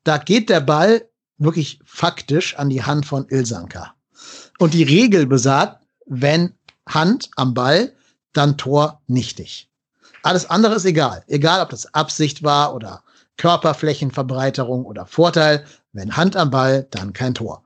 [0.04, 3.94] Da geht der Ball wirklich faktisch an die Hand von Ilsanka.
[4.58, 6.52] Und die Regel besagt, wenn
[6.86, 7.94] Hand am Ball,
[8.34, 9.70] dann Tor nichtig.
[10.22, 11.24] Alles andere ist egal.
[11.26, 13.02] Egal, ob das Absicht war oder
[13.38, 15.64] Körperflächenverbreiterung oder Vorteil.
[15.92, 17.63] Wenn Hand am Ball, dann kein Tor.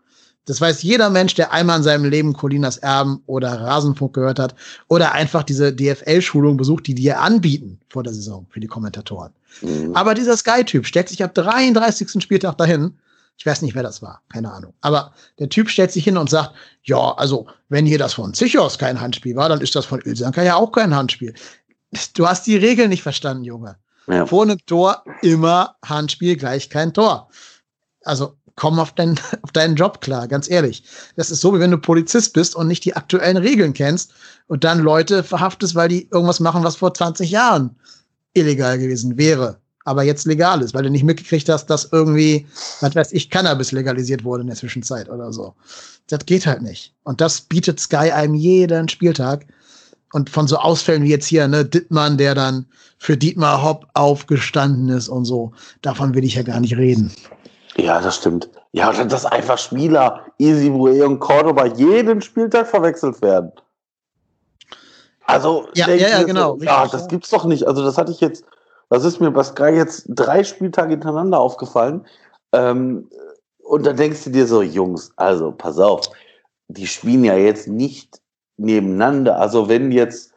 [0.49, 4.55] Das weiß jeder Mensch, der einmal in seinem Leben Colinas Erben oder Rasenfunk gehört hat
[4.89, 9.31] oder einfach diese DFL-Schulung besucht, die die anbieten vor der Saison für die Kommentatoren.
[9.61, 9.95] Mhm.
[9.95, 12.23] Aber dieser Sky-Typ stellt sich ab 33.
[12.23, 12.97] Spieltag dahin.
[13.37, 14.73] Ich weiß nicht, wer das war, keine Ahnung.
[14.81, 18.79] Aber der Typ stellt sich hin und sagt, ja, also, wenn hier das von Zichos
[18.79, 21.35] kein Handspiel war, dann ist das von Ilsanka ja auch kein Handspiel.
[22.15, 23.77] Du hast die Regel nicht verstanden, Junge.
[24.07, 24.25] Ja.
[24.25, 27.29] Vor einem Tor immer Handspiel gleich kein Tor.
[28.03, 30.83] Also komm auf, dein, auf deinen Job klar, ganz ehrlich.
[31.17, 34.13] Das ist so, wie wenn du Polizist bist und nicht die aktuellen Regeln kennst
[34.49, 37.77] und dann Leute verhaftest, weil die irgendwas machen, was vor 20 Jahren
[38.35, 42.47] illegal gewesen wäre, aber jetzt legal ist, weil du nicht mitgekriegt hast, dass irgendwie,
[42.81, 45.55] was weiß ich, Cannabis legalisiert wurde in der Zwischenzeit oder so.
[46.09, 46.95] Das geht halt nicht.
[47.05, 49.47] Und das bietet Sky einem jeden Spieltag.
[50.13, 52.67] Und von so Ausfällen wie jetzt hier, ne, Dittmann, der dann
[52.99, 55.53] für Dietmar Hopp aufgestanden ist und so,
[55.83, 57.13] davon will ich ja gar nicht reden.
[57.79, 58.51] Ja, das stimmt.
[58.73, 63.53] Ja, und dass einfach Spieler, Easy Bue und Cordoba jeden Spieltag verwechselt werden.
[65.27, 66.57] Also, ja, ja, ja, genau.
[66.59, 67.67] So, ja, das gibt's doch nicht.
[67.67, 68.45] Also, das hatte ich jetzt,
[68.89, 72.07] das ist mir bei Sky jetzt drei Spieltage hintereinander aufgefallen.
[72.53, 73.09] Ähm,
[73.59, 76.01] und da denkst du dir so, Jungs, also pass auf,
[76.69, 78.21] die spielen ja jetzt nicht
[78.57, 79.39] nebeneinander.
[79.39, 80.33] Also, wenn jetzt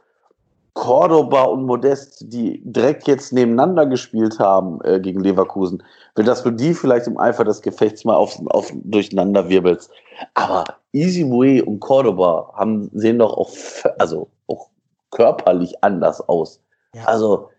[0.74, 5.84] Cordoba und Modest, die direkt jetzt nebeneinander gespielt haben äh, gegen Leverkusen,
[6.16, 9.92] wenn das für die vielleicht im Eifer des Gefechts mal auf, auf durcheinander wirbelst.
[10.34, 10.64] Aber
[10.94, 13.52] Easy Way und Cordoba haben, sehen doch auch,
[14.00, 14.70] also auch
[15.10, 16.62] körperlich anders aus.
[16.96, 17.06] Ja.
[17.06, 17.50] Also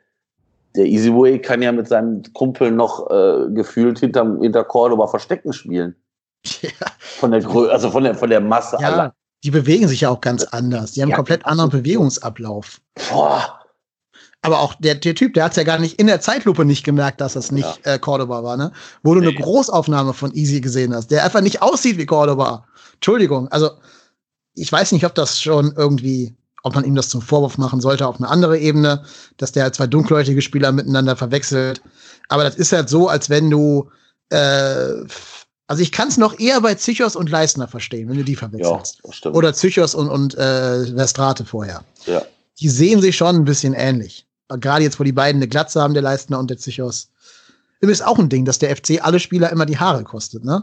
[0.74, 5.52] der Easy Way kann ja mit seinem Kumpel noch äh, gefühlt hinter, hinter Cordoba Verstecken
[5.52, 5.96] spielen.
[6.62, 6.70] Ja.
[6.98, 8.88] Von der Grö also von der, von der Masse ja.
[8.88, 9.14] aller
[9.44, 10.92] die bewegen sich ja auch ganz anders.
[10.92, 12.80] Die haben ja, einen komplett anderen Bewegungsablauf.
[13.10, 13.58] Boah.
[14.42, 17.20] Aber auch der, der Typ, der hat ja gar nicht in der Zeitlupe nicht gemerkt,
[17.20, 17.94] dass das nicht ja.
[17.94, 18.72] äh, Cordoba war, ne?
[19.02, 19.28] Wo du nee.
[19.28, 22.66] eine Großaufnahme von Easy gesehen hast, der einfach nicht aussieht wie Cordoba.
[22.94, 23.48] Entschuldigung.
[23.48, 23.70] Also,
[24.54, 28.06] ich weiß nicht, ob das schon irgendwie, ob man ihm das zum Vorwurf machen sollte
[28.06, 29.04] auf eine andere Ebene,
[29.36, 31.80] dass der halt zwei dunkelhäutige Spieler miteinander verwechselt.
[32.28, 33.90] Aber das ist halt so, als wenn du
[34.30, 35.04] äh,
[35.72, 39.00] also ich kann es noch eher bei Zichos und Leistner verstehen, wenn du die verwechselst.
[39.24, 41.82] Ja, Oder Zichos und, und äh, Verstrate vorher.
[42.04, 42.20] Ja.
[42.60, 44.26] Die sehen sich schon ein bisschen ähnlich.
[44.50, 47.08] Gerade jetzt, wo die beiden eine Glatze haben, der Leistner und der Zichos.
[47.80, 50.62] Ist auch ein Ding, dass der FC alle Spieler immer die Haare kostet, ne?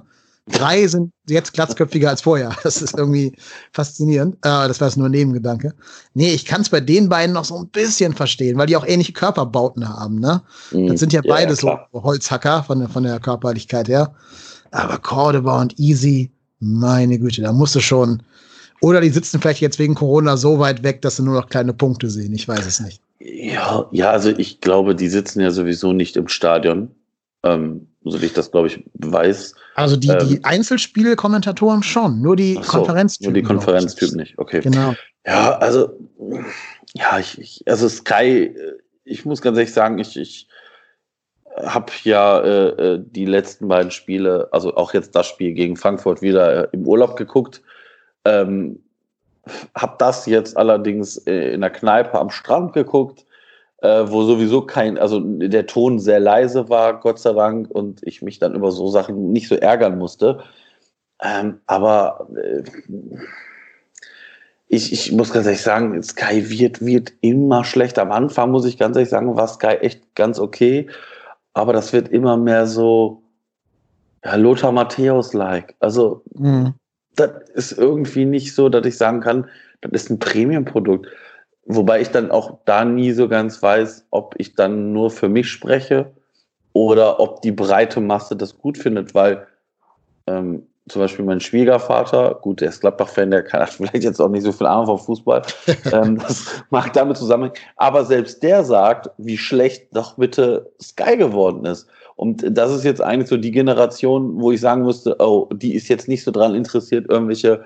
[0.52, 2.56] Drei sind jetzt glatzköpfiger als vorher.
[2.64, 3.36] Das ist irgendwie
[3.74, 4.36] faszinierend.
[4.46, 5.74] Äh, das war jetzt nur ein Nebengedanke.
[6.14, 8.86] Nee, ich kann es bei den beiden noch so ein bisschen verstehen, weil die auch
[8.86, 10.20] ähnliche Körperbauten haben.
[10.20, 10.44] Ne?
[10.70, 10.88] Mhm.
[10.88, 14.14] Das sind ja beide ja, so Holzhacker von der, von der Körperlichkeit her.
[14.72, 18.22] Aber Cordoba und Easy, meine Güte, da musst du schon.
[18.82, 21.74] Oder die sitzen vielleicht jetzt wegen Corona so weit weg, dass sie nur noch kleine
[21.74, 22.34] Punkte sehen.
[22.34, 23.02] Ich weiß es nicht.
[23.20, 26.92] Ja, ja, also ich glaube, die sitzen ja sowieso nicht im Stadion.
[27.44, 29.56] Ähm, so wie ich das, glaube ich, weiß.
[29.76, 33.34] Also die, ähm, die Einzelspiele-Kommentatoren schon, nur die so, Konferenztypen.
[33.34, 34.62] Nur die Konferenztypen nicht, okay.
[34.62, 34.94] Genau.
[35.26, 35.90] Ja, also,
[36.94, 38.56] ja, ich, ich, also Sky,
[39.04, 40.48] ich muss ganz ehrlich sagen, ich, ich
[41.66, 46.22] habe ja äh, äh, die letzten beiden Spiele, also auch jetzt das Spiel gegen Frankfurt
[46.22, 47.62] wieder äh, im Urlaub geguckt.
[48.26, 48.80] Ähm,
[49.76, 53.26] habe das jetzt allerdings äh, in der Kneipe am Strand geguckt,
[53.82, 58.22] äh, wo sowieso kein, also der Ton sehr leise war, Gott sei Dank, und ich
[58.22, 60.44] mich dann über so Sachen nicht so ärgern musste.
[61.22, 62.64] Ähm, aber äh,
[64.68, 68.04] ich, ich muss ganz ehrlich sagen, Sky wird, wird immer schlechter.
[68.04, 70.88] Am Anfang muss ich ganz ehrlich sagen, war Sky echt ganz okay.
[71.54, 73.24] Aber das wird immer mehr so,
[74.24, 75.76] ja, Lothar Matthäus-like.
[75.80, 76.74] Also, mhm.
[77.16, 79.48] das ist irgendwie nicht so, dass ich sagen kann,
[79.82, 81.08] das ist ein Premium-Produkt.
[81.66, 85.50] Wobei ich dann auch da nie so ganz weiß, ob ich dann nur für mich
[85.50, 86.12] spreche
[86.74, 89.46] oder ob die breite Masse das gut findet, weil
[90.28, 94.44] ähm, zum Beispiel mein Schwiegervater, gut, der ist Gladbach-Fan, der kann vielleicht jetzt auch nicht
[94.44, 95.42] so viel Ahnung vom Fußball,
[95.94, 101.66] ähm, das mag damit zusammenhängen, aber selbst der sagt, wie schlecht doch bitte Sky geworden
[101.66, 101.88] ist.
[102.16, 105.88] Und das ist jetzt eigentlich so die Generation, wo ich sagen müsste, oh, die ist
[105.88, 107.64] jetzt nicht so dran interessiert, irgendwelche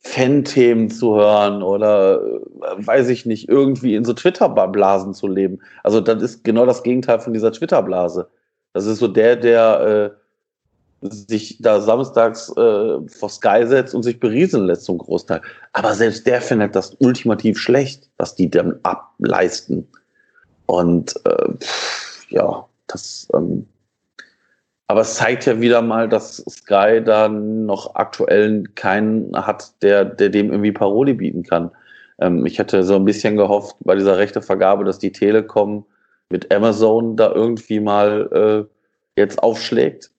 [0.00, 2.40] Fan-Themen zu hören oder äh,
[2.86, 5.60] weiß ich nicht, irgendwie in so Twitter-Blasen zu leben.
[5.82, 8.28] Also das ist genau das Gegenteil von dieser Twitter-Blase.
[8.74, 10.23] Das ist so der, der äh,
[11.10, 15.42] sich da samstags äh, vor Sky setzt und sich berieseln lässt zum Großteil.
[15.72, 19.86] Aber selbst der findet das ultimativ schlecht, was die dann ableisten.
[20.66, 21.54] Und äh,
[22.30, 23.66] ja, das ähm,
[24.86, 30.28] aber es zeigt ja wieder mal, dass Sky dann noch aktuell keinen hat, der, der
[30.28, 31.70] dem irgendwie Paroli bieten kann.
[32.18, 35.86] Ähm, ich hätte so ein bisschen gehofft bei dieser Rechtevergabe, dass die Telekom
[36.28, 38.68] mit Amazon da irgendwie mal
[39.16, 40.10] äh, jetzt aufschlägt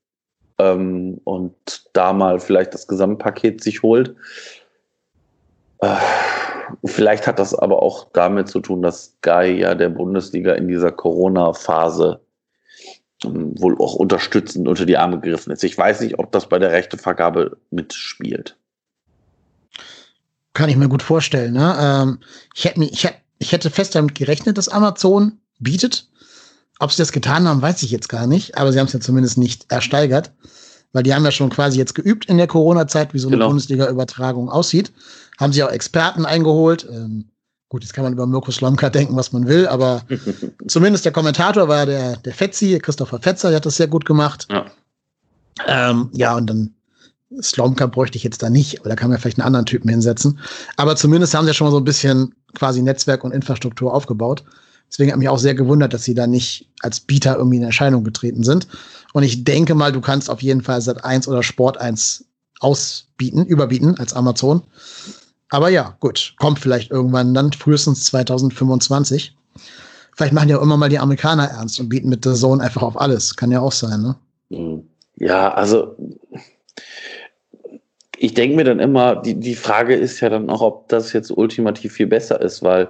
[0.57, 1.53] ähm, und
[1.93, 4.15] da mal vielleicht das Gesamtpaket sich holt.
[5.79, 5.95] Äh,
[6.85, 10.91] vielleicht hat das aber auch damit zu tun, dass Sky ja der Bundesliga in dieser
[10.91, 12.21] Corona-Phase
[13.23, 15.63] wohl auch unterstützend unter die Arme gegriffen ist.
[15.63, 18.57] Ich weiß nicht, ob das bei der Rechtevergabe mitspielt.
[20.53, 21.53] Kann ich mir gut vorstellen.
[21.53, 21.75] Ne?
[21.79, 22.19] Ähm,
[22.53, 22.81] ich, hätte,
[23.39, 26.07] ich hätte fest damit gerechnet, dass Amazon bietet.
[26.79, 28.99] Ob sie das getan haben, weiß ich jetzt gar nicht, aber sie haben es ja
[28.99, 30.31] zumindest nicht ersteigert,
[30.93, 33.47] weil die haben ja schon quasi jetzt geübt in der Corona-Zeit, wie so eine genau.
[33.47, 34.91] Bundesliga-Übertragung aussieht.
[35.39, 36.87] Haben sie auch Experten eingeholt.
[36.89, 37.29] Ähm,
[37.67, 40.03] Gut, jetzt kann man über Mirko Slomka denken, was man will, aber
[40.67, 44.47] zumindest der Kommentator war der, der Fetzi, Christopher Fetzer, der hat das sehr gut gemacht.
[44.49, 44.65] Ja,
[45.65, 46.75] ähm, ja und dann
[47.41, 50.39] Slomka bräuchte ich jetzt da nicht, aber da kann man vielleicht einen anderen Typen hinsetzen.
[50.77, 54.43] Aber zumindest haben sie ja schon mal so ein bisschen quasi Netzwerk und Infrastruktur aufgebaut.
[54.89, 58.03] Deswegen hat mich auch sehr gewundert, dass sie da nicht als Bieter irgendwie in Erscheinung
[58.03, 58.67] getreten sind.
[59.13, 62.25] Und ich denke mal, du kannst auf jeden Fall Sat 1 oder Sport 1
[62.59, 64.63] ausbieten, überbieten als Amazon.
[65.49, 69.35] Aber ja, gut, kommt vielleicht irgendwann dann, frühestens 2025.
[70.15, 72.81] Vielleicht machen ja auch immer mal die Amerikaner ernst und bieten mit The Zone einfach
[72.81, 73.35] auf alles.
[73.35, 74.15] Kann ja auch sein, ne?
[74.49, 74.87] Hm.
[75.17, 75.95] Ja, also
[78.17, 81.31] ich denke mir dann immer, die, die Frage ist ja dann auch, ob das jetzt
[81.31, 82.89] ultimativ viel besser ist, weil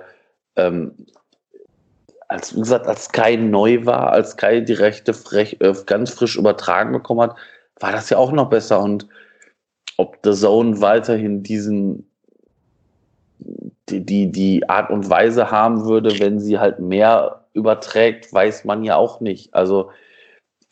[0.55, 0.93] ähm,
[2.27, 6.35] als, wie gesagt, als Sky neu war, als Sky die Rechte frech, äh, ganz frisch
[6.37, 7.35] übertragen bekommen hat,
[7.79, 8.79] war das ja auch noch besser.
[8.81, 9.07] Und
[9.97, 12.09] ob The Zone weiterhin diesen
[13.89, 18.83] die, die, die Art und Weise haben würde, wenn sie halt mehr überträgt, weiß man
[18.83, 19.53] ja auch nicht.
[19.53, 19.91] Also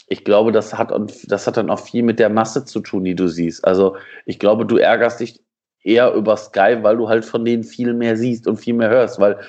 [0.07, 0.91] ich glaube, das hat,
[1.27, 3.65] das hat dann auch viel mit der Masse zu tun, die du siehst.
[3.65, 3.95] Also
[4.25, 5.41] ich glaube, du ärgerst dich
[5.83, 9.19] eher über Sky, weil du halt von denen viel mehr siehst und viel mehr hörst,
[9.19, 9.39] weil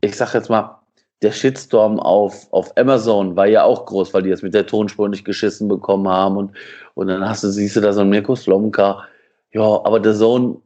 [0.00, 0.78] ich sag jetzt mal,
[1.22, 5.08] der Shitstorm auf, auf Amazon war ja auch groß, weil die das mit der Tonspur
[5.08, 6.52] nicht geschissen bekommen haben und,
[6.94, 9.04] und dann hast du, siehst du da so einen Mirko Slomka.
[9.52, 10.56] Ja, aber der Zone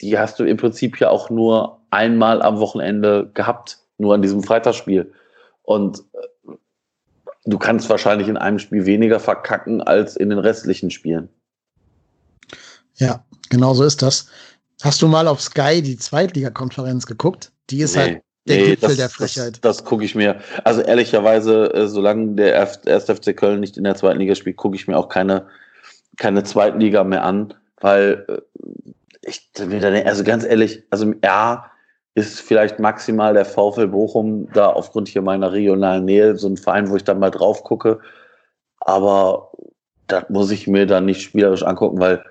[0.00, 4.42] die hast du im Prinzip ja auch nur einmal am Wochenende gehabt, nur an diesem
[4.42, 5.12] Freitagsspiel.
[5.62, 6.52] Und äh,
[7.44, 11.28] du kannst wahrscheinlich in einem Spiel weniger verkacken als in den restlichen Spielen.
[12.96, 14.28] Ja, genau so ist das.
[14.82, 17.52] Hast du mal auf Sky die Zweitligakonferenz geguckt?
[17.70, 19.52] Die ist nee, halt der nee, Gipfel das, der Frechheit.
[19.62, 20.40] Das, das gucke ich mir.
[20.64, 23.04] Also ehrlicherweise, äh, solange der 1.
[23.04, 25.46] FC Köln nicht in der zweiten Liga spielt, gucke ich mir auch keine,
[26.16, 28.40] keine Zweitliga mehr an, weil äh,
[29.22, 31.70] ich also ganz ehrlich, also ja,
[32.14, 36.90] ist vielleicht maximal der VfL Bochum da aufgrund hier meiner regionalen Nähe so ein Verein,
[36.90, 38.00] wo ich dann mal drauf gucke.
[38.80, 39.52] Aber
[40.08, 42.24] das muss ich mir dann nicht spielerisch angucken, weil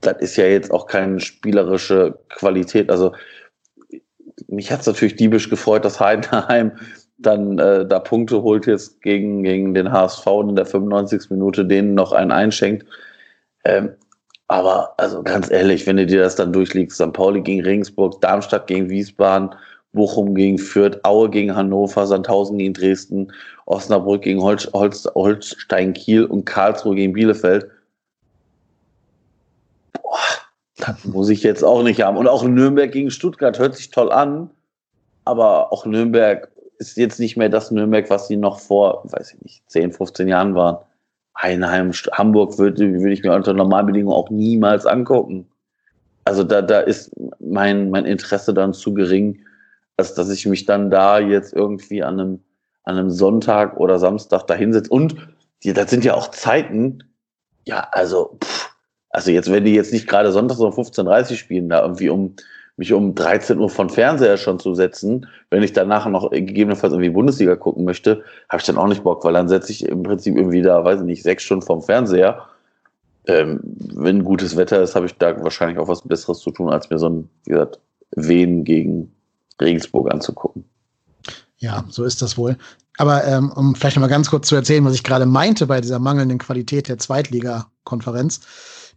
[0.00, 2.90] das ist ja jetzt auch keine spielerische Qualität.
[2.90, 3.12] Also
[4.48, 6.72] mich hat es natürlich diebisch gefreut, dass Heidenheim
[7.18, 11.30] dann äh, da Punkte holt jetzt gegen, gegen den HSV in der 95.
[11.30, 12.86] Minute, denen noch einen einschenkt.
[13.64, 13.90] Ähm,
[14.48, 17.12] aber also ganz ehrlich, wenn du dir das dann durchliegst, St.
[17.12, 19.50] Pauli gegen Regensburg, Darmstadt gegen Wiesbaden,
[19.92, 23.32] Bochum gegen Fürth, Aue gegen Hannover, Sandhausen gegen Dresden,
[23.66, 27.68] Osnabrück gegen Holz, Holz, Holstein Kiel und Karlsruhe gegen Bielefeld.
[29.92, 30.18] Boah,
[31.04, 32.16] muss ich jetzt auch nicht haben.
[32.16, 34.50] Und auch Nürnberg gegen Stuttgart hört sich toll an,
[35.24, 39.42] aber auch Nürnberg ist jetzt nicht mehr das Nürnberg, was sie noch vor, weiß ich
[39.42, 40.78] nicht, 10, 15 Jahren waren.
[41.34, 45.46] Einheim, Hamburg würde, würde ich mir unter Normalbedingungen auch niemals angucken.
[46.24, 49.44] Also da, da ist mein, mein Interesse dann zu gering,
[49.96, 52.40] als dass ich mich dann da jetzt irgendwie an einem,
[52.84, 54.90] an einem Sonntag oder Samstag da hinsetze.
[54.90, 55.16] Und
[55.62, 57.04] die, das sind ja auch Zeiten,
[57.66, 58.69] ja, also, pff,
[59.10, 62.36] also jetzt, wenn die jetzt nicht gerade sonntags um 15.30 Uhr spielen, da irgendwie um
[62.76, 67.10] mich um 13 Uhr von Fernseher schon zu setzen, wenn ich danach noch gegebenenfalls irgendwie
[67.10, 70.34] Bundesliga gucken möchte, habe ich dann auch nicht Bock, weil dann setze ich im Prinzip
[70.34, 72.46] irgendwie da, weiß ich nicht, sechs Stunden vom Fernseher.
[73.26, 73.60] Ähm,
[73.94, 76.98] wenn gutes Wetter ist, habe ich da wahrscheinlich auch was Besseres zu tun, als mir
[76.98, 77.80] so ein, wie gesagt,
[78.16, 79.12] Wien gegen
[79.60, 80.64] Regensburg anzugucken.
[81.58, 82.56] Ja, so ist das wohl.
[82.96, 85.82] Aber ähm, um vielleicht noch mal ganz kurz zu erzählen, was ich gerade meinte bei
[85.82, 88.40] dieser mangelnden Qualität der Zweitliga-Konferenz.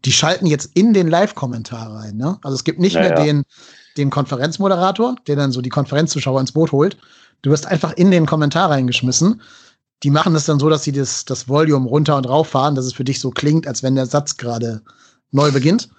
[0.06, 2.18] Die schalten jetzt in den Live-Kommentar rein.
[2.18, 2.38] Ne?
[2.44, 3.44] Also es gibt nicht ja, mehr den,
[3.98, 6.98] den Konferenzmoderator, der dann so die Konferenzzuschauer ins Boot holt.
[7.42, 9.42] Du wirst einfach in den Kommentar reingeschmissen.
[10.04, 12.86] Die machen das dann so, dass sie das, das Volume runter und rauf fahren, dass
[12.86, 14.82] es für dich so klingt, als wenn der Satz gerade
[15.32, 15.90] neu beginnt.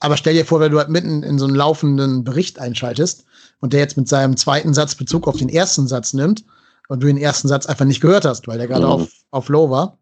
[0.00, 3.24] Aber stell dir vor, wenn du halt mitten in so einen laufenden Bericht einschaltest
[3.60, 6.44] und der jetzt mit seinem zweiten Satz Bezug auf den ersten Satz nimmt
[6.88, 8.92] und du den ersten Satz einfach nicht gehört hast, weil der gerade mhm.
[8.92, 9.98] auf, auf Low war,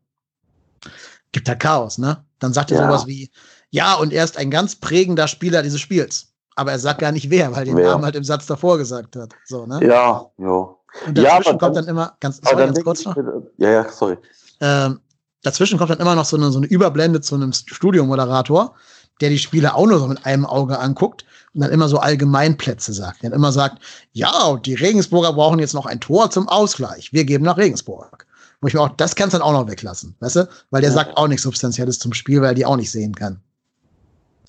[1.35, 2.25] gibt da Chaos, ne?
[2.39, 2.87] Dann sagt er ja.
[2.87, 3.31] sowas wie,
[3.69, 6.29] ja, und er ist ein ganz prägender Spieler dieses Spiels.
[6.57, 7.91] Aber er sagt gar nicht wer, weil den wer?
[7.91, 9.35] Namen halt im Satz davor gesagt hat.
[9.45, 9.81] So, ne?
[9.83, 10.69] Ja, ja.
[11.07, 13.17] Und dazwischen ja, kommt dann immer, ganz, sorry, ganz kurz noch.
[13.59, 14.17] Ja, ja, sorry.
[14.61, 15.01] Ähm,
[15.43, 18.75] dazwischen kommt dann immer noch so eine, so eine Überblende zu einem Studiomoderator,
[19.21, 22.93] der die Spiele auch nur so mit einem Auge anguckt und dann immer so Allgemeinplätze
[22.93, 23.25] sagt.
[23.25, 23.83] Der immer sagt,
[24.13, 27.13] ja, die Regensburger brauchen jetzt noch ein Tor zum Ausgleich.
[27.13, 28.27] Wir geben nach Regensburg.
[28.65, 30.49] Wo ich mir auch, das kannst du dann auch noch weglassen, weißt du?
[30.71, 30.97] Weil der ja.
[30.97, 33.43] sagt auch nichts Substanzielles zum Spiel, weil er die auch nicht sehen kann.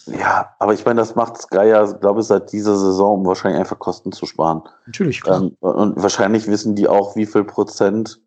[0.06, 3.60] Ja, aber ich meine, das macht Sky ja, glaube ich, seit dieser Saison, um wahrscheinlich
[3.60, 4.62] einfach Kosten zu sparen.
[4.86, 5.42] Natürlich, klar.
[5.42, 8.22] Ähm, und wahrscheinlich wissen die auch, wie viel Prozent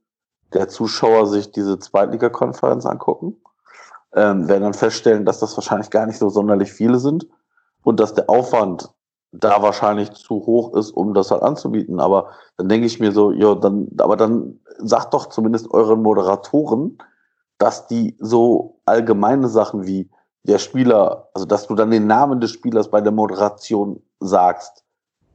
[0.52, 3.38] der Zuschauer sich diese Zweitliga-Konferenz angucken.
[4.12, 7.26] Ähm, werden dann feststellen, dass das wahrscheinlich gar nicht so sonderlich viele sind
[7.82, 8.90] und dass der Aufwand
[9.32, 12.00] da wahrscheinlich zu hoch ist, um das halt anzubieten.
[12.00, 16.98] Aber dann denke ich mir so, ja, dann, aber dann sagt doch zumindest euren Moderatoren,
[17.58, 20.08] dass die so allgemeine Sachen wie
[20.44, 24.84] der Spieler, also dass du dann den Namen des Spielers bei der Moderation sagst.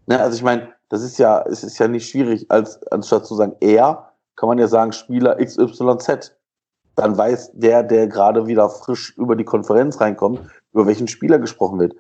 [0.07, 3.35] Ne, also ich meine, das ist ja, es ist ja nicht schwierig, als anstatt zu
[3.35, 6.35] sagen er, kann man ja sagen Spieler XYZ.
[6.95, 10.39] Dann weiß der, der gerade wieder frisch über die Konferenz reinkommt,
[10.73, 11.95] über welchen Spieler gesprochen wird.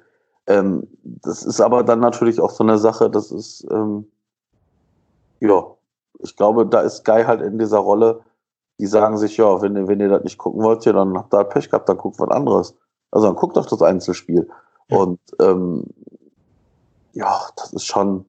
[0.47, 4.05] Ähm, das ist aber dann natürlich auch so eine Sache, das ist, ähm,
[5.39, 5.63] ja,
[6.19, 8.21] ich glaube, da ist Guy halt in dieser Rolle,
[8.79, 11.33] die sagen sich, ja, wenn ihr, wenn ihr das nicht gucken wollt, ja, dann habt
[11.33, 12.75] ihr halt Pech gehabt, dann guckt was anderes.
[13.11, 14.49] Also dann guckt doch das Einzelspiel.
[14.89, 14.97] Ja.
[14.97, 15.85] Und ähm,
[17.13, 18.25] ja, das ist schon.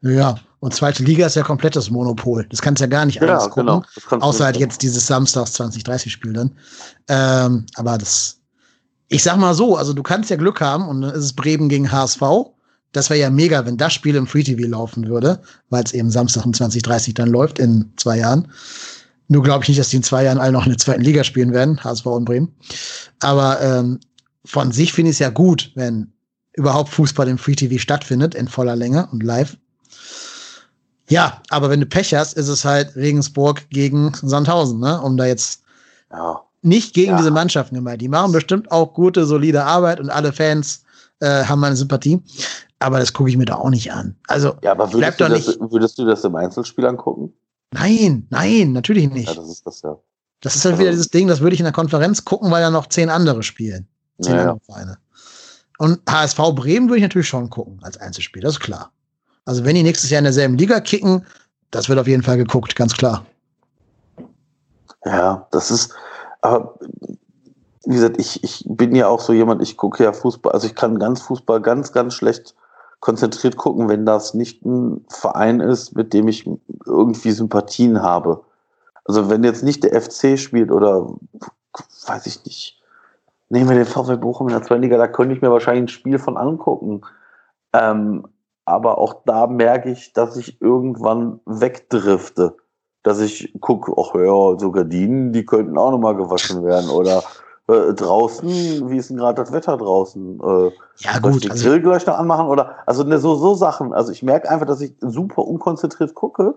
[0.00, 2.46] Ja, und zweite Liga ist ja komplettes Monopol.
[2.50, 3.84] Das kannst du ja gar nicht alles ja, gucken.
[4.10, 4.24] Genau.
[4.24, 6.56] Außer halt jetzt dieses Samstags 2030-Spiel dann.
[7.08, 8.40] Ähm, aber das,
[9.08, 11.68] ich sag mal so, also du kannst ja Glück haben und dann ist es Bremen
[11.68, 12.22] gegen HSV.
[12.92, 16.10] Das wäre ja mega, wenn das Spiel im Free TV laufen würde, weil es eben
[16.10, 18.48] Samstag um 2030 dann läuft in zwei Jahren.
[19.28, 21.24] Nur glaube ich nicht, dass die in zwei Jahren alle noch in der zweiten Liga
[21.24, 22.54] spielen werden, HSV und Bremen.
[23.20, 24.00] Aber ähm,
[24.44, 26.12] von sich finde ich es ja gut, wenn
[26.54, 29.56] überhaupt Fußball im Free TV stattfindet, in voller Länge und live.
[31.08, 35.00] Ja, aber wenn du Pech hast, ist es halt Regensburg gegen Sandhausen, ne?
[35.00, 35.62] Um da jetzt
[36.10, 36.45] ja.
[36.66, 37.16] Nicht gegen ja.
[37.18, 38.02] diese Mannschaften gemeint.
[38.02, 40.82] Die machen bestimmt auch gute, solide Arbeit und alle Fans
[41.20, 42.22] äh, haben meine Sympathie.
[42.78, 44.16] Aber das gucke ich mir da auch nicht an.
[44.28, 47.32] Also, ja, aber würdest, du das, würdest du das im Einzelspiel angucken?
[47.72, 49.28] Nein, nein, natürlich nicht.
[49.28, 49.96] Ja, das ist das ja.
[50.40, 52.70] Das ist halt wieder dieses Ding, das würde ich in der Konferenz gucken, weil ja
[52.70, 53.88] noch zehn andere spielen.
[54.20, 54.98] Zehn ja, andere Vereine.
[55.78, 58.92] Und HSV Bremen würde ich natürlich schon gucken als Einzelspiel, das ist klar.
[59.44, 61.24] Also wenn die nächstes Jahr in derselben Liga kicken,
[61.70, 63.24] das wird auf jeden Fall geguckt, ganz klar.
[65.04, 65.94] Ja, das ist,
[66.46, 66.78] aber
[67.84, 70.74] wie gesagt, ich, ich bin ja auch so jemand, ich gucke ja Fußball, also ich
[70.74, 72.54] kann ganz Fußball ganz, ganz schlecht
[73.00, 76.50] konzentriert gucken, wenn das nicht ein Verein ist, mit dem ich
[76.84, 78.42] irgendwie Sympathien habe.
[79.04, 81.14] Also wenn jetzt nicht der FC spielt oder
[82.06, 82.82] weiß ich nicht,
[83.48, 85.88] nehmen wir den VfL Bochum in der zweiten Liga, da könnte ich mir wahrscheinlich ein
[85.88, 87.02] Spiel von angucken.
[87.72, 88.26] Ähm,
[88.64, 92.56] aber auch da merke ich, dass ich irgendwann wegdrifte.
[93.06, 96.90] Dass ich gucke, ach ja, so Gardinen, die könnten auch nochmal gewaschen werden.
[96.90, 97.22] Oder
[97.68, 100.40] äh, draußen, wie ist denn gerade das Wetter draußen?
[100.40, 101.36] Äh, ja, gut.
[101.36, 102.48] Ich den also, Grill gleich noch anmachen?
[102.48, 103.92] Oder also ne, so, so Sachen.
[103.92, 106.56] Also ich merke einfach, dass ich super unkonzentriert gucke.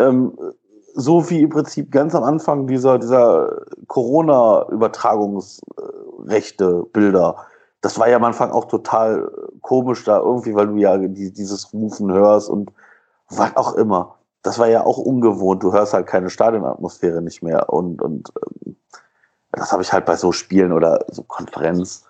[0.00, 0.36] Ähm,
[0.94, 7.36] so wie im Prinzip ganz am Anfang dieser, dieser Corona-Übertragungsrechte Bilder.
[7.82, 9.30] Das war ja am Anfang auch total
[9.60, 12.72] komisch da irgendwie, weil du ja die, dieses Rufen hörst und
[13.30, 14.17] was auch immer.
[14.48, 15.62] Das war ja auch ungewohnt.
[15.62, 17.70] Du hörst halt keine Stadionatmosphäre nicht mehr.
[17.70, 18.30] Und, und
[18.64, 18.76] ähm,
[19.52, 22.06] das habe ich halt bei so Spielen oder so Konferenz.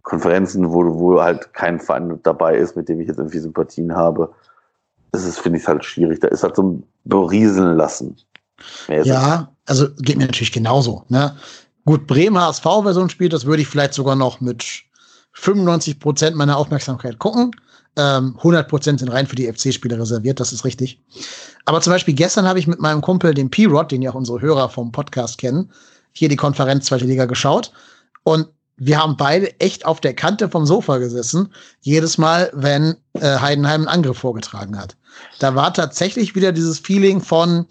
[0.00, 4.32] Konferenzen, wo, wo halt kein Verein dabei ist, mit dem ich jetzt irgendwie Sympathien habe,
[5.12, 6.20] das ist, finde ich, halt schwierig.
[6.20, 8.16] Da ist halt so ein Berieseln lassen.
[8.88, 11.04] Ja, also geht mir natürlich genauso.
[11.10, 11.36] Ne?
[11.84, 14.64] Gut, Bremen HSV wäre so ein Spiel, das würde ich vielleicht sogar noch mit
[15.34, 17.50] 95 Prozent meiner Aufmerksamkeit gucken.
[17.96, 21.00] Ähm, 100 Prozent sind rein für die FC-Spiele reserviert, das ist richtig.
[21.66, 24.40] Aber zum Beispiel gestern habe ich mit meinem Kumpel, dem P-Rod, den ja auch unsere
[24.40, 25.70] Hörer vom Podcast kennen,
[26.12, 27.72] hier die Konferenz Zweite Liga geschaut.
[28.24, 33.38] Und wir haben beide echt auf der Kante vom Sofa gesessen, jedes Mal, wenn äh,
[33.38, 34.96] Heidenheim einen Angriff vorgetragen hat.
[35.38, 37.66] Da war tatsächlich wieder dieses Feeling von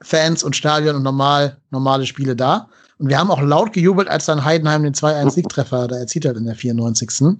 [0.00, 2.68] Fans und Stadion und normal, normale Spiele da.
[2.98, 6.44] Und wir haben auch laut gejubelt, als dann Heidenheim den 2-1-Siegtreffer da erzielt hat in
[6.44, 7.38] der 94.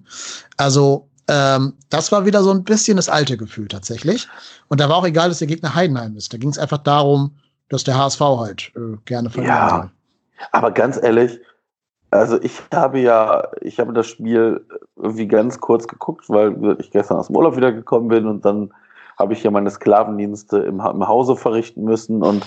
[0.56, 4.26] Also, ähm, das war wieder so ein bisschen das alte Gefühl tatsächlich.
[4.68, 6.32] Und da war auch egal, dass der Gegner Heidenheim ist.
[6.32, 7.36] Da ging es einfach darum,
[7.68, 9.90] dass der HSV halt äh, gerne verlieren ja,
[10.52, 11.38] Aber ganz ehrlich,
[12.10, 14.64] also ich habe ja, ich habe das Spiel
[14.96, 18.72] irgendwie ganz kurz geguckt, weil ich gestern aus dem Urlaub wiedergekommen bin und dann
[19.18, 22.46] habe ich ja meine Sklavendienste im, im Hause verrichten müssen und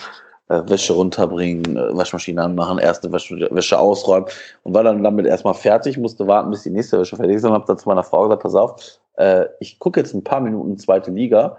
[0.52, 4.28] äh, Wäsche runterbringen, äh, Waschmaschine anmachen, erste Wäsche, Wäsche ausräumen
[4.64, 7.54] und war dann damit erstmal fertig, musste warten, bis die nächste Wäsche fertig ist und
[7.54, 10.78] habe dann zu meiner Frau gesagt, pass auf, äh, ich gucke jetzt ein paar Minuten
[10.78, 11.58] zweite Liga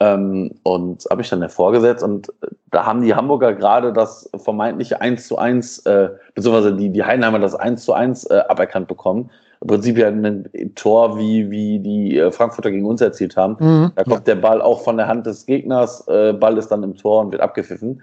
[0.00, 2.32] ähm, und habe ich dann hervorgesetzt und
[2.70, 7.38] da haben die Hamburger gerade das vermeintliche 1 zu 1, äh, beziehungsweise die, die Heidenheimer
[7.38, 9.30] das 1 zu 1 äh, aberkannt bekommen
[9.64, 13.56] im Prinzip ja ein Tor, wie, wie die äh, Frankfurter gegen uns erzielt haben.
[13.58, 14.34] Mhm, da kommt ja.
[14.34, 17.32] der Ball auch von der Hand des Gegners, äh, Ball ist dann im Tor und
[17.32, 18.02] wird abgepfiffen.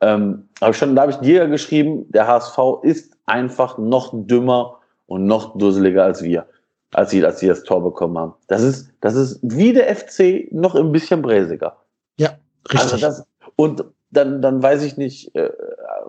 [0.00, 5.26] Ähm, aber schon, da habe ich dir geschrieben, der HSV ist einfach noch dümmer und
[5.26, 6.46] noch dusseliger als wir,
[6.92, 8.34] als sie, als sie das Tor bekommen haben.
[8.46, 11.76] Das ist, das ist wie der FC noch ein bisschen bräsiger.
[12.18, 12.30] Ja,
[12.72, 12.80] richtig.
[12.80, 13.26] Also das,
[13.56, 15.50] und dann, dann weiß ich nicht, äh,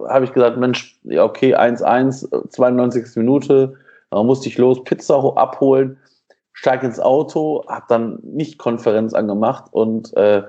[0.07, 3.15] habe ich gesagt, Mensch, ja, okay, 1-1, 92.
[3.15, 3.77] Minute,
[4.11, 5.97] dann musste ich los, Pizza abholen,
[6.53, 10.43] steig ins Auto, hab dann nicht Konferenz angemacht und äh,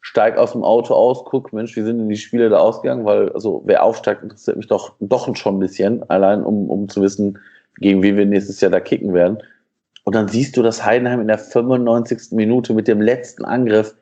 [0.00, 3.04] steig aus dem Auto aus, guck, Mensch, wie sind denn die Spiele da ausgegangen?
[3.04, 7.02] Weil, also, wer aufsteigt, interessiert mich doch, doch schon ein bisschen, allein um, um zu
[7.02, 7.38] wissen,
[7.76, 9.38] gegen wen wir nächstes Jahr da kicken werden.
[10.04, 12.32] Und dann siehst du, dass Heidenheim in der 95.
[12.32, 13.94] Minute mit dem letzten Angriff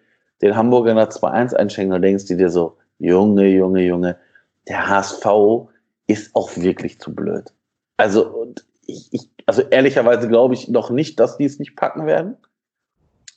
[0.42, 4.16] den Hamburger nach 2-1 einschenkt und denkst dir so, Junge, Junge, Junge,
[4.68, 5.26] der HSV
[6.06, 7.52] ist auch wirklich zu blöd.
[7.96, 12.06] Also, und ich, ich, also ehrlicherweise glaube ich noch nicht, dass die es nicht packen
[12.06, 12.36] werden.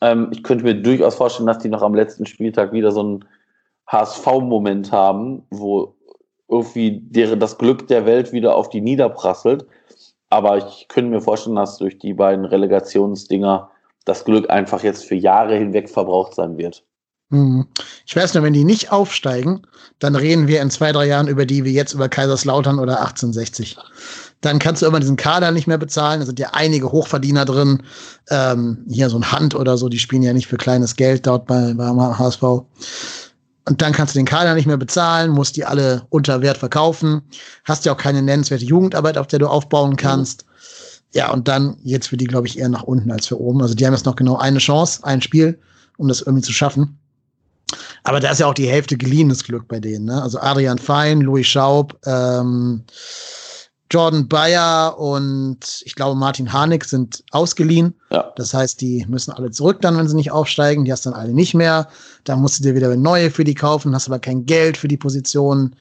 [0.02, 3.26] Ähm, ich könnte mir durchaus vorstellen, dass die noch am letzten Spieltag wieder so einen
[3.88, 5.96] HSV-Moment haben, wo
[6.48, 9.66] irgendwie deren, das Glück der Welt wieder auf die niederprasselt.
[10.30, 13.70] Aber ich könnte mir vorstellen, dass durch die beiden Relegationsdinger
[14.06, 16.84] das Glück einfach jetzt für Jahre hinweg verbraucht sein wird.
[17.32, 17.68] Hm.
[18.06, 19.68] Ich weiß nur, wenn die nicht aufsteigen,
[20.00, 23.78] dann reden wir in zwei, drei Jahren über die wie jetzt über Kaiserslautern oder 1860
[24.42, 26.22] dann kannst du immer diesen Kader nicht mehr bezahlen.
[26.22, 27.84] Da sind ja einige Hochverdiener drin.
[28.30, 31.46] Ähm, hier so ein Hand oder so, die spielen ja nicht für kleines Geld dort
[31.46, 32.44] bei, beim HSV.
[32.44, 37.22] Und dann kannst du den Kader nicht mehr bezahlen, musst die alle unter Wert verkaufen,
[37.66, 40.46] hast ja auch keine nennenswerte Jugendarbeit, auf der du aufbauen kannst.
[41.14, 43.62] Ja, und dann jetzt für die, glaube ich, eher nach unten als für oben.
[43.62, 45.60] Also die haben jetzt noch genau eine Chance, ein Spiel,
[45.98, 46.98] um das irgendwie zu schaffen.
[48.04, 50.06] Aber da ist ja auch die Hälfte geliehenes Glück bei denen.
[50.06, 50.22] Ne?
[50.22, 52.84] Also Adrian Fein, Louis Schaub, ähm,
[53.92, 57.96] Jordan Bayer und ich glaube Martin Harnik sind ausgeliehen.
[58.12, 58.32] Ja.
[58.36, 60.86] Das heißt, die müssen alle zurück dann, wenn sie nicht aufsteigen.
[60.86, 61.88] Die hast dann alle nicht mehr.
[62.24, 64.98] Da musst du dir wieder neue für die kaufen, hast aber kein Geld für die
[64.98, 65.76] Position.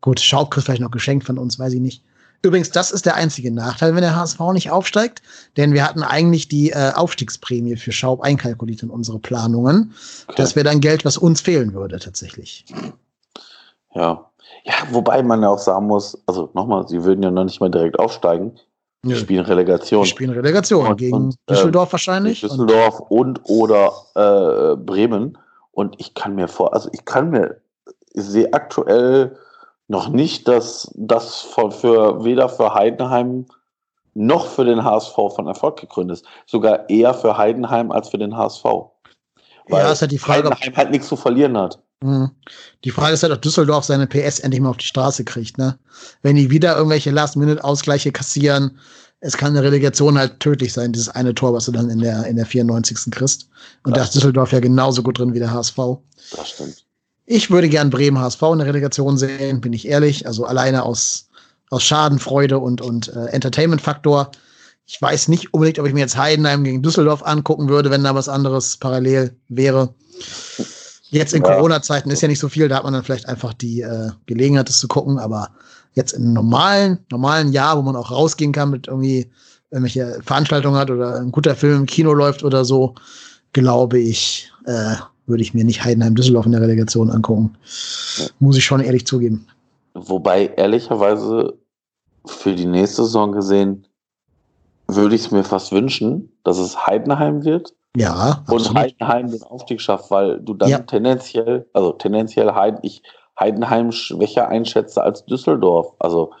[0.00, 2.02] Gut, Schaub kriegst vielleicht noch geschenkt von uns, weiß ich nicht.
[2.42, 5.22] Übrigens, das ist der einzige Nachteil, wenn der HSV nicht aufsteigt,
[5.56, 9.94] denn wir hatten eigentlich die äh, Aufstiegsprämie für Schaub einkalkuliert in unsere Planungen.
[10.26, 10.34] Okay.
[10.36, 12.66] Das wäre dann Geld, was uns fehlen würde tatsächlich.
[13.94, 14.30] Ja,
[14.64, 17.70] ja, wobei man ja auch sagen muss, also nochmal, sie würden ja noch nicht mal
[17.70, 18.58] direkt aufsteigen.
[19.04, 19.16] Die Nö.
[19.16, 20.04] spielen Relegation.
[20.04, 22.40] Die spielen Relegation und, gegen und, Düsseldorf äh, wahrscheinlich.
[22.40, 25.36] Düsseldorf und, und oder äh, Bremen.
[25.72, 27.60] Und ich kann mir vor, also ich kann mir,
[28.14, 29.36] ich sehe aktuell
[29.88, 33.46] noch nicht, dass das von, für weder für Heidenheim
[34.14, 36.26] noch für den HSV von Erfolg gegründet ist.
[36.46, 38.64] Sogar eher für Heidenheim als für den HSV.
[38.64, 41.83] Weil ja, ist ja die Frage, Heidenheim halt nichts zu verlieren hat.
[42.04, 42.30] Mhm.
[42.84, 45.56] Die Frage ist halt, ob Düsseldorf seine PS endlich mal auf die Straße kriegt.
[45.56, 45.78] Ne?
[46.20, 48.78] Wenn die wieder irgendwelche Last-Minute-Ausgleiche kassieren,
[49.20, 52.26] es kann eine Relegation halt tödlich sein, dieses eine Tor, was du dann in der,
[52.26, 53.10] in der 94.
[53.10, 53.48] kriegst.
[53.84, 55.78] Und da ist Düsseldorf ja genauso gut drin wie der HSV.
[56.36, 56.84] Das stimmt.
[57.24, 60.26] Ich würde gern Bremen HSV in der Relegation sehen, bin ich ehrlich.
[60.26, 61.28] Also alleine aus,
[61.70, 64.30] aus Schadenfreude und, und äh, Entertainment-Faktor.
[64.84, 68.14] Ich weiß nicht unbedingt, ob ich mir jetzt Heidenheim gegen Düsseldorf angucken würde, wenn da
[68.14, 69.94] was anderes parallel wäre.
[71.14, 71.54] Jetzt in ja.
[71.54, 74.68] Corona-Zeiten ist ja nicht so viel, da hat man dann vielleicht einfach die äh, Gelegenheit,
[74.68, 75.50] das zu gucken, aber
[75.92, 79.30] jetzt in einem normalen, normalen Jahr, wo man auch rausgehen kann mit irgendwie
[79.70, 82.96] irgendwelche Veranstaltungen hat oder ein guter Film im Kino läuft oder so,
[83.52, 84.96] glaube ich, äh,
[85.26, 87.54] würde ich mir nicht Heidenheim Düsseldorf in der Relegation angucken.
[88.40, 89.46] Muss ich schon ehrlich zugeben.
[89.94, 91.54] Wobei, ehrlicherweise,
[92.26, 93.86] für die nächste Saison gesehen,
[94.88, 97.72] würde ich es mir fast wünschen, dass es Heidenheim wird.
[97.96, 98.42] Ja.
[98.46, 98.68] Absolut.
[98.68, 100.78] Und Heidenheim den Aufstieg schafft, weil du dann ja.
[100.78, 103.02] tendenziell, also tendenziell Heiden, ich
[103.38, 105.92] Heidenheim schwächer einschätze als Düsseldorf.
[105.98, 106.32] Also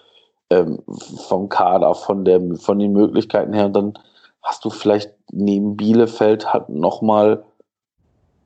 [0.50, 0.82] ähm,
[1.28, 3.66] vom Kader, von, der, von den Möglichkeiten her.
[3.66, 3.98] Und dann
[4.42, 7.44] hast du vielleicht neben Bielefeld halt nochmal,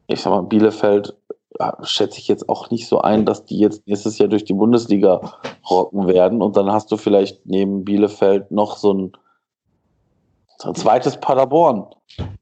[0.07, 1.15] ich sag mal, Bielefeld
[1.83, 5.21] schätze ich jetzt auch nicht so ein, dass die jetzt nächstes Jahr durch die Bundesliga
[5.69, 6.41] rocken werden.
[6.41, 9.13] Und dann hast du vielleicht neben Bielefeld noch so ein,
[10.61, 11.87] so ein zweites Paderborn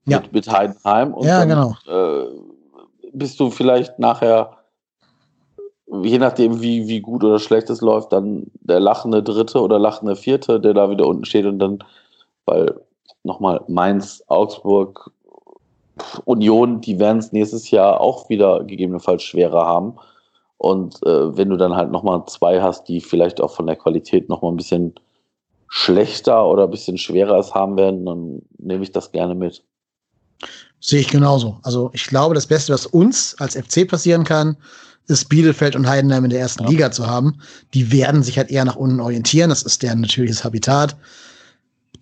[0.06, 0.20] ja.
[0.20, 1.14] mit, mit Heidenheim.
[1.14, 1.76] Und ja, dann, genau.
[1.86, 2.26] Äh,
[3.12, 4.56] bist du vielleicht nachher,
[6.02, 10.16] je nachdem, wie, wie gut oder schlecht es läuft, dann der lachende Dritte oder lachende
[10.16, 11.84] Vierte, der da wieder unten steht und dann,
[12.46, 12.80] weil
[13.22, 15.10] nochmal Mainz, Augsburg,
[16.24, 19.94] Union, die werden es nächstes Jahr auch wieder gegebenenfalls schwerer haben.
[20.58, 24.28] Und äh, wenn du dann halt nochmal zwei hast, die vielleicht auch von der Qualität
[24.28, 24.94] nochmal ein bisschen
[25.68, 29.62] schlechter oder ein bisschen schwerer es haben werden, dann nehme ich das gerne mit.
[30.80, 31.58] Sehe ich genauso.
[31.62, 34.56] Also ich glaube, das Beste, was uns als FC passieren kann,
[35.08, 36.70] ist Bielefeld und Heidenheim in der ersten ja.
[36.70, 37.40] Liga zu haben.
[37.74, 39.50] Die werden sich halt eher nach unten orientieren.
[39.50, 40.96] Das ist deren natürliches Habitat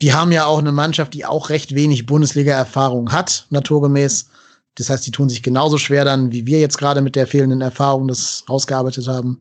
[0.00, 4.26] die haben ja auch eine Mannschaft, die auch recht wenig Bundesliga-Erfahrung hat, naturgemäß.
[4.76, 7.60] Das heißt, die tun sich genauso schwer dann, wie wir jetzt gerade mit der fehlenden
[7.60, 9.38] Erfahrung das rausgearbeitet haben.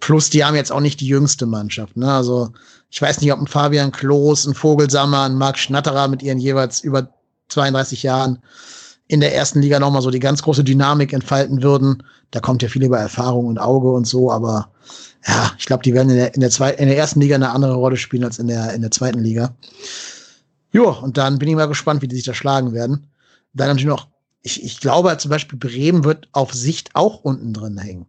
[0.00, 1.96] Plus, die haben jetzt auch nicht die jüngste Mannschaft.
[1.96, 2.12] Ne?
[2.12, 2.50] Also,
[2.92, 6.82] ich weiß nicht, ob ein Fabian Klos, ein Vogelsammer, ein Marc Schnatterer mit ihren jeweils
[6.82, 7.08] über
[7.48, 8.38] 32 Jahren
[9.08, 12.02] in der ersten Liga nochmal so die ganz große Dynamik entfalten würden.
[12.32, 14.70] Da kommt ja viel über Erfahrung und Auge und so, aber
[15.26, 17.50] ja, ich glaube, die werden in der, in, der zwei, in der ersten Liga eine
[17.50, 19.54] andere Rolle spielen als in der, in der zweiten Liga.
[20.70, 23.06] Jo, und dann bin ich mal gespannt, wie die sich da schlagen werden.
[23.54, 24.08] Dann natürlich noch,
[24.42, 28.04] ich, ich glaube zum Beispiel, Bremen wird auf Sicht auch unten drin hängen.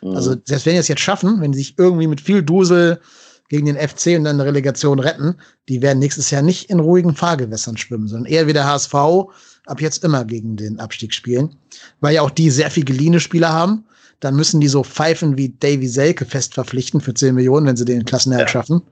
[0.00, 0.14] Mhm.
[0.14, 3.00] Also, selbst wenn die es jetzt schaffen, wenn sie sich irgendwie mit viel Dusel
[3.48, 5.36] gegen den FC und dann eine Relegation retten,
[5.68, 9.80] die werden nächstes Jahr nicht in ruhigen Fahrgewässern schwimmen, sondern eher wie der HSV ab
[9.80, 11.54] jetzt immer gegen den Abstieg spielen,
[12.00, 13.84] weil ja auch die sehr viel geliehene Spieler haben
[14.20, 17.84] dann müssen die so Pfeifen wie Davy Selke fest verpflichten für 10 Millionen, wenn sie
[17.84, 18.52] den Klassenerhalt ja.
[18.52, 18.82] schaffen.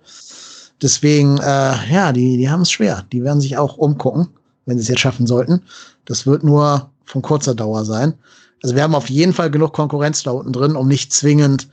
[0.82, 3.04] Deswegen, äh, ja, die, die haben es schwer.
[3.12, 4.28] Die werden sich auch umgucken,
[4.66, 5.62] wenn sie es jetzt schaffen sollten.
[6.04, 8.14] Das wird nur von kurzer Dauer sein.
[8.62, 11.68] Also wir haben auf jeden Fall genug Konkurrenz da unten drin, um nicht zwingend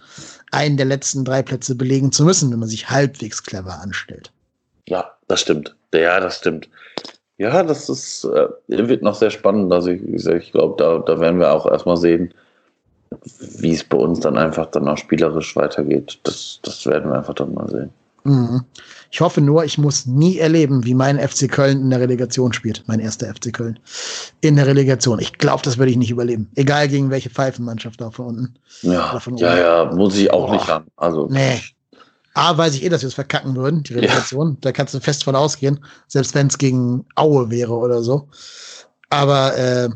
[0.54, 4.32] einen der letzten drei Plätze belegen zu müssen, wenn man sich halbwegs clever anstellt.
[4.88, 5.76] Ja, das stimmt.
[5.94, 6.70] Ja, das stimmt.
[7.38, 9.72] Ja, das ist, äh, wird noch sehr spannend.
[9.72, 12.34] Also ich, ich glaube, da, da werden wir auch erstmal sehen,
[13.40, 17.34] wie es bei uns dann einfach dann auch spielerisch weitergeht, das, das werden wir einfach
[17.36, 17.92] dann mal sehen.
[18.24, 18.64] Mhm.
[19.12, 22.84] Ich hoffe nur, ich muss nie erleben, wie mein FC Köln in der Relegation spielt.
[22.88, 23.80] Mein erster FC Köln.
[24.42, 25.20] In der Relegation.
[25.20, 26.50] Ich glaube, das würde ich nicht überleben.
[26.56, 28.56] Egal gegen welche Pfeifenmannschaft da von unten.
[28.82, 30.54] Ja, von ja, ja, muss ich auch Boah.
[30.54, 30.88] nicht haben.
[30.96, 31.28] Also.
[31.30, 31.62] Nee.
[32.34, 34.52] A, weiß ich eh, dass wir es verkacken würden, die Relegation.
[34.52, 34.58] Ja.
[34.62, 35.84] Da kannst du fest von ausgehen.
[36.08, 38.30] Selbst wenn es gegen Aue wäre oder so.
[39.10, 39.90] Aber, äh,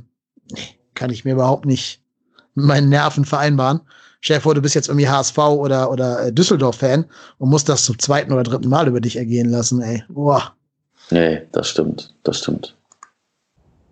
[0.51, 2.03] nee, kann ich mir überhaupt nicht
[2.53, 3.81] mit meinen Nerven vereinbaren.
[4.21, 7.05] Chef, du bist jetzt irgendwie HSV oder, oder äh, Düsseldorf-Fan
[7.37, 10.03] und musst das zum zweiten oder dritten Mal über dich ergehen lassen, ey.
[10.09, 10.53] Boah.
[11.11, 12.75] Nee, das stimmt, das stimmt.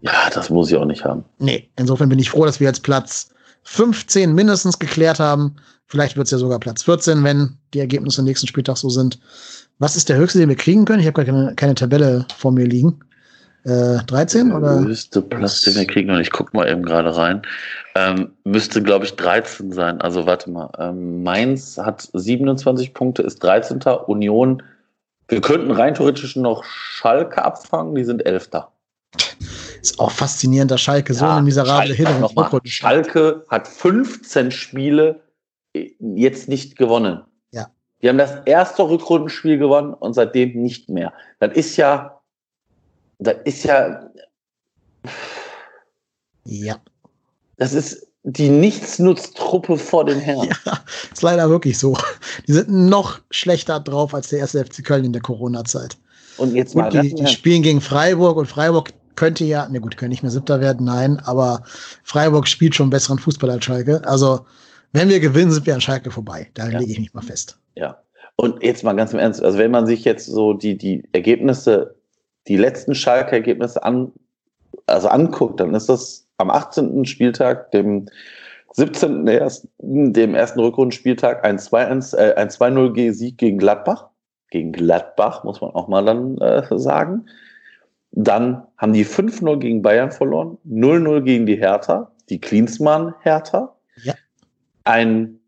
[0.02, 1.24] Ja, das muss ich auch nicht haben.
[1.40, 3.30] Nee, insofern bin ich froh, dass wir jetzt Platz
[3.64, 5.56] 15 mindestens geklärt haben.
[5.88, 9.20] Vielleicht wird es ja sogar Platz 14, wenn die Ergebnisse am nächsten Spieltag so sind.
[9.80, 11.00] Was ist der höchste, den wir kriegen können?
[11.00, 13.00] Ich habe gar keine, keine Tabelle vor mir liegen.
[13.66, 14.80] Äh, 13 oder?
[14.80, 17.42] Höchste Platz, den wir kriegen, und ich gucke mal eben gerade rein.
[17.96, 20.02] Ähm, müsste, glaube ich, 13 sein.
[20.02, 20.70] Also warte mal.
[20.78, 23.82] Ähm, Mainz hat 27 Punkte, ist 13.
[24.06, 24.62] Union.
[25.28, 28.50] Wir könnten rein theoretisch noch Schalke abfangen, die sind 11.
[29.82, 35.22] Ist auch faszinierend, dass Schalke ja, so eine miserable Hinrunde Schalke hat 15 Spiele
[35.74, 37.24] äh, jetzt nicht gewonnen.
[37.50, 37.72] Ja.
[38.04, 41.14] Die haben das erste Rückrundenspiel gewonnen und seitdem nicht mehr.
[41.40, 42.15] Das ist ja
[43.20, 44.10] das ist ja.
[46.46, 46.78] Ja.
[47.58, 50.50] Das ist die Nichtsnutztruppe vor den Herren.
[50.66, 50.80] Ja,
[51.14, 51.96] ist leider wirklich so.
[52.48, 55.98] Die sind noch schlechter drauf als der erste FC Köln in der Corona-Zeit.
[56.38, 56.90] Und jetzt mal.
[56.90, 60.32] Gut, die, die spielen gegen Freiburg und Freiburg könnte ja, ne gut, können nicht mehr
[60.32, 61.64] Siebter werden, nein, aber
[62.04, 64.02] Freiburg spielt schon besseren Fußball als Schalke.
[64.06, 64.42] Also,
[64.92, 66.50] wenn wir gewinnen, sind wir an Schalke vorbei.
[66.54, 66.80] Da ja.
[66.80, 67.58] lege ich mich mal fest.
[67.76, 68.02] Ja.
[68.36, 71.96] Und jetzt mal ganz im Ernst, also wenn man sich jetzt so die, die Ergebnisse
[72.48, 74.12] die letzten Schalke-Ergebnisse an,
[74.88, 77.06] also anguckt, dann ist das am 18.
[77.06, 78.08] Spieltag, dem
[78.74, 79.28] 17.
[79.28, 84.10] Ersten, dem ersten Rückrundenspieltag ein 2-1, äh, ein 2-0 Sieg gegen Gladbach.
[84.52, 87.26] gegen Gladbach, muss man auch mal dann äh, sagen.
[88.12, 93.76] Dann haben die 5-0 gegen Bayern verloren, 0-0 gegen die Hertha, die Klinsmann-Hertha.
[94.04, 94.14] Ja.
[94.84, 95.40] Ein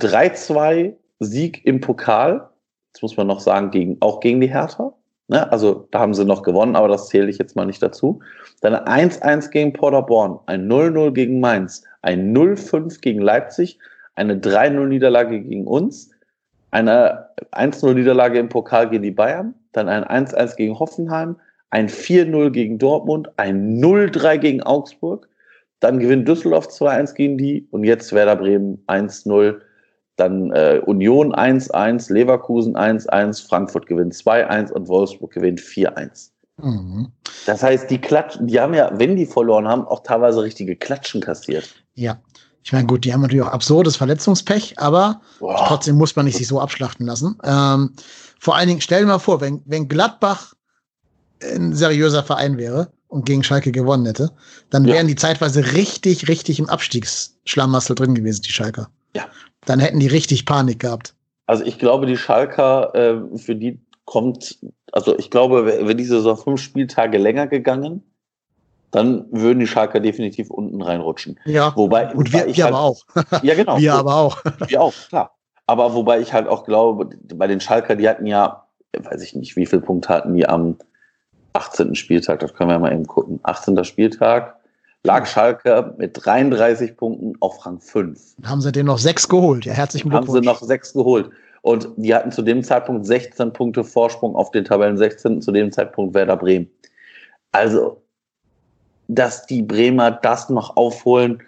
[0.00, 2.48] 3-2-Sieg im Pokal,
[2.92, 4.94] das muss man noch sagen, gegen, auch gegen die Hertha.
[5.28, 5.50] Ne?
[5.50, 8.20] Also da haben sie noch gewonnen, aber das zähle ich jetzt mal nicht dazu.
[8.60, 13.78] Dann ein 1-1 gegen Paderborn, ein 0-0 gegen Mainz, ein 0-5 gegen Leipzig,
[14.14, 16.10] eine 3-0-Niederlage gegen uns,
[16.70, 21.36] eine 1-0-Niederlage im Pokal gegen die Bayern, dann ein 1-1 gegen Hoffenheim,
[21.70, 25.28] ein 4-0 gegen Dortmund, ein 0-3 gegen Augsburg,
[25.80, 29.60] dann gewinnt Düsseldorf 2-1 gegen die und jetzt Werder Bremen 1-0,
[30.16, 36.30] dann äh, Union 1-1, Leverkusen 1-1, Frankfurt gewinnt 2-1 und Wolfsburg gewinnt 4-1.
[36.62, 37.12] Mhm.
[37.44, 41.20] Das heißt, die Klatschen, die haben ja, wenn die verloren haben, auch teilweise richtige Klatschen
[41.20, 41.68] kassiert.
[41.94, 42.18] Ja.
[42.64, 45.66] Ich meine, gut, die haben natürlich auch absurdes Verletzungspech, aber Boah.
[45.68, 47.38] trotzdem muss man nicht sich so abschlachten lassen.
[47.44, 47.92] Ähm,
[48.40, 50.54] vor allen Dingen, stell dir mal vor, wenn, wenn Gladbach
[51.40, 54.32] ein seriöser Verein wäre und gegen Schalke gewonnen hätte,
[54.70, 54.94] dann ja.
[54.94, 58.90] wären die zeitweise richtig, richtig im Abstiegsschlammassel drin gewesen, die Schalker.
[59.14, 59.26] Ja.
[59.66, 61.14] Dann hätten die richtig Panik gehabt.
[61.46, 64.58] Also ich glaube, die Schalker, äh, für die kommt,
[64.92, 68.02] also ich glaube, wenn diese Saison fünf Spieltage länger gegangen,
[68.90, 71.38] dann würden die Schalker definitiv unten reinrutschen.
[71.44, 71.74] Ja.
[71.76, 73.02] Wobei, und wir, wir halt, aber auch.
[73.42, 73.78] Ja, genau.
[73.78, 74.42] wir aber auch.
[74.66, 75.36] Wir auch, klar.
[75.66, 78.66] Aber wobei ich halt auch glaube, bei den Schalker, die hatten ja,
[78.96, 80.76] weiß ich nicht, wie viele Punkte hatten die am
[81.52, 81.94] 18.
[81.94, 83.40] Spieltag, das können wir mal eben gucken.
[83.42, 83.82] 18.
[83.84, 84.55] Spieltag
[85.06, 88.36] lag Schalke mit 33 Punkten auf Rang 5.
[88.44, 89.64] Haben sie den noch sechs geholt?
[89.64, 90.36] Ja, herzlichen Glückwunsch.
[90.36, 91.30] Haben sie noch sechs geholt.
[91.62, 95.40] Und die hatten zu dem Zeitpunkt 16 Punkte Vorsprung auf den Tabellen 16.
[95.40, 96.68] Zu dem Zeitpunkt Werder Bremen.
[97.52, 98.02] Also,
[99.08, 101.42] dass die Bremer das noch aufholen,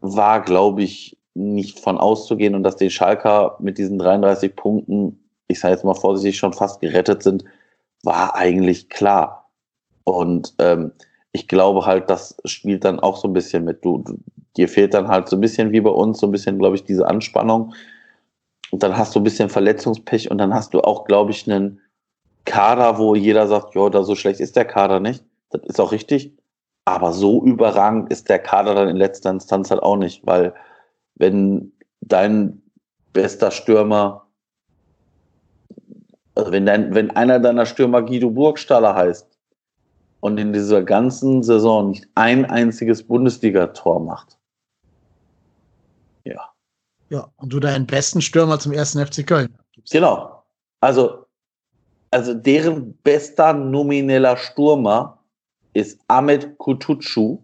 [0.00, 5.18] war, glaube ich, nicht von auszugehen und dass die Schalker mit diesen 33 Punkten,
[5.48, 7.44] ich sage jetzt mal vorsichtig, schon fast gerettet sind,
[8.04, 9.50] war eigentlich klar.
[10.04, 10.92] Und ähm,
[11.32, 13.84] ich glaube halt, das spielt dann auch so ein bisschen mit.
[13.84, 14.18] Du, du,
[14.56, 16.84] dir fehlt dann halt so ein bisschen wie bei uns, so ein bisschen, glaube ich,
[16.84, 17.74] diese Anspannung.
[18.70, 21.80] Und dann hast du ein bisschen Verletzungspech und dann hast du auch, glaube ich, einen
[22.44, 25.24] Kader, wo jeder sagt, ja, da so schlecht ist der Kader nicht.
[25.50, 26.34] Das ist auch richtig.
[26.84, 30.54] Aber so überragend ist der Kader dann in letzter Instanz halt auch nicht, weil
[31.16, 32.62] wenn dein
[33.12, 34.26] bester Stürmer,
[36.34, 39.27] also wenn, dein, wenn einer deiner Stürmer Guido Burgstaller heißt
[40.20, 44.38] und in dieser ganzen Saison nicht ein einziges Bundesligator macht.
[46.24, 46.50] Ja.
[47.08, 49.56] Ja, und du deinen besten Stürmer zum ersten FC Köln.
[49.90, 50.42] Genau.
[50.80, 51.26] Also,
[52.10, 55.18] also deren bester nomineller Stürmer
[55.72, 57.42] ist Ahmed Kutucu.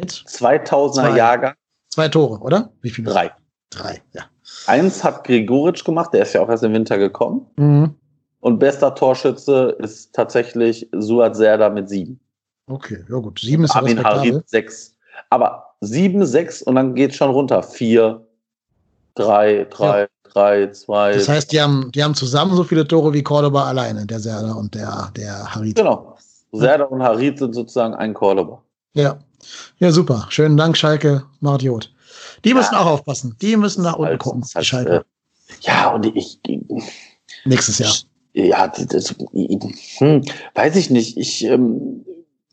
[0.00, 1.16] 2000er Zwei.
[1.16, 1.54] Jahrgang.
[1.88, 2.70] Zwei Tore, oder?
[2.82, 3.10] Wie viele?
[3.10, 3.32] Drei.
[3.70, 4.24] Drei, ja.
[4.66, 7.46] Eins hat Gregoritsch gemacht, der ist ja auch erst im Winter gekommen.
[7.56, 7.94] Mhm.
[8.40, 12.20] Und bester Torschütze ist tatsächlich Suat Serda mit sieben.
[12.68, 13.40] Okay, ja gut.
[13.40, 14.94] Sieben ist Armin Harit sechs.
[15.30, 17.62] Aber sieben, sechs und dann geht es schon runter.
[17.62, 18.26] Vier,
[19.14, 20.06] drei, drei, ja.
[20.24, 21.14] drei, zwei.
[21.14, 24.52] Das heißt, die haben, die haben zusammen so viele Tore wie Cordoba alleine, der Serda
[24.52, 25.76] und der, der Harit.
[25.76, 26.16] Genau.
[26.52, 28.62] Serda und Harit sind sozusagen ein Cordoba.
[28.94, 29.18] Ja.
[29.78, 30.26] Ja, super.
[30.30, 31.92] Schönen Dank, Schalke, Mardiot.
[32.44, 32.80] Die müssen ja.
[32.80, 33.36] auch aufpassen.
[33.40, 34.96] Die müssen nach unten halt, gucken, halt, Schalke.
[34.96, 35.02] Äh,
[35.60, 36.40] ja, und ich.
[37.44, 37.92] Nächstes Jahr.
[38.36, 39.14] Ja, das,
[39.98, 40.22] hm,
[40.54, 41.16] weiß ich nicht.
[41.16, 42.04] Ich, ähm,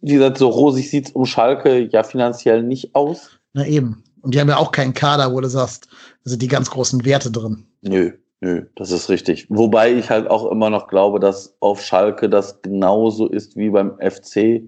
[0.02, 3.32] wie gesagt, so rosig sieht es um Schalke ja finanziell nicht aus.
[3.52, 4.02] Na eben.
[4.22, 5.90] Und die haben ja auch keinen Kader, wo du sagst,
[6.24, 7.66] da sind die ganz großen Werte drin.
[7.82, 8.14] Nö.
[8.40, 9.46] Nö, das ist richtig.
[9.50, 13.98] Wobei ich halt auch immer noch glaube, dass auf Schalke das genauso ist wie beim
[14.00, 14.64] FC.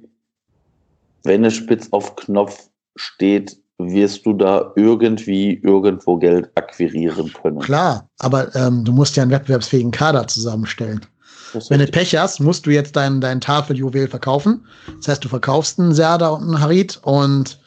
[1.23, 7.59] Wenn es spitz auf Knopf steht, wirst du da irgendwie irgendwo Geld akquirieren können.
[7.59, 11.01] Klar, aber ähm, du musst ja einen wettbewerbsfähigen Kader zusammenstellen.
[11.69, 14.65] Wenn du Pech hast, musst du jetzt dein, dein Tafeljuwel verkaufen.
[14.97, 17.59] Das heißt, du verkaufst einen Serda und einen Harit und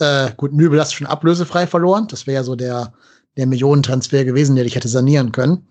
[0.00, 2.06] äh, gut, Nübel hast du schon ablösefrei verloren.
[2.08, 2.92] Das wäre ja so der,
[3.36, 5.66] der Millionentransfer gewesen, der dich hätte sanieren können.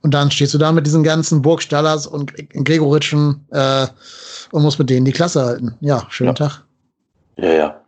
[0.00, 2.32] Und dann stehst du da mit diesen ganzen Burgstallers und
[2.64, 3.86] Gregoritschen äh,
[4.52, 5.74] und musst mit denen die Klasse halten.
[5.80, 6.34] Ja, schönen ja.
[6.34, 6.64] Tag.
[7.36, 7.81] Ja, ja.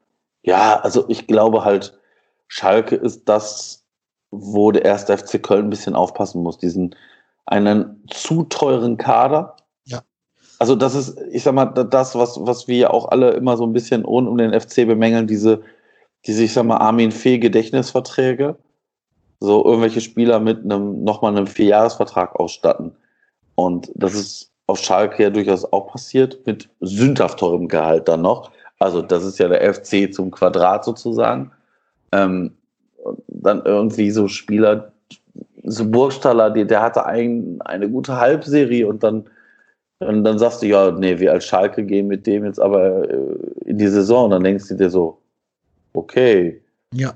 [0.45, 1.99] Ja, also ich glaube halt,
[2.49, 3.85] Schalke ist das,
[4.31, 6.59] wo der erste FC Köln ein bisschen aufpassen muss.
[6.59, 6.95] Diesen
[7.47, 9.57] einen zu teuren Kader.
[9.85, 10.03] Ja.
[10.59, 13.73] Also das ist, ich sag mal, das, was, was wir auch alle immer so ein
[13.73, 15.63] bisschen rund um den FC bemängeln, diese,
[16.27, 18.57] diese, ich sag mal, Armin Fee Gedächtnisverträge
[19.45, 22.93] so irgendwelche Spieler mit einem nochmal einem Vierjahresvertrag ausstatten.
[23.55, 28.51] Und das ist auf Schalke ja durchaus auch passiert, mit sündhaft teurem Gehalt dann noch.
[28.79, 31.53] Also das ist ja der FC zum Quadrat sozusagen.
[32.13, 32.53] Ähm,
[33.29, 34.93] dann irgendwie so Spieler,
[35.63, 39.25] so Burgstaller, die, der hatte ein, eine gute Halbserie und dann,
[40.01, 43.37] und dann sagst du, ja, nee, wir als Schalke gehen mit dem jetzt aber äh,
[43.65, 44.27] in die Saison.
[44.27, 45.19] Und dann denkst du dir so,
[45.93, 46.63] okay.
[46.93, 47.15] Ja.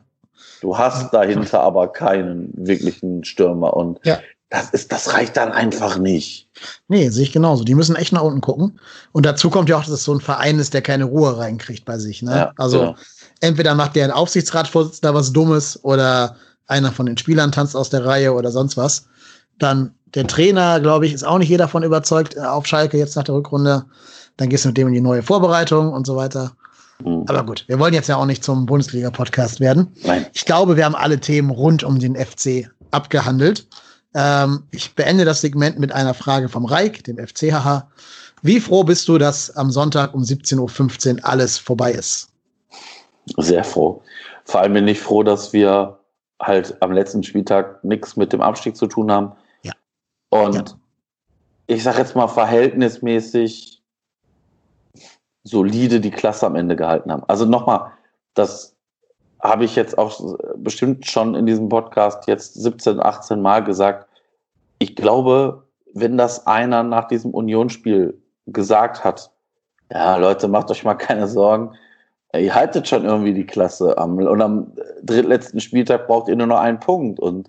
[0.60, 4.18] Du hast dahinter aber keinen wirklichen Stürmer und ja.
[4.50, 6.48] Das ist, das reicht dann einfach nicht.
[6.88, 7.64] Nee, sehe ich genauso.
[7.64, 8.80] Die müssen echt nach unten gucken.
[9.12, 11.84] Und dazu kommt ja auch, dass es so ein Verein ist, der keine Ruhe reinkriegt
[11.84, 12.22] bei sich.
[12.22, 12.34] Ne?
[12.34, 12.96] Ja, also genau.
[13.40, 18.32] entweder macht der Aufsichtsratsvorsitzender was Dummes oder einer von den Spielern tanzt aus der Reihe
[18.32, 19.06] oder sonst was.
[19.58, 23.16] Dann der Trainer, glaube ich, ist auch nicht jeder davon überzeugt äh, auf Schalke jetzt
[23.16, 23.84] nach der Rückrunde.
[24.38, 26.52] Dann gehst du mit dem in die neue Vorbereitung und so weiter.
[27.04, 27.24] Mhm.
[27.28, 29.88] Aber gut, wir wollen jetzt ja auch nicht zum Bundesliga-Podcast werden.
[30.04, 30.26] Nein.
[30.32, 33.66] Ich glaube, wir haben alle Themen rund um den FC abgehandelt.
[34.18, 37.86] Ähm, ich beende das Segment mit einer Frage vom Reik, dem FCHH.
[38.42, 42.28] Wie froh bist du, dass am Sonntag um 17.15 Uhr alles vorbei ist?
[43.36, 44.02] Sehr froh.
[44.44, 46.00] Vor allem bin ich froh, dass wir
[46.42, 49.32] halt am letzten Spieltag nichts mit dem Abstieg zu tun haben.
[49.62, 49.72] Ja.
[50.30, 50.64] Und ja.
[51.68, 53.80] ich sage jetzt mal verhältnismäßig
[55.44, 57.22] solide die Klasse am Ende gehalten haben.
[57.28, 57.92] Also nochmal,
[58.34, 58.74] das
[59.40, 64.07] habe ich jetzt auch bestimmt schon in diesem Podcast jetzt 17, 18 Mal gesagt.
[64.78, 65.64] Ich glaube,
[65.94, 69.30] wenn das einer nach diesem Unionsspiel gesagt hat,
[69.90, 71.74] ja, Leute, macht euch mal keine Sorgen,
[72.34, 74.72] ihr haltet schon irgendwie die Klasse am, und am
[75.02, 77.48] drittletzten Spieltag braucht ihr nur noch einen Punkt und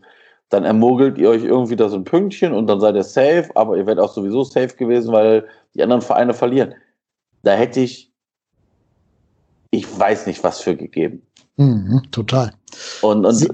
[0.49, 3.77] dann ermogelt ihr euch irgendwie da so ein Pünktchen und dann seid ihr safe, aber
[3.77, 6.73] ihr werdet auch sowieso safe gewesen, weil die anderen Vereine verlieren.
[7.43, 8.11] Da hätte ich,
[9.69, 11.21] ich weiß nicht, was für gegeben.
[11.57, 12.51] Mhm, total.
[13.01, 13.47] Und, und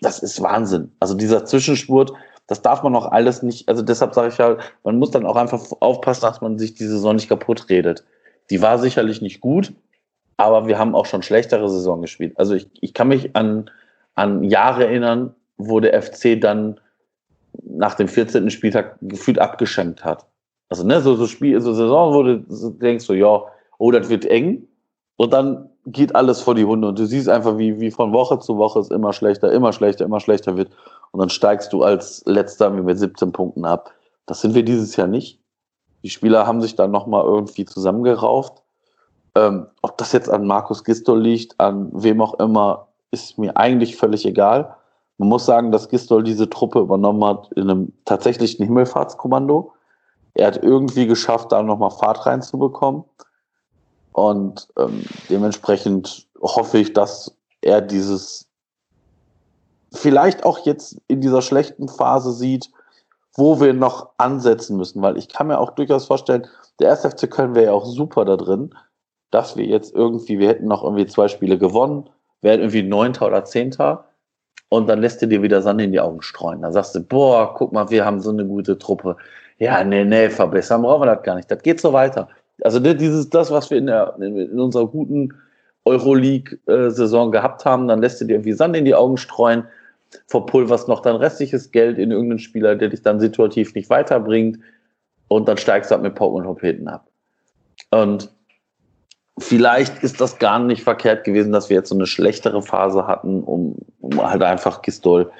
[0.00, 0.90] das ist Wahnsinn.
[0.98, 2.12] Also dieser Zwischenspurt,
[2.46, 5.36] das darf man auch alles nicht, also deshalb sage ich ja, man muss dann auch
[5.36, 8.04] einfach aufpassen, dass man sich die Saison nicht kaputt redet.
[8.50, 9.72] Die war sicherlich nicht gut,
[10.36, 12.34] aber wir haben auch schon schlechtere Saison gespielt.
[12.36, 13.70] Also ich, ich kann mich an,
[14.14, 16.78] an Jahre erinnern, wo der FC dann
[17.64, 18.50] nach dem 14.
[18.50, 20.26] Spieltag gefühlt abgeschenkt hat.
[20.68, 23.42] Also ne, so, so Spiel, so Saison, wo du denkst so, ja,
[23.78, 24.66] oh, das wird eng.
[25.16, 28.38] Und dann geht alles vor die Hunde und du siehst einfach, wie, wie von Woche
[28.40, 30.70] zu Woche es immer schlechter, immer schlechter, immer schlechter wird.
[31.16, 33.90] Und dann steigst du als letzter mit 17 Punkten ab.
[34.26, 35.40] Das sind wir dieses Jahr nicht.
[36.02, 38.62] Die Spieler haben sich dann nochmal irgendwie zusammengerauft.
[39.34, 43.96] Ähm, ob das jetzt an Markus Gistol liegt, an wem auch immer, ist mir eigentlich
[43.96, 44.76] völlig egal.
[45.16, 49.72] Man muss sagen, dass Gistol diese Truppe übernommen hat in einem tatsächlichen Himmelfahrtskommando.
[50.34, 53.04] Er hat irgendwie geschafft, da nochmal Fahrt reinzubekommen.
[54.12, 58.45] Und ähm, dementsprechend hoffe ich, dass er dieses
[59.96, 62.70] vielleicht auch jetzt in dieser schlechten Phase sieht,
[63.34, 66.46] wo wir noch ansetzen müssen, weil ich kann mir auch durchaus vorstellen,
[66.80, 68.74] der SFC Köln wäre ja auch super da drin,
[69.30, 72.08] dass wir jetzt irgendwie, wir hätten noch irgendwie zwei Spiele gewonnen,
[72.40, 74.06] wären irgendwie Neunter oder Zehnter
[74.68, 76.62] und dann lässt du dir wieder Sand in die Augen streuen.
[76.62, 79.16] Dann sagst du, boah, guck mal, wir haben so eine gute Truppe.
[79.58, 81.50] Ja, nee, nee, verbessern brauchen wir das gar nicht.
[81.50, 82.28] Das geht so weiter.
[82.62, 85.34] Also ne, dieses, das, was wir in, der, in unserer guten
[85.84, 89.64] Euroleague-Saison gehabt haben, dann lässt du dir irgendwie Sand in die Augen streuen,
[90.26, 94.58] verpulverst noch dein restliches Geld in irgendeinen Spieler, der dich dann situativ nicht weiterbringt
[95.28, 97.06] und dann steigst du halt mit Pop und Hopeten ab.
[97.90, 98.32] Und
[99.38, 103.42] vielleicht ist das gar nicht verkehrt gewesen, dass wir jetzt so eine schlechtere Phase hatten,
[103.42, 105.30] um, um halt einfach Gistol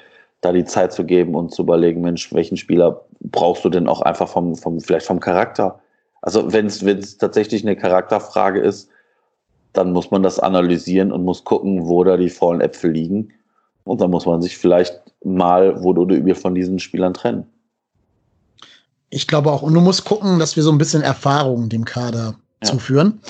[0.41, 4.03] da die Zeit zu geben und zu überlegen, Mensch, welchen Spieler brauchst du denn auch
[4.03, 5.81] einfach vom, vom vielleicht vom Charakter?
[6.23, 8.91] Also wenn es tatsächlich eine Charakterfrage ist,
[9.73, 13.33] dann muss man das analysieren und muss gucken, wo da die faulen Äpfel liegen.
[13.87, 17.47] Und dann muss man sich vielleicht mal wo oder übel von diesen Spielern trennen.
[19.11, 19.63] Ich glaube auch.
[19.63, 22.71] Und du musst gucken, dass wir so ein bisschen Erfahrung dem Kader ja.
[22.71, 23.21] zuführen.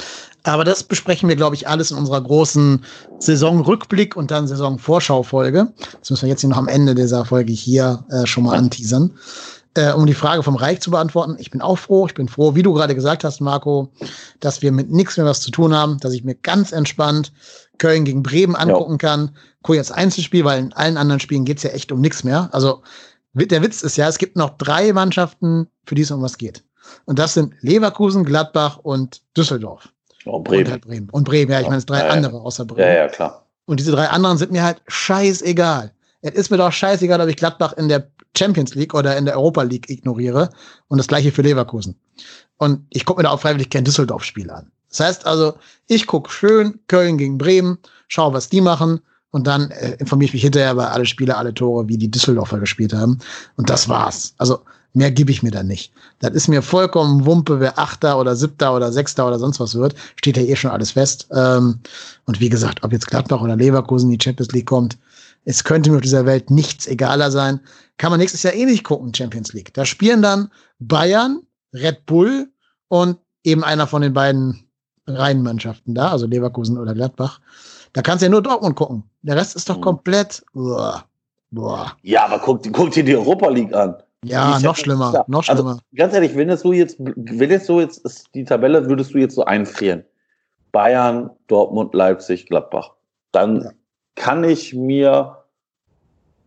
[0.44, 2.84] Aber das besprechen wir, glaube ich, alles in unserer großen
[3.18, 5.72] Saisonrückblick und dann Saisonvorschau-Folge.
[6.00, 9.12] Das müssen wir jetzt hier noch am Ende dieser Folge hier äh, schon mal anteasern.
[9.74, 12.06] Äh, um die Frage vom Reich zu beantworten, ich bin auch froh.
[12.06, 13.92] Ich bin froh, wie du gerade gesagt hast, Marco,
[14.40, 17.32] dass wir mit nichts mehr was zu tun haben, dass ich mir ganz entspannt
[17.78, 19.08] Köln gegen Bremen angucken ja.
[19.08, 19.36] kann.
[19.66, 22.48] Guck jetzt Einzelspiel, weil in allen anderen Spielen geht's ja echt um nichts mehr.
[22.52, 22.84] Also
[23.34, 26.62] der Witz ist ja, es gibt noch drei Mannschaften, für die es um was geht.
[27.04, 29.88] Und das sind Leverkusen, Gladbach und Düsseldorf.
[30.24, 30.66] Oh, Bremen.
[30.66, 31.10] Und, halt Bremen.
[31.10, 32.88] und Bremen, ja, ich meine, es drei ja, andere außer Bremen.
[32.88, 33.44] Ja, ja, klar.
[33.64, 35.90] Und diese drei anderen sind mir halt scheißegal.
[36.22, 39.34] Es ist mir doch scheißegal, ob ich Gladbach in der Champions League oder in der
[39.34, 40.50] Europa League ignoriere.
[40.86, 41.98] Und das gleiche für Leverkusen.
[42.58, 44.70] Und ich gucke mir da auch freiwillig kein Düsseldorf-Spiel an.
[44.90, 45.54] Das heißt also,
[45.88, 49.00] ich gucke schön Köln gegen Bremen, schaue, was die machen
[49.36, 52.58] und dann äh, informiere ich mich hinterher über alle Spiele, alle Tore, wie die Düsseldorfer
[52.58, 53.18] gespielt haben.
[53.56, 54.34] Und das war's.
[54.38, 54.60] Also
[54.96, 55.92] Mehr gebe ich mir da nicht.
[56.20, 59.94] Das ist mir vollkommen Wumpe, wer Achter oder Siebter oder Sechster oder sonst was wird.
[60.16, 61.28] Steht ja eh schon alles fest.
[61.32, 61.80] Ähm,
[62.24, 64.96] und wie gesagt, ob jetzt Gladbach oder Leverkusen in die Champions League kommt,
[65.44, 67.60] Es könnte mir auf dieser Welt nichts egaler sein.
[67.98, 69.74] Kann man nächstes Jahr eh nicht gucken, Champions League.
[69.74, 71.42] Da spielen dann Bayern,
[71.74, 72.48] Red Bull
[72.88, 74.64] und eben einer von den beiden
[75.06, 77.40] Reihenmannschaften da, also Leverkusen oder Gladbach.
[77.96, 79.04] Da kannst du ja nur Dortmund gucken.
[79.22, 79.80] Der Rest ist doch mhm.
[79.80, 80.44] komplett.
[80.52, 81.02] Boah,
[81.50, 81.96] boah.
[82.02, 83.96] Ja, aber guck, guck dir die Europa League an.
[84.22, 85.24] Ja, noch schlimmer, klar.
[85.28, 85.70] noch also, schlimmer.
[85.70, 89.14] Also, ganz ehrlich, wenn es so jetzt, wenn jetzt so jetzt ist die Tabelle, würdest
[89.14, 90.04] du jetzt so einfrieren.
[90.72, 92.90] Bayern, Dortmund, Leipzig, Gladbach.
[93.32, 93.70] Dann ja.
[94.14, 95.38] kann ich mir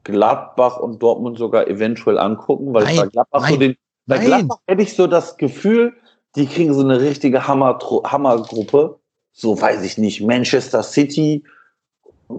[0.04, 4.26] Gladbach und Dortmund sogar eventuell angucken, weil nein, bei Gladbach nein, so den, bei nein.
[4.26, 5.96] Gladbach hätte ich so das Gefühl,
[6.36, 8.99] die kriegen so eine richtige Hammer, Hammergruppe.
[9.32, 11.44] So weiß ich nicht, Manchester City,
[12.30, 12.34] äh,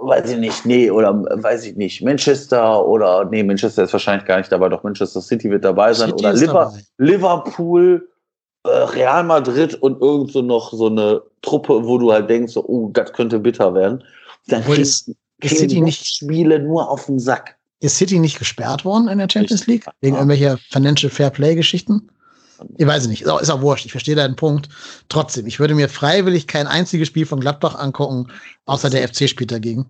[0.00, 4.38] weiß ich nicht, nee, oder weiß ich nicht, Manchester oder nee, Manchester ist wahrscheinlich gar
[4.38, 8.08] nicht dabei, doch Manchester City wird dabei sein City oder Liver, Liverpool,
[8.64, 12.64] äh, Real Madrid und irgend so noch so eine Truppe, wo du halt denkst, so,
[12.66, 14.04] oh, das könnte bitter werden.
[14.48, 17.56] Dann kriegst, ist, ist City nicht Spiele nur auf den Sack.
[17.80, 19.86] Ist City nicht gesperrt worden in der Champions League?
[20.00, 22.08] Wegen irgendwelcher Financial Fair Play Geschichten?
[22.76, 24.68] Ich weiß nicht, ist auch, ist auch wurscht, ich verstehe deinen Punkt.
[25.08, 28.28] Trotzdem, ich würde mir freiwillig kein einziges Spiel von Gladbach angucken,
[28.66, 29.86] außer der FC spielt dagegen.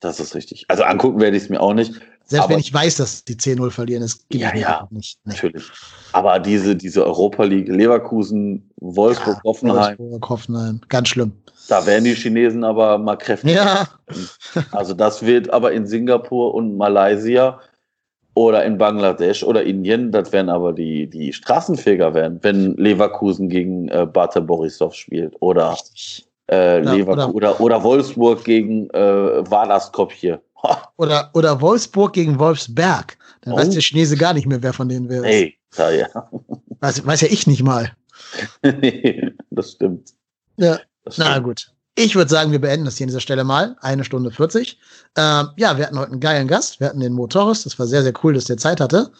[0.00, 0.64] Das ist richtig.
[0.68, 1.94] Also angucken werde ich es mir auch nicht.
[2.28, 5.18] Selbst wenn ich weiß, dass die 10-0 verlieren, das gibt ja, ja, nicht.
[5.24, 5.32] Nee.
[5.32, 5.64] Natürlich.
[6.12, 9.98] Aber diese, diese Europa League, Leverkusen, Wolfsburg, ja, Hoffenheim.
[9.98, 11.32] Wolfsburg, Hoffenheim, ganz schlimm.
[11.68, 13.52] Da werden die Chinesen aber mal kräftig.
[13.52, 13.88] Ja.
[14.72, 17.60] Also das wird aber in Singapur und Malaysia
[18.36, 23.88] oder in Bangladesch oder Indien, das werden aber die, die Straßenfeger werden, wenn Leverkusen gegen
[23.88, 25.74] äh, Bate Borisov spielt oder,
[26.50, 30.40] äh, ja, Leverkusen oder, oder, Wolfsburg gegen äh, Valaskop hier.
[30.96, 33.16] Oder, oder Wolfsburg gegen Wolfsberg.
[33.40, 33.56] Dann oh.
[33.56, 35.26] weiß der Chinese gar nicht mehr, wer von denen wer ist.
[35.26, 36.30] Hey, ja, ja.
[36.80, 37.92] Weiß, weiß ja ich nicht mal.
[39.50, 40.10] das stimmt.
[40.56, 41.28] Ja, das stimmt.
[41.28, 41.72] na gut.
[41.98, 43.74] Ich würde sagen, wir beenden das hier an dieser Stelle mal.
[43.80, 44.78] Eine Stunde 40.
[45.16, 46.78] Ähm, ja, wir hatten heute einen geilen Gast.
[46.78, 47.64] Wir hatten den Mo Torres.
[47.64, 49.10] Das war sehr, sehr cool, dass der Zeit hatte.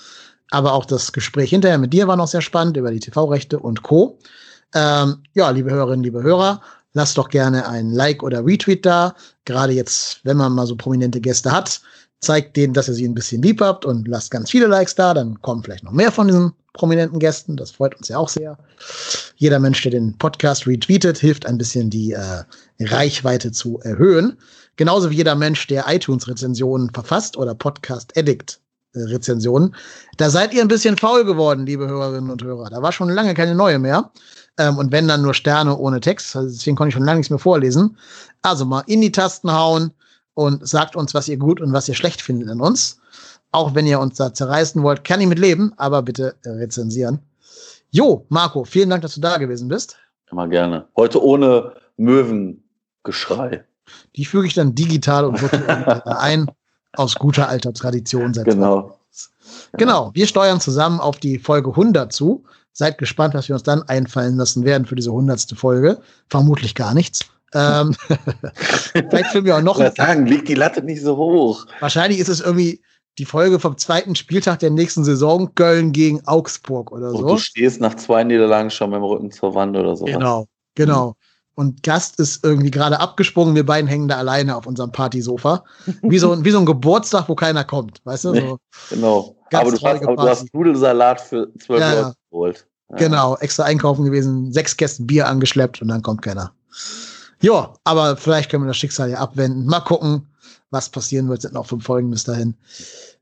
[0.51, 3.83] Aber auch das Gespräch hinterher mit dir war noch sehr spannend über die TV-Rechte und
[3.83, 4.19] Co.
[4.75, 6.61] Ähm, ja, liebe Hörerinnen, liebe Hörer,
[6.93, 9.15] lasst doch gerne ein Like oder Retweet da.
[9.47, 11.81] Gerade jetzt, wenn man mal so prominente Gäste hat,
[12.21, 15.15] zeigt denen, dass ihr sie ein bisschen lieb habt und lasst ganz viele Likes da.
[15.15, 17.57] Dann kommen vielleicht noch mehr von diesen prominenten Gästen.
[17.57, 18.57] Das freut uns ja auch sehr.
[19.37, 22.45] Jeder Mensch, der den Podcast retweetet, hilft ein bisschen die äh,
[22.81, 24.37] Reichweite zu erhöhen.
[24.77, 29.75] Genauso wie jeder Mensch, der iTunes-Rezensionen verfasst oder Podcast-Addict-Rezensionen.
[30.19, 32.71] Da seid ihr ein bisschen faul geworden, liebe Hörerinnen und Hörer.
[32.71, 34.11] Da war schon lange keine neue mehr.
[34.59, 36.37] Ähm, und wenn dann nur Sterne ohne Text.
[36.37, 37.97] Also deswegen konnte ich schon lange nichts mehr vorlesen.
[38.43, 39.93] Also mal in die Tasten hauen
[40.35, 42.99] und sagt uns, was ihr gut und was ihr schlecht findet in uns.
[43.57, 47.21] Auch wenn ihr uns da zerreißen wollt, kann ich mit leben, aber bitte rezensieren.
[47.91, 49.97] Jo, Marco, vielen Dank, dass du da gewesen bist.
[50.31, 50.85] Immer gerne.
[50.95, 53.65] Heute ohne Möwengeschrei.
[54.15, 56.51] Die füge ich dann digital und virtuell ein,
[56.93, 58.35] aus guter alter Tradition.
[58.35, 58.99] Seit genau.
[59.79, 62.45] Genau, wir steuern zusammen auf die Folge 100 zu.
[62.75, 65.55] Seid gespannt, was wir uns dann einfallen lassen werden für diese 100.
[65.57, 65.99] Folge.
[66.29, 67.21] Vermutlich gar nichts.
[67.55, 67.97] Ähm,
[68.93, 69.81] vielleicht filmen wir auch noch.
[69.81, 71.65] Ich sagen, liegt die Latte nicht so hoch.
[71.81, 72.83] Wahrscheinlich ist es irgendwie
[73.19, 77.19] die Folge vom zweiten Spieltag der nächsten Saison, Köln gegen Augsburg oder so.
[77.19, 80.05] Und du stehst nach zwei Niederlagen schon mit dem Rücken zur Wand oder so.
[80.05, 81.17] Genau, genau.
[81.55, 85.65] Und Gast ist irgendwie gerade abgesprungen, wir beiden hängen da alleine auf unserem Partysofa.
[86.03, 88.35] Wie so, wie so ein Geburtstag, wo keiner kommt, weißt du?
[88.35, 88.59] So
[88.91, 89.37] genau.
[89.53, 92.67] Aber du hast, aber du hast Nudelsalat für 12 ja, Euro geholt.
[92.91, 92.97] Ja.
[92.97, 96.53] Genau, extra einkaufen gewesen, sechs Kästen Bier angeschleppt und dann kommt keiner.
[97.41, 99.65] Ja, aber vielleicht können wir das Schicksal ja abwenden.
[99.65, 100.27] Mal gucken
[100.77, 102.55] was passieren wird, sind noch fünf Folgen bis dahin.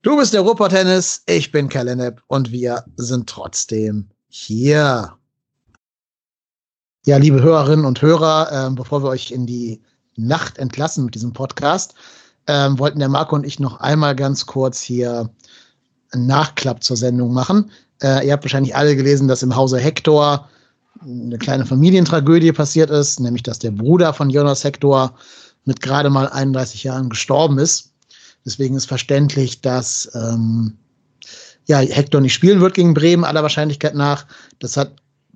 [0.03, 5.13] Du bist der Ruhrpott-Tennis, ich bin Kalenep und wir sind trotzdem hier.
[7.07, 9.81] Ja, liebe Hörerinnen und Hörer, äh, bevor wir euch in die
[10.17, 11.95] Nacht entlassen mit diesem Podcast,
[12.47, 15.31] äh, wollten der Marco und ich noch einmal ganz kurz hier
[16.11, 17.71] einen Nachklapp zur Sendung machen.
[18.03, 20.49] Äh, ihr habt wahrscheinlich alle gelesen, dass im Hause Hector
[21.03, 25.15] eine kleine Familientragödie passiert ist, nämlich dass der Bruder von Jonas Hector
[25.65, 27.93] mit gerade mal 31 Jahren gestorben ist.
[28.45, 30.77] Deswegen ist verständlich, dass ähm,
[31.67, 34.27] ja, Hector nicht spielen wird gegen Bremen, aller Wahrscheinlichkeit nach.
[34.59, 34.93] Das hat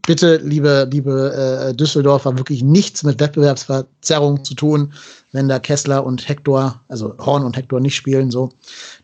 [0.07, 4.93] bitte, liebe, liebe äh, Düsseldorfer, wirklich nichts mit Wettbewerbsverzerrung zu tun,
[5.33, 8.31] wenn da Kessler und Hector, also Horn und Hector nicht spielen.
[8.31, 8.51] So.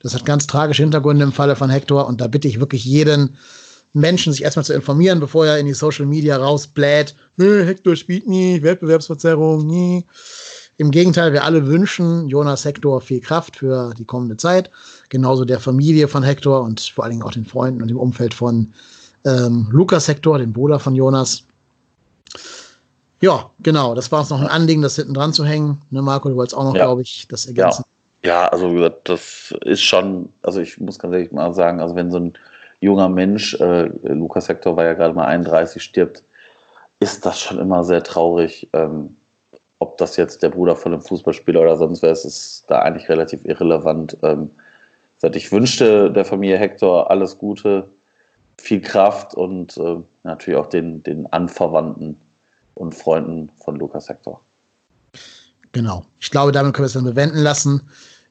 [0.01, 3.37] Das hat ganz tragische Hintergründe im Falle von Hector und da bitte ich wirklich jeden
[3.95, 8.61] Menschen, sich erstmal zu informieren, bevor er in die Social Media rausbläht, Hector spielt nie,
[8.63, 10.05] Wettbewerbsverzerrung, nie.
[10.77, 14.71] Im Gegenteil, wir alle wünschen Jonas Hector viel Kraft für die kommende Zeit.
[15.09, 18.35] Genauso der Familie von Hector und vor allen Dingen auch den Freunden und dem Umfeld
[18.35, 18.73] von
[19.25, 21.45] ähm, Lukas Hector, dem Bruder von Jonas.
[23.21, 23.95] Ja, genau.
[23.95, 25.81] Das war uns noch ein Anliegen, das hinten dran zu hängen.
[25.91, 26.85] Ne, Marco, du wolltest auch noch, ja.
[26.85, 27.85] glaube ich, das ergänzen.
[28.25, 32.19] Ja, also das ist schon, also ich muss ganz ehrlich mal sagen, also wenn so
[32.19, 32.33] ein
[32.81, 36.25] junger Mensch, äh, Lukas Hector war ja gerade mal 31, stirbt,
[37.01, 38.69] ist das schon immer sehr traurig.
[38.73, 39.17] Ähm,
[39.85, 43.09] ob das jetzt der Bruder von einem Fußballspieler oder sonst wer ist, ist da eigentlich
[43.11, 44.17] relativ irrelevant.
[44.23, 44.51] Ähm,
[45.33, 47.91] ich wünschte der Familie Hector alles Gute,
[48.59, 52.17] viel Kraft und äh, natürlich auch den, den Anverwandten
[52.75, 54.41] und Freunden von Lukas Hector.
[55.73, 56.07] Genau.
[56.19, 57.83] Ich glaube, damit können wir es dann bewenden lassen.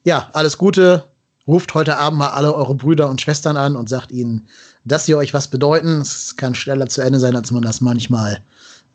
[0.04, 1.04] Ja, alles Gute.
[1.46, 4.48] Ruft heute Abend mal alle eure Brüder und Schwestern an und sagt ihnen,
[4.84, 6.00] dass sie euch was bedeuten.
[6.00, 8.40] Es kann schneller zu Ende sein, als man das manchmal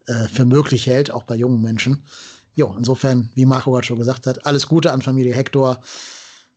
[0.08, 2.04] äh, für möglich hält, auch bei jungen Menschen.
[2.60, 5.80] Jo, insofern, wie Marco gerade schon gesagt hat, alles Gute an Familie Hector.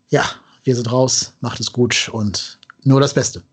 [0.08, 0.24] Ja,
[0.64, 3.44] wir sind raus, macht es gut und nur das Beste.